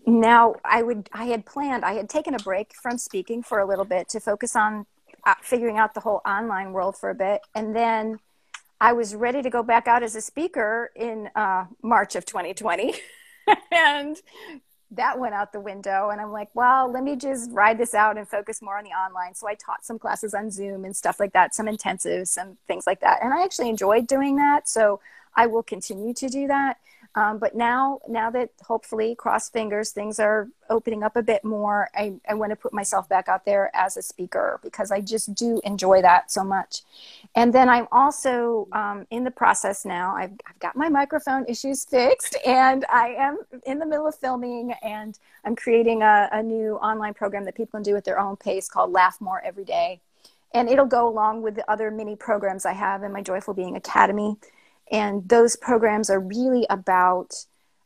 now 0.07 0.55
I 0.65 0.83
would 0.83 1.09
I 1.13 1.27
had 1.27 1.47
planned 1.47 1.85
I 1.85 1.95
had 1.95 2.09
taken 2.09 2.35
a 2.35 2.39
break 2.39 2.75
from 2.75 2.99
speaking 2.99 3.43
for 3.43 3.59
a 3.59 3.67
little 3.67 3.85
bit 3.85 4.09
to 4.11 4.21
focus 4.21 4.55
on 4.57 4.87
uh, 5.27 5.35
figuring 5.43 5.79
out 5.79 5.95
the 5.95 6.01
whole 6.01 6.21
online 6.27 6.73
world 6.73 6.97
for 6.97 7.11
a 7.11 7.15
bit 7.15 7.41
and 7.55 7.75
then 7.75 8.19
I 8.81 8.93
was 8.93 9.15
ready 9.15 9.43
to 9.43 9.51
go 9.51 9.63
back 9.63 9.87
out 9.89 10.03
as 10.03 10.15
a 10.15 10.21
speaker 10.21 10.91
in 10.95 11.31
uh, 11.35 11.67
March 11.83 12.17
of 12.17 12.27
2020 12.27 12.95
and 13.73 14.17
that 14.91 15.19
went 15.19 15.35
out 15.35 15.53
the 15.53 15.61
window 15.61 16.11
and 16.11 16.21
I'm 16.21 16.31
like 16.31 16.51
well 16.55 16.91
let 16.91 17.03
me 17.03 17.17
just 17.17 17.51
ride 17.51 17.79
this 17.79 17.95
out 17.95 18.17
and 18.17 18.29
focus 18.29 18.63
more 18.63 18.79
on 18.79 18.85
the 18.85 18.91
online. 18.91 19.35
So 19.35 19.49
I 19.49 19.55
taught 19.55 19.85
some 19.85 19.99
classes 19.99 20.35
on 20.35 20.51
Zoom 20.51 20.85
and 20.85 20.95
stuff 20.95 21.19
like 21.19 21.33
that 21.33 21.55
some 21.55 21.67
intensives 21.67 22.29
some 22.29 22.59
things 22.67 22.87
like 22.87 23.01
that. 23.01 23.21
And 23.23 23.33
I 23.33 23.43
actually 23.45 23.69
enjoyed 23.69 24.07
doing 24.07 24.37
that 24.37 24.69
so 24.69 25.01
I 25.37 25.47
will 25.47 25.63
continue 25.63 26.15
to 26.15 26.29
do 26.29 26.47
that 26.47 26.79
um, 27.17 27.39
but 27.39 27.55
now, 27.55 28.01
now 28.09 28.29
that 28.31 28.51
hopefully, 28.63 29.15
cross 29.15 29.49
fingers, 29.49 29.91
things 29.93 30.19
are 30.19 30.49
opening 30.69 31.05
up 31.05 31.15
a 31.15 31.23
bit 31.23 31.45
more, 31.45 31.89
I, 31.95 32.15
I 32.29 32.35
want 32.35 32.51
to 32.51 32.57
put 32.57 32.73
myself 32.73 33.09
back 33.09 33.29
out 33.29 33.45
there 33.45 33.71
as 33.73 33.97
a 33.97 34.03
speaker 34.03 34.59
because 34.65 34.91
I 34.91 35.01
just 35.01 35.33
do 35.33 35.61
enjoy 35.65 36.03
that 36.03 36.33
so 36.33 36.43
much. 36.43 36.83
And 37.37 37.53
then 37.53 37.69
I'm 37.69 37.87
also 37.93 38.67
um, 38.73 39.07
in 39.11 39.23
the 39.23 39.31
process 39.31 39.85
now. 39.85 40.17
I've, 40.17 40.33
I've 40.49 40.59
got 40.59 40.75
my 40.75 40.89
microphone 40.89 41.45
issues 41.47 41.85
fixed, 41.85 42.37
and 42.45 42.85
I 42.91 43.11
am 43.11 43.39
in 43.65 43.79
the 43.79 43.87
middle 43.87 44.09
of 44.09 44.17
filming, 44.17 44.73
and 44.83 45.17
I'm 45.45 45.55
creating 45.55 46.03
a, 46.03 46.29
a 46.33 46.43
new 46.43 46.77
online 46.77 47.15
program 47.15 47.45
that 47.45 47.55
people 47.55 47.79
can 47.79 47.85
do 47.85 47.95
at 47.95 48.05
their 48.05 48.19
own 48.19 48.37
pace 48.37 48.69
called 48.69 48.91
Laugh 48.91 49.21
More 49.21 49.41
Every 49.45 49.65
Day. 49.65 50.01
And 50.53 50.69
it'll 50.69 50.87
go 50.87 51.09
along 51.09 51.43
with 51.43 51.55
the 51.55 51.69
other 51.71 51.93
mini 51.93 52.17
programs 52.17 52.67
I 52.67 52.73
have 52.73 53.05
in 53.05 53.13
my 53.13 53.23
Joyful 53.23 53.55
Being 53.55 53.77
Academy 53.77 54.37
and 54.91 55.29
those 55.29 55.57
programs 55.57 56.11
are 56.11 56.21
really 56.21 56.67
about 56.71 57.35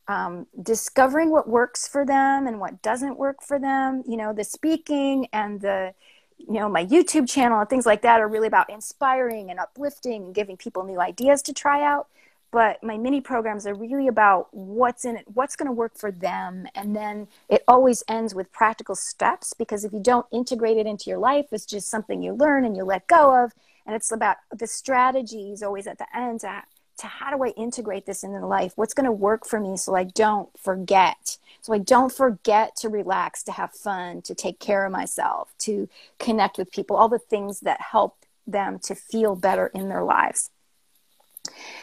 um, 0.08 0.46
discovering 0.62 1.30
what 1.30 1.48
works 1.48 1.86
for 1.86 2.04
them 2.04 2.46
and 2.46 2.60
what 2.60 2.82
doesn't 2.82 3.18
work 3.18 3.42
for 3.42 3.58
them. 3.58 4.02
You 4.06 4.16
know, 4.16 4.32
the 4.32 4.44
speaking 4.44 5.28
and 5.32 5.60
the, 5.60 5.94
you 6.38 6.54
know, 6.54 6.68
my 6.68 6.84
YouTube 6.84 7.28
channel 7.28 7.60
and 7.60 7.68
things 7.68 7.86
like 7.86 8.02
that 8.02 8.20
are 8.20 8.28
really 8.28 8.46
about 8.46 8.70
inspiring 8.70 9.50
and 9.50 9.60
uplifting 9.60 10.24
and 10.24 10.34
giving 10.34 10.56
people 10.56 10.84
new 10.84 11.00
ideas 11.00 11.42
to 11.42 11.52
try 11.52 11.82
out. 11.82 12.08
But 12.50 12.82
my 12.82 12.96
mini 12.96 13.20
programs 13.20 13.66
are 13.66 13.74
really 13.74 14.08
about 14.08 14.48
what's 14.54 15.04
in 15.04 15.18
it, 15.18 15.26
what's 15.34 15.54
going 15.54 15.66
to 15.66 15.72
work 15.72 15.98
for 15.98 16.10
them. 16.10 16.66
And 16.74 16.96
then 16.96 17.28
it 17.50 17.62
always 17.68 18.02
ends 18.08 18.34
with 18.34 18.50
practical 18.50 18.94
steps 18.94 19.52
because 19.52 19.84
if 19.84 19.92
you 19.92 20.00
don't 20.00 20.24
integrate 20.32 20.78
it 20.78 20.86
into 20.86 21.10
your 21.10 21.18
life, 21.18 21.46
it's 21.52 21.66
just 21.66 21.90
something 21.90 22.22
you 22.22 22.32
learn 22.32 22.64
and 22.64 22.74
you 22.74 22.84
let 22.84 23.06
go 23.06 23.44
of 23.44 23.52
and 23.88 23.96
it's 23.96 24.12
about 24.12 24.36
the 24.54 24.66
strategies 24.66 25.62
always 25.62 25.86
at 25.86 25.96
the 25.96 26.06
end 26.14 26.40
to, 26.40 26.62
to 26.98 27.06
how 27.06 27.36
do 27.36 27.42
I 27.42 27.48
integrate 27.50 28.06
this 28.06 28.24
into 28.24 28.44
life? 28.46 28.72
What's 28.76 28.94
going 28.94 29.06
to 29.06 29.12
work 29.12 29.46
for 29.46 29.60
me 29.60 29.76
so 29.76 29.94
I 29.94 30.04
don't 30.04 30.48
forget? 30.58 31.38
So 31.60 31.72
I 31.72 31.78
don't 31.78 32.12
forget 32.12 32.76
to 32.76 32.88
relax, 32.88 33.42
to 33.44 33.52
have 33.52 33.72
fun, 33.72 34.22
to 34.22 34.34
take 34.34 34.58
care 34.58 34.84
of 34.84 34.92
myself, 34.92 35.52
to 35.60 35.88
connect 36.18 36.58
with 36.58 36.70
people, 36.72 36.96
all 36.96 37.08
the 37.08 37.18
things 37.18 37.60
that 37.60 37.80
help 37.80 38.16
them 38.46 38.78
to 38.80 38.94
feel 38.94 39.36
better 39.36 39.68
in 39.68 39.88
their 39.88 40.02
lives. 40.02 40.50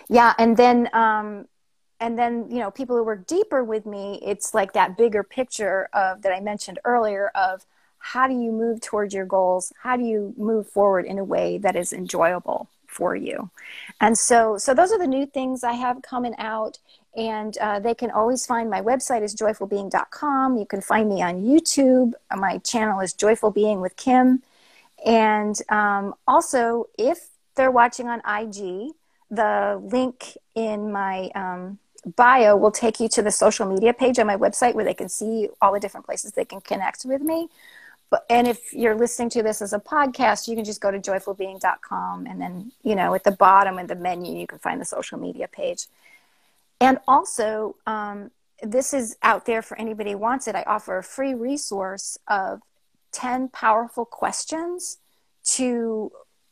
Yeah, 0.10 0.34
and 0.38 0.58
then 0.58 0.90
um, 0.94 1.48
and 2.00 2.18
then 2.20 2.50
you 2.50 2.60
know 2.60 2.72
people 2.72 2.96
who 2.96 3.04
work 3.04 3.26
deeper 3.26 3.64
with 3.64 3.86
me, 3.86 4.20
it's 4.24 4.54
like 4.54 4.74
that 4.74 4.98
bigger 4.98 5.24
picture 5.24 5.90
of 5.94 6.22
that 6.24 6.34
I 6.34 6.40
mentioned 6.40 6.80
earlier 6.86 7.32
of 7.36 7.66
how 8.00 8.28
do 8.28 8.34
you 8.34 8.52
move 8.52 8.82
towards 8.82 9.14
your 9.14 9.26
goals? 9.26 9.74
How 9.82 9.96
do 9.98 10.04
you 10.04 10.34
move 10.38 10.70
forward 10.70 11.06
in 11.06 11.18
a 11.18 11.24
way 11.24 11.58
that 11.58 11.76
is 11.76 11.92
enjoyable 11.92 12.70
for 12.96 13.16
you? 13.16 13.50
And 14.00 14.18
so, 14.18 14.58
so 14.58 14.74
those 14.74 14.92
are 14.92 14.98
the 14.98 15.08
new 15.08 15.26
things 15.26 15.64
I 15.64 15.74
have 15.74 16.02
coming 16.02 16.36
out. 16.38 16.80
And 17.16 17.58
uh, 17.60 17.80
they 17.80 17.94
can 17.94 18.12
always 18.12 18.46
find 18.46 18.70
my 18.70 18.82
website 18.82 19.22
is 19.22 19.36
joyfulbeing.com. 19.36 20.58
You 20.58 20.66
can 20.66 20.82
find 20.82 21.08
me 21.10 21.22
on 21.22 21.44
YouTube. 21.44 22.14
My 22.36 22.58
channel 22.60 23.00
is 23.00 23.14
Joyful 23.14 23.52
Being 23.52 23.80
with 23.80 23.96
Kim. 23.96 24.44
And 25.06 25.56
um, 25.70 26.16
also, 26.28 26.88
if 26.98 27.28
they're 27.56 27.72
watching 27.72 28.08
on 28.08 28.20
IG, 28.20 28.94
the 29.32 29.82
link 29.82 30.38
in 30.56 30.92
my 30.92 31.30
um, 31.36 31.80
bio 32.16 32.56
will 32.56 32.72
take 32.72 33.00
you 33.00 33.08
to 33.10 33.22
the 33.22 33.32
social 33.32 33.66
media 33.66 33.94
page 33.94 34.20
on 34.20 34.28
my 34.28 34.38
website 34.38 34.76
where 34.76 34.86
they 34.86 34.94
can 34.94 35.10
see 35.10 35.50
all 35.62 35.74
the 35.74 35.80
different 35.80 36.06
places 36.06 36.34
they 36.34 36.46
can 36.46 36.62
connect 36.62 37.06
with 37.06 37.22
me. 37.22 37.50
But, 38.10 38.26
and 38.30 38.48
if 38.48 38.74
you're 38.74 38.96
listening 38.96 39.30
to 39.32 39.44
this 39.44 39.62
as 39.62 39.74
a 39.74 39.80
podcast, 39.80 40.48
you 40.48 40.56
can 40.56 40.64
just 40.64 40.82
go 40.82 40.92
to 40.92 41.00
joyfulbeing.com 41.00 42.28
and 42.28 42.40
then, 42.40 42.72
you 42.84 42.96
know, 42.96 43.14
at 43.16 43.24
the 43.24 43.32
bottom 43.32 43.80
of 43.80 43.88
the 43.88 43.96
menu, 43.96 44.38
you 44.38 44.48
can 44.48 44.60
find 44.60 44.80
the 44.80 44.86
social 44.86 45.18
media 45.18 45.48
page. 45.48 45.88
And 46.80 47.00
also, 47.08 47.76
um, 47.88 48.32
this 48.62 48.94
is 48.94 49.18
out 49.22 49.46
there 49.46 49.62
for 49.62 49.78
anybody 49.80 50.12
who 50.12 50.18
wants 50.18 50.48
it. 50.48 50.56
I 50.56 50.64
offer 50.64 50.98
a 50.98 51.04
free 51.04 51.34
resource 51.34 52.18
of 52.28 52.62
10 53.12 53.50
powerful 53.50 54.06
questions 54.06 54.98
to 55.46 56.12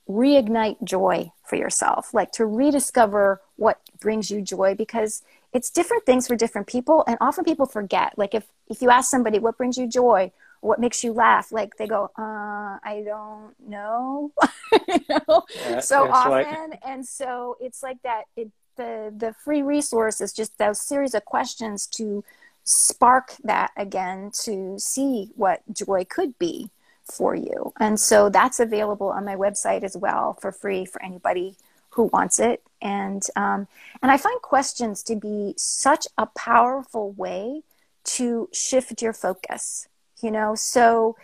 reignite 0.09 0.83
joy 0.83 1.31
for 1.45 1.55
yourself, 1.55 2.13
like 2.13 2.31
to 2.33 2.45
rediscover 2.45 3.41
what 3.55 3.79
brings 3.99 4.29
you 4.29 4.41
joy 4.41 4.75
because 4.75 5.23
it's 5.53 5.69
different 5.69 6.05
things 6.05 6.27
for 6.27 6.35
different 6.35 6.67
people. 6.67 7.03
And 7.07 7.17
often 7.21 7.43
people 7.43 7.65
forget. 7.65 8.17
Like 8.17 8.33
if, 8.33 8.45
if 8.69 8.81
you 8.81 8.89
ask 8.89 9.09
somebody, 9.09 9.39
what 9.39 9.57
brings 9.57 9.77
you 9.77 9.87
joy? 9.87 10.31
What 10.63 10.79
makes 10.79 11.03
you 11.03 11.13
laugh? 11.13 11.51
Like 11.51 11.75
they 11.77 11.87
go 11.87 12.09
uh 12.17 12.79
i 12.83 13.03
don't 13.05 13.53
know. 13.67 14.31
You 14.87 14.99
know? 15.09 15.43
Yeah, 15.69 15.79
so 15.79 16.09
often 16.09 16.71
like... 16.71 16.79
and 16.85 17.05
so 17.05 17.57
it's 17.59 17.83
like 17.83 18.01
that 18.03 18.23
it 18.35 18.51
the 18.75 19.13
the 19.15 19.33
free 19.43 19.61
resource 19.61 20.19
is 20.21 20.33
just 20.33 20.57
those 20.57 20.81
series 20.81 21.13
of 21.13 21.25
questions 21.25 21.85
to 21.87 22.23
spark 22.63 23.35
that 23.43 23.71
again 23.77 24.31
to 24.43 24.77
see 24.79 25.31
what 25.35 25.61
joy 25.71 26.05
could 26.05 26.39
be 26.39 26.69
for 27.03 27.35
you. 27.35 27.73
And 27.79 27.99
so 27.99 28.29
that's 28.29 28.59
available 28.59 29.09
on 29.09 29.25
my 29.25 29.35
website 29.35 29.83
as 29.83 29.97
well 29.97 30.37
for 30.39 30.51
free 30.51 30.85
for 30.85 31.03
anybody 31.03 31.55
who 31.91 32.03
wants 32.05 32.39
it. 32.39 32.63
And 32.81 33.23
um, 33.35 33.67
and 34.01 34.11
i 34.11 34.17
find 34.17 34.41
questions 34.41 35.03
to 35.03 35.15
be 35.15 35.53
such 35.57 36.07
a 36.17 36.25
powerful 36.25 37.11
way 37.11 37.63
to 38.05 38.49
shift 38.51 39.01
your 39.01 39.13
focus 39.13 39.87
you 40.23 40.31
know? 40.31 40.55
So 40.55 41.15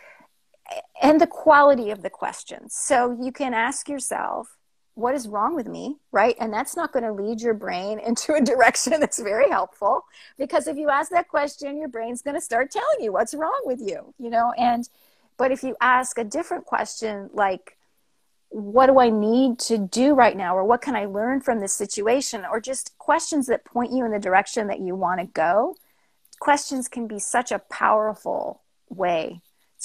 and 1.01 1.19
the 1.19 1.27
quality 1.27 1.89
of 1.89 2.03
the 2.03 2.09
questions. 2.09 2.75
So 2.75 3.17
you 3.19 3.31
can 3.31 3.53
ask 3.53 3.89
yourself 3.89 4.55
what 4.93 5.15
is 5.15 5.29
wrong 5.29 5.55
with 5.55 5.67
me 5.67 5.95
right? 6.11 6.35
And 6.39 6.53
that's 6.53 6.75
not 6.75 6.91
going 6.91 7.05
to 7.05 7.13
lead 7.13 7.41
your 7.41 7.53
brain 7.53 7.99
into 8.05 8.33
a 8.33 8.41
direction 8.41 8.99
that's 8.99 9.19
very 9.19 9.49
helpful 9.49 10.03
because 10.37 10.67
if 10.67 10.77
you 10.77 10.89
ask 10.89 11.09
that 11.11 11.29
question 11.29 11.77
your 11.77 11.87
brain's 11.87 12.21
going 12.21 12.35
to 12.35 12.41
start 12.41 12.71
telling 12.71 13.01
you 13.01 13.13
what's 13.13 13.33
wrong 13.33 13.61
with 13.63 13.79
you 13.81 14.13
you 14.19 14.29
know? 14.29 14.53
And 14.57 14.87
but 15.37 15.51
if 15.51 15.63
you 15.63 15.75
ask 15.81 16.17
a 16.17 16.23
different 16.23 16.65
question 16.65 17.29
like 17.33 17.77
what 18.49 18.87
do 18.87 18.99
i 18.99 19.09
need 19.09 19.59
to 19.59 19.77
do 19.77 20.13
right 20.13 20.35
now 20.35 20.55
or 20.55 20.63
what 20.63 20.81
can 20.81 20.95
i 20.95 21.05
learn 21.05 21.39
from 21.39 21.59
this 21.59 21.73
situation 21.73 22.45
or 22.51 22.59
just 22.59 22.97
questions 22.97 23.45
that 23.45 23.63
point 23.63 23.91
you 23.91 24.03
in 24.03 24.11
the 24.11 24.19
direction 24.19 24.67
that 24.67 24.79
you 24.79 24.95
want 24.95 25.19
to 25.19 25.25
go 25.27 25.75
questions 26.39 26.87
can 26.87 27.07
be 27.07 27.19
such 27.19 27.51
a 27.51 27.59
powerful 27.59 28.61
way 28.99 29.41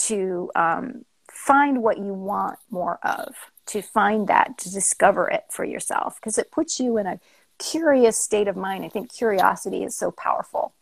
to 0.06 0.50
um, 0.54 1.04
find 1.30 1.82
what 1.82 1.98
you 1.98 2.12
want 2.12 2.58
more 2.70 2.98
of, 3.02 3.34
to 3.66 3.80
find 3.80 4.28
that, 4.28 4.58
to 4.58 4.70
discover 4.70 5.30
it 5.30 5.44
for 5.50 5.64
yourself, 5.64 6.16
because 6.20 6.38
it 6.38 6.50
puts 6.50 6.78
you 6.78 6.98
in 6.98 7.06
a 7.06 7.20
curious 7.58 8.16
state 8.16 8.48
of 8.48 8.56
mind. 8.56 8.84
I 8.84 8.88
think 8.88 9.12
curiosity 9.12 9.84
is 9.84 9.96
so 9.96 10.10
powerful. 10.10 10.74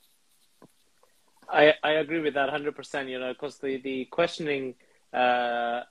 I, 1.49 1.75
I 1.83 1.93
agree 1.93 2.21
with 2.21 2.35
that 2.35 2.49
100%, 2.49 3.09
you 3.09 3.21
know, 3.21 3.33
because 3.33 3.59
the, 3.59 3.81
the 3.83 4.07
questioning, 4.07 4.75
uh, 5.13 5.83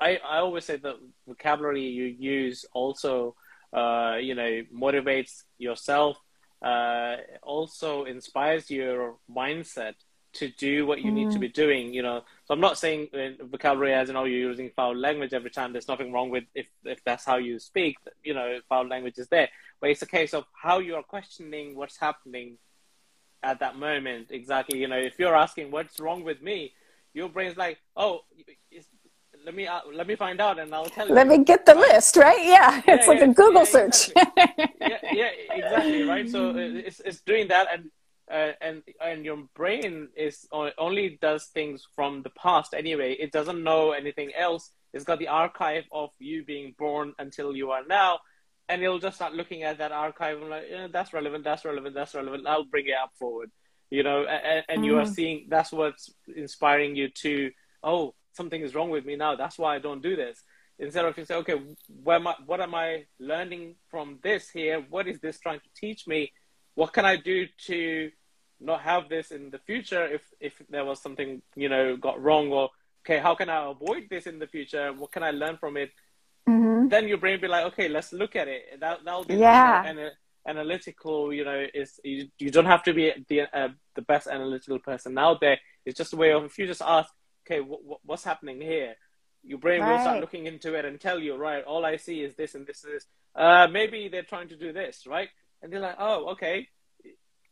I, 0.00 0.18
I 0.26 0.38
always 0.38 0.64
say 0.64 0.76
the 0.76 0.94
vocabulary 1.28 1.82
you 1.82 2.04
use 2.04 2.64
also, 2.72 3.36
uh, 3.72 4.16
you 4.20 4.34
know, 4.34 4.62
motivates 4.74 5.42
yourself, 5.58 6.16
uh, 6.62 7.16
also 7.42 8.04
inspires 8.04 8.70
your 8.70 9.16
mindset 9.30 9.94
to 10.34 10.48
do 10.48 10.86
what 10.86 11.00
you 11.00 11.10
mm. 11.10 11.14
need 11.14 11.30
to 11.32 11.38
mm. 11.38 11.42
be 11.42 11.48
doing. 11.48 11.92
You 11.94 12.02
know, 12.02 12.22
so 12.44 12.54
I'm 12.54 12.60
not 12.60 12.78
saying 12.78 13.08
vocabulary 13.40 13.94
as 13.94 14.08
you 14.08 14.14
know 14.14 14.24
you're 14.24 14.50
using 14.50 14.70
foul 14.74 14.96
language 14.96 15.32
every 15.32 15.50
time. 15.50 15.72
There's 15.72 15.88
nothing 15.88 16.12
wrong 16.12 16.30
with 16.30 16.44
if 16.54 16.66
if 16.84 17.02
that's 17.04 17.24
how 17.24 17.36
you 17.36 17.58
speak. 17.58 17.96
You 18.22 18.34
know, 18.34 18.58
foul 18.68 18.86
language 18.86 19.18
is 19.18 19.28
there, 19.28 19.48
but 19.80 19.90
it's 19.90 20.02
a 20.02 20.06
case 20.06 20.34
of 20.34 20.44
how 20.52 20.78
you 20.78 20.94
are 20.96 21.02
questioning 21.02 21.76
what's 21.76 21.96
happening 21.96 22.58
at 23.42 23.60
that 23.60 23.76
moment. 23.76 24.28
Exactly. 24.30 24.78
You 24.78 24.88
know, 24.88 24.98
if 24.98 25.18
you're 25.18 25.36
asking 25.36 25.70
what's 25.70 26.00
wrong 26.00 26.24
with 26.24 26.42
me, 26.42 26.72
your 27.12 27.28
brain's 27.28 27.56
like, 27.56 27.78
oh. 27.96 28.20
let 29.44 29.54
me 29.54 29.66
uh, 29.66 29.80
let 29.92 30.06
me 30.06 30.16
find 30.16 30.40
out 30.40 30.58
and 30.58 30.74
I'll 30.74 30.86
tell 30.86 31.06
you. 31.06 31.14
Let 31.14 31.28
me 31.28 31.38
get 31.44 31.66
the 31.66 31.74
right? 31.74 31.94
list, 31.94 32.16
right? 32.16 32.42
Yeah, 32.42 32.82
it's 32.88 33.06
yeah, 33.06 33.12
like 33.12 33.22
a 33.22 33.28
Google 33.28 33.62
yeah, 33.62 33.76
search. 33.76 34.08
Exactly. 34.08 34.68
yeah, 34.80 34.98
yeah, 35.12 35.30
exactly, 35.50 36.02
right. 36.02 36.28
So 36.28 36.50
uh, 36.50 36.54
it's 36.56 37.00
it's 37.00 37.20
doing 37.20 37.48
that, 37.48 37.68
and 37.72 37.90
uh, 38.30 38.52
and 38.60 38.82
and 39.00 39.24
your 39.24 39.44
brain 39.54 40.08
is 40.16 40.46
only 40.52 41.18
does 41.20 41.46
things 41.46 41.86
from 41.94 42.22
the 42.22 42.30
past 42.30 42.74
anyway. 42.74 43.12
It 43.12 43.32
doesn't 43.32 43.62
know 43.62 43.92
anything 43.92 44.32
else. 44.36 44.70
It's 44.92 45.04
got 45.04 45.18
the 45.18 45.28
archive 45.28 45.84
of 45.92 46.10
you 46.18 46.44
being 46.44 46.74
born 46.78 47.14
until 47.18 47.54
you 47.54 47.72
are 47.72 47.84
now, 47.84 48.20
and 48.68 48.82
it'll 48.82 48.98
just 48.98 49.16
start 49.16 49.34
looking 49.34 49.62
at 49.62 49.78
that 49.78 49.92
archive 49.92 50.40
and 50.40 50.50
like, 50.50 50.64
yeah, 50.70 50.86
that's 50.90 51.12
relevant, 51.12 51.44
that's 51.44 51.64
relevant, 51.64 51.94
that's 51.94 52.14
relevant. 52.14 52.46
I'll 52.46 52.64
bring 52.64 52.86
it 52.86 52.94
up 53.02 53.10
forward, 53.18 53.50
you 53.90 54.02
know. 54.02 54.24
And, 54.24 54.64
and 54.68 54.82
mm. 54.82 54.84
you 54.86 54.98
are 54.98 55.02
mm-hmm. 55.02 55.12
seeing 55.12 55.46
that's 55.48 55.72
what's 55.72 56.10
inspiring 56.34 56.96
you 56.96 57.08
to 57.08 57.50
oh 57.82 58.14
something 58.34 58.60
is 58.60 58.74
wrong 58.74 58.90
with 58.90 59.04
me 59.04 59.16
now. 59.16 59.36
That's 59.36 59.58
why 59.58 59.76
I 59.76 59.78
don't 59.78 60.02
do 60.02 60.16
this. 60.16 60.42
Instead 60.78 61.04
of 61.04 61.16
you 61.16 61.24
say, 61.24 61.36
okay, 61.36 61.60
where 62.02 62.16
am 62.16 62.26
I, 62.26 62.34
what 62.46 62.60
am 62.60 62.74
I 62.74 63.04
learning 63.20 63.76
from 63.88 64.18
this 64.22 64.50
here? 64.50 64.84
What 64.90 65.06
is 65.06 65.20
this 65.20 65.38
trying 65.38 65.60
to 65.60 65.68
teach 65.76 66.06
me? 66.06 66.32
What 66.74 66.92
can 66.92 67.04
I 67.04 67.16
do 67.16 67.46
to 67.66 68.10
not 68.60 68.80
have 68.80 69.08
this 69.08 69.30
in 69.30 69.50
the 69.50 69.58
future 69.58 70.06
if 70.06 70.22
if 70.40 70.54
there 70.70 70.84
was 70.84 71.00
something 71.00 71.42
you 71.54 71.68
know 71.68 71.96
got 71.96 72.22
wrong 72.22 72.50
or 72.50 72.70
okay 73.04 73.18
how 73.18 73.34
can 73.34 73.50
I 73.50 73.70
avoid 73.70 74.04
this 74.10 74.26
in 74.26 74.38
the 74.38 74.46
future? 74.46 74.92
What 74.92 75.12
can 75.12 75.22
I 75.22 75.30
learn 75.30 75.56
from 75.58 75.76
it? 75.76 75.90
Mm-hmm. 76.46 76.88
then 76.88 77.08
your 77.08 77.16
brain 77.16 77.40
be 77.40 77.48
like 77.48 77.64
okay 77.72 77.88
let's 77.88 78.12
look 78.12 78.36
at 78.36 78.48
it. 78.48 78.80
That 78.80 79.00
that'll 79.04 79.24
be 79.24 79.36
yeah. 79.36 79.84
an, 79.84 80.10
analytical 80.46 81.32
you 81.32 81.42
know 81.42 81.64
is 81.72 81.98
you, 82.04 82.28
you 82.38 82.50
don't 82.50 82.66
have 82.66 82.82
to 82.82 82.92
be 82.92 83.10
the 83.28 83.40
uh, 83.40 83.68
the 83.94 84.02
best 84.02 84.26
analytical 84.26 84.78
person 84.78 85.16
out 85.16 85.40
there. 85.40 85.58
It's 85.86 85.96
just 85.96 86.12
a 86.12 86.16
way 86.16 86.32
of 86.32 86.44
if 86.44 86.58
you 86.58 86.66
just 86.66 86.82
ask 86.82 87.10
okay 87.46 87.60
what's 88.04 88.24
happening 88.24 88.60
here? 88.60 88.94
Your 89.42 89.58
brain 89.58 89.80
right. 89.80 89.92
will 89.92 90.00
start 90.00 90.20
looking 90.20 90.46
into 90.46 90.74
it 90.74 90.84
and 90.84 91.00
tell 91.00 91.18
you 91.18 91.36
right 91.36 91.64
all 91.64 91.84
I 91.84 91.96
see 91.96 92.20
is 92.20 92.34
this 92.34 92.54
and 92.54 92.66
this 92.66 92.84
is 92.84 92.90
this. 92.92 93.06
Uh, 93.34 93.66
maybe 93.70 94.08
they're 94.08 94.22
trying 94.22 94.48
to 94.48 94.56
do 94.56 94.72
this 94.72 95.06
right 95.06 95.28
and 95.64 95.72
they're 95.72 95.80
like, 95.80 95.96
oh, 95.98 96.32
okay, 96.32 96.68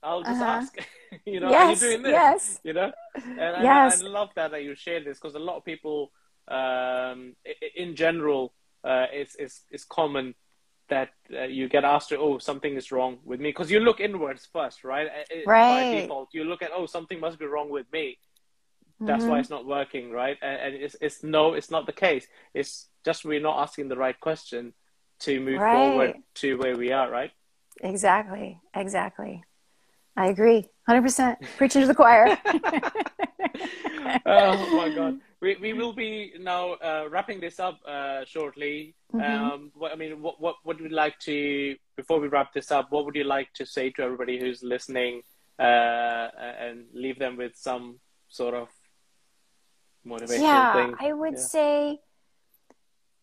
I'll 0.03 0.23
just 0.23 0.41
uh-huh. 0.41 0.45
ask. 0.45 0.77
you 1.25 1.41
know, 1.41 1.51
yes, 1.51 1.83
are 1.83 1.87
you 1.87 1.91
doing 1.91 2.03
this? 2.03 2.13
Yes. 2.13 2.61
You 2.63 2.73
know, 2.75 2.93
and, 3.15 3.65
yes. 3.65 4.03
I, 4.03 4.07
I, 4.07 4.09
love 4.09 4.29
that 4.37 4.51
that 4.51 4.63
you 4.63 4.75
share 4.75 5.03
this 5.03 5.19
because 5.19 5.35
a 5.35 5.39
lot 5.39 5.57
of 5.57 5.65
people, 5.65 6.13
um, 6.47 7.35
in 7.75 7.97
general, 7.97 8.53
uh, 8.85 9.07
it's 9.11 9.35
it's 9.37 9.63
it's 9.71 9.85
common 9.85 10.35
that 10.89 11.11
uh, 11.33 11.45
you 11.45 11.71
get 11.71 11.85
asked, 11.85 12.13
oh, 12.13 12.37
something 12.37 12.75
is 12.75 12.93
wrong 12.93 13.19
with 13.25 13.41
me, 13.41 13.49
because 13.49 13.71
you 13.71 13.81
look 13.81 13.99
inwards 13.99 14.47
first, 14.53 14.85
right? 14.85 15.09
Right. 15.47 15.95
By 15.95 16.01
default, 16.03 16.29
you 16.35 16.45
look 16.45 16.61
at, 16.61 16.71
oh, 16.75 16.85
something 16.85 17.19
must 17.19 17.39
be 17.39 17.47
wrong 17.47 17.71
with 17.71 17.87
me. 17.93 18.19
That's 19.01 19.23
mm-hmm. 19.23 19.33
why 19.33 19.39
it's 19.39 19.49
not 19.49 19.65
working, 19.65 20.11
right? 20.11 20.37
And, 20.43 20.61
and, 20.61 20.75
it's 20.75 20.97
it's 21.01 21.25
no, 21.25 21.55
it's 21.55 21.71
not 21.71 21.87
the 21.87 21.93
case. 21.93 22.27
It's 22.53 22.89
just 23.05 23.25
we're 23.25 23.41
not 23.41 23.63
asking 23.63 23.89
the 23.89 23.97
right 23.97 24.19
question 24.21 24.75
to 25.21 25.41
move 25.41 25.61
right. 25.61 25.75
forward 25.75 26.15
to 26.35 26.59
where 26.59 26.77
we 26.77 26.93
are, 26.93 27.11
right? 27.11 27.31
Exactly. 27.81 28.61
Exactly. 28.75 29.45
I 30.17 30.27
agree. 30.27 30.67
100%. 30.89 31.37
Preaching 31.57 31.81
to 31.83 31.87
the 31.87 31.95
choir. 31.95 32.39
oh 34.27 34.77
my 34.77 34.95
God. 34.95 35.21
we, 35.41 35.57
we 35.57 35.73
will 35.73 35.93
be 35.93 36.35
now 36.39 36.73
uh, 36.75 37.09
wrapping 37.11 37.41
this 37.41 37.59
up 37.59 37.79
uh, 37.87 38.25
shortly. 38.25 38.95
Mm-hmm. 39.13 39.45
Um, 39.45 39.71
what, 39.75 39.93
I 39.93 39.97
mean, 39.97 40.21
what, 40.21 40.41
what 40.41 40.57
would 40.65 40.81
you 40.81 40.89
like 40.89 41.19
to, 41.21 41.77
before 41.97 42.21
we 42.21 42.29
wrap 42.29 42.53
this 42.53 42.71
up, 42.71 42.91
what 42.91 43.05
would 43.07 43.15
you 43.15 43.25
like 43.25 43.53
to 43.55 43.67
say 43.67 43.91
to 43.91 44.03
everybody 44.03 44.39
who's 44.39 44.63
listening 44.63 45.23
uh, 45.59 45.63
and 45.63 46.85
leave 46.93 47.19
them 47.19 47.37
with 47.37 47.53
some 47.57 47.99
sort 48.29 48.55
of 48.55 48.69
motivation 50.05 50.45
yeah, 50.45 50.73
thing? 50.75 50.95
I 51.01 51.13
would 51.13 51.35
yeah. 51.35 51.41
say 51.41 52.01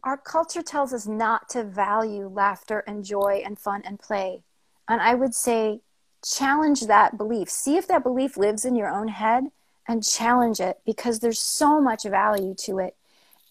our 0.04 0.18
culture 0.18 0.62
tells 0.62 0.94
us 0.94 1.08
not 1.08 1.50
to 1.50 1.64
value 1.64 2.28
laughter 2.28 2.84
and 2.88 3.04
joy 3.04 3.42
and 3.46 3.60
fun 3.60 3.82
and 3.86 4.00
play. 4.00 4.44
And 4.88 5.02
I 5.02 5.14
would 5.16 5.36
say 5.36 5.82
challenge 6.24 6.82
that 6.82 7.18
belief. 7.18 7.50
See 7.50 7.78
if 7.78 7.88
that 7.88 8.04
belief 8.04 8.38
lives 8.38 8.66
in 8.66 8.76
your 8.76 8.90
own 8.90 9.10
head 9.10 9.46
and 9.88 10.04
challenge 10.04 10.60
it 10.60 10.80
because 10.86 11.20
there's 11.20 11.40
so 11.40 11.82
much 11.82 12.04
value 12.04 12.54
to 12.66 12.80
it. 12.80 12.96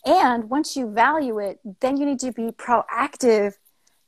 And 0.04 0.48
once 0.48 0.76
you 0.76 0.90
value 0.90 1.38
it, 1.38 1.60
then 1.80 1.96
you 1.96 2.06
need 2.06 2.20
to 2.20 2.32
be 2.32 2.50
proactive 2.50 3.54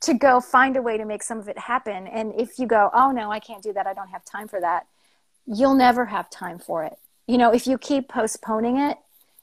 to 0.01 0.13
go 0.15 0.39
find 0.39 0.75
a 0.75 0.81
way 0.81 0.97
to 0.97 1.05
make 1.05 1.21
some 1.21 1.39
of 1.39 1.47
it 1.47 1.57
happen. 1.57 2.07
And 2.07 2.33
if 2.39 2.57
you 2.57 2.65
go, 2.65 2.89
oh 2.93 3.11
no, 3.11 3.31
I 3.31 3.39
can't 3.39 3.61
do 3.61 3.73
that, 3.73 3.85
I 3.85 3.93
don't 3.93 4.07
have 4.09 4.25
time 4.25 4.47
for 4.47 4.59
that, 4.59 4.87
you'll 5.45 5.75
never 5.75 6.05
have 6.05 6.29
time 6.29 6.57
for 6.57 6.83
it. 6.83 6.97
You 7.27 7.37
know, 7.37 7.53
if 7.53 7.67
you 7.67 7.77
keep 7.77 8.09
postponing 8.09 8.77
it, 8.79 8.97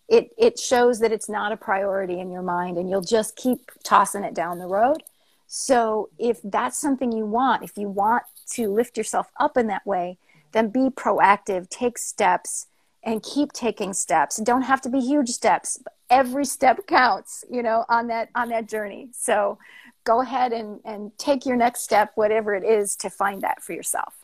it, 0.09 0.31
it 0.39 0.59
shows 0.59 1.01
that 1.01 1.13
it's 1.13 1.29
not 1.29 1.53
a 1.53 1.57
priority 1.57 2.19
in 2.19 2.31
your 2.31 2.43
mind 2.43 2.79
and 2.79 2.89
you'll 2.89 3.01
just 3.01 3.37
keep 3.37 3.71
tossing 3.85 4.25
it 4.25 4.35
down 4.35 4.59
the 4.59 4.67
road. 4.67 5.03
So 5.47 6.11
if 6.19 6.41
that's 6.43 6.79
something 6.79 7.13
you 7.13 7.27
want, 7.27 7.63
if 7.63 7.77
you 7.77 7.89
want 7.89 8.25
to 8.53 8.69
lift 8.69 8.97
yourself 8.97 9.29
up 9.39 9.57
in 9.57 9.67
that 9.69 9.87
way, 9.87 10.19
then 10.53 10.69
be 10.69 10.89
proactive, 10.91 11.69
take 11.69 11.99
steps, 11.99 12.67
and 13.03 13.23
keep 13.23 13.53
taking 13.53 13.93
steps. 13.93 14.37
Don't 14.37 14.63
have 14.63 14.81
to 14.83 14.89
be 14.89 15.01
huge 15.01 15.31
steps. 15.31 15.79
But 15.83 15.95
every 16.11 16.45
step 16.45 16.87
counts, 16.87 17.45
you 17.51 17.63
know, 17.63 17.85
on 17.89 18.09
that 18.09 18.31
on 18.35 18.49
that 18.49 18.69
journey. 18.69 19.09
So 19.13 19.59
go 20.05 20.21
ahead 20.21 20.53
and, 20.53 20.81
and 20.85 21.17
take 21.19 21.47
your 21.47 21.57
next 21.57 21.83
step, 21.83 22.13
whatever 22.15 22.55
it 22.55 22.65
is, 22.65 22.97
to 22.97 23.11
find 23.11 23.43
that 23.43 23.63
for 23.63 23.73
yourself. 23.73 24.18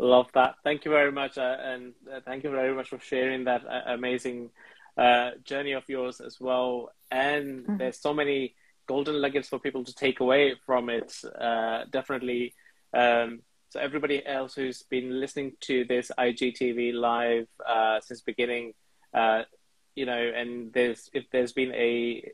Love 0.00 0.30
that. 0.32 0.54
Thank 0.64 0.86
you 0.86 0.90
very 0.90 1.12
much, 1.12 1.36
uh, 1.36 1.56
and 1.62 1.92
uh, 2.10 2.20
thank 2.24 2.42
you 2.42 2.50
very 2.50 2.74
much 2.74 2.88
for 2.88 2.98
sharing 2.98 3.44
that 3.44 3.66
uh, 3.66 3.82
amazing 3.86 4.48
uh, 4.96 5.32
journey 5.44 5.72
of 5.72 5.84
yours 5.88 6.22
as 6.22 6.40
well. 6.40 6.90
And 7.10 7.64
mm-hmm. 7.64 7.76
there's 7.76 8.00
so 8.00 8.14
many 8.14 8.54
golden 8.86 9.20
nuggets 9.20 9.48
for 9.48 9.58
people 9.58 9.84
to 9.84 9.94
take 9.94 10.20
away 10.20 10.54
from 10.64 10.88
it. 10.88 11.14
Uh, 11.38 11.84
definitely. 11.90 12.54
Um, 12.94 13.42
so 13.68 13.78
everybody 13.78 14.26
else 14.26 14.54
who's 14.54 14.84
been 14.84 15.20
listening 15.20 15.52
to 15.60 15.84
this 15.84 16.10
IGTV 16.18 16.94
live 16.94 17.48
uh, 17.68 18.00
since 18.00 18.22
beginning, 18.22 18.72
uh, 19.12 19.42
you 19.94 20.06
know, 20.06 20.32
and 20.34 20.72
there's 20.72 21.10
if 21.12 21.24
there's 21.30 21.52
been 21.52 21.74
a, 21.74 22.26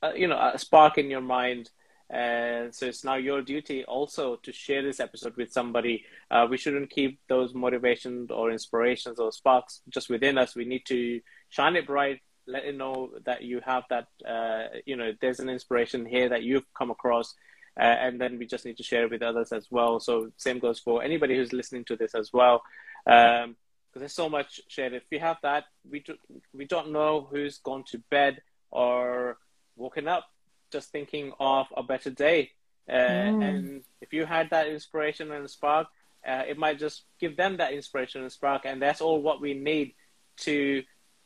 a 0.00 0.16
you 0.18 0.26
know 0.26 0.38
a 0.54 0.58
spark 0.58 0.96
in 0.96 1.10
your 1.10 1.20
mind, 1.20 1.70
and 2.12 2.74
so 2.74 2.86
it's 2.86 3.04
now 3.04 3.14
your 3.14 3.40
duty 3.40 3.84
also 3.84 4.36
to 4.36 4.52
share 4.52 4.82
this 4.82 5.00
episode 5.00 5.34
with 5.36 5.50
somebody. 5.50 6.04
Uh, 6.30 6.46
we 6.48 6.58
shouldn't 6.58 6.90
keep 6.90 7.18
those 7.26 7.54
motivations 7.54 8.30
or 8.30 8.50
inspirations 8.50 9.18
or 9.18 9.32
sparks 9.32 9.80
just 9.88 10.10
within 10.10 10.36
us. 10.36 10.54
We 10.54 10.66
need 10.66 10.84
to 10.86 11.20
shine 11.48 11.74
it 11.74 11.86
bright, 11.86 12.20
let 12.46 12.64
it 12.64 12.76
know 12.76 13.12
that 13.24 13.42
you 13.42 13.60
have 13.64 13.84
that. 13.88 14.08
Uh, 14.28 14.78
you 14.84 14.96
know, 14.96 15.12
there's 15.20 15.40
an 15.40 15.48
inspiration 15.48 16.04
here 16.04 16.28
that 16.28 16.42
you've 16.42 16.66
come 16.74 16.90
across 16.90 17.34
uh, 17.78 17.84
and 17.84 18.20
then 18.20 18.38
we 18.38 18.46
just 18.46 18.64
need 18.64 18.76
to 18.76 18.82
share 18.82 19.04
it 19.04 19.10
with 19.10 19.22
others 19.22 19.52
as 19.52 19.68
well. 19.70 19.98
So 19.98 20.30
same 20.36 20.58
goes 20.58 20.78
for 20.78 21.02
anybody 21.02 21.36
who's 21.36 21.52
listening 21.52 21.84
to 21.86 21.96
this 21.96 22.14
as 22.14 22.32
well, 22.32 22.62
because 23.04 23.44
um, 23.44 23.56
there's 23.94 24.12
so 24.12 24.28
much 24.28 24.60
shared. 24.68 24.92
If 24.92 25.04
you 25.10 25.20
have 25.20 25.38
that, 25.42 25.64
we 25.90 26.00
do, 26.00 26.16
we 26.52 26.66
don't 26.66 26.92
know 26.92 27.26
who's 27.30 27.58
gone 27.58 27.84
to 27.88 27.98
bed 28.10 28.42
or 28.70 29.38
woken 29.76 30.06
up 30.06 30.26
just 30.72 30.90
thinking 30.90 31.32
of 31.38 31.66
a 31.76 31.82
better 31.82 32.10
day. 32.10 32.50
Uh, 32.88 32.94
mm. 32.94 33.48
And 33.48 33.84
if 34.00 34.12
you 34.12 34.24
had 34.26 34.50
that 34.50 34.66
inspiration 34.66 35.30
and 35.30 35.48
spark, 35.48 35.86
uh, 36.26 36.42
it 36.48 36.58
might 36.58 36.78
just 36.78 37.02
give 37.20 37.36
them 37.36 37.56
that 37.58 37.72
inspiration 37.72 38.22
and 38.22 38.32
spark, 38.32 38.62
and 38.64 38.80
that's 38.80 39.00
all 39.00 39.20
what 39.22 39.40
we 39.40 39.54
need 39.54 39.94
to 40.38 40.82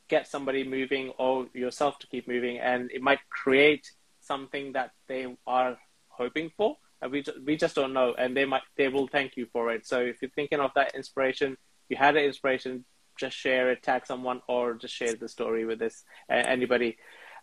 get 0.07 0.27
somebody 0.27 0.63
moving 0.63 1.09
or 1.17 1.47
yourself 1.53 1.99
to 1.99 2.07
keep 2.07 2.27
moving, 2.27 2.57
and 2.59 2.91
it 2.91 3.01
might 3.01 3.19
create 3.29 3.91
something 4.21 4.73
that 4.73 4.91
they 5.07 5.35
are 5.45 5.77
hoping 6.07 6.51
for. 6.57 6.77
And 7.01 7.11
we 7.11 7.23
we 7.45 7.57
just 7.57 7.75
don't 7.75 7.93
know, 7.93 8.15
and 8.17 8.35
they 8.35 8.45
might 8.45 8.63
they 8.75 8.87
will 8.87 9.07
thank 9.07 9.37
you 9.37 9.45
for 9.53 9.71
it. 9.71 9.85
So 9.85 9.99
if 10.01 10.21
you're 10.21 10.31
thinking 10.31 10.59
of 10.59 10.71
that 10.75 10.95
inspiration, 10.95 11.57
you 11.89 11.97
had 11.97 12.15
an 12.15 12.23
inspiration, 12.23 12.85
just 13.19 13.37
share 13.37 13.71
it, 13.71 13.83
tag 13.83 14.07
someone, 14.07 14.41
or 14.47 14.73
just 14.73 14.95
share 14.95 15.13
the 15.13 15.29
story 15.29 15.65
with 15.65 15.77
this 15.77 16.03
uh, 16.29 16.33
anybody. 16.33 16.97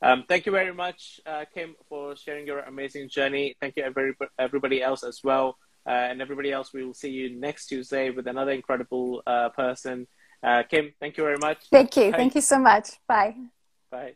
Um, 0.04 0.24
thank 0.28 0.44
you 0.44 0.52
very 0.52 0.74
much, 0.74 1.18
uh, 1.24 1.46
Kim, 1.54 1.76
for 1.88 2.14
sharing 2.14 2.46
your 2.46 2.58
amazing 2.58 3.08
journey. 3.08 3.56
Thank 3.58 3.76
you, 3.76 3.84
every, 3.84 4.12
everybody 4.38 4.82
else 4.82 5.02
as 5.02 5.20
well. 5.24 5.56
Uh, 5.86 5.92
and 6.10 6.20
everybody 6.20 6.52
else, 6.52 6.74
we 6.74 6.84
will 6.84 6.92
see 6.92 7.08
you 7.08 7.34
next 7.34 7.68
Tuesday 7.68 8.10
with 8.10 8.26
another 8.26 8.52
incredible 8.52 9.22
uh, 9.26 9.48
person. 9.48 10.06
Uh, 10.42 10.62
Kim, 10.68 10.92
thank 11.00 11.16
you 11.16 11.24
very 11.24 11.38
much. 11.38 11.58
Thank 11.70 11.96
you. 11.96 12.10
Bye. 12.10 12.18
Thank 12.18 12.34
you 12.34 12.42
so 12.42 12.58
much. 12.58 12.90
Bye. 13.08 13.34
Bye. 13.90 14.14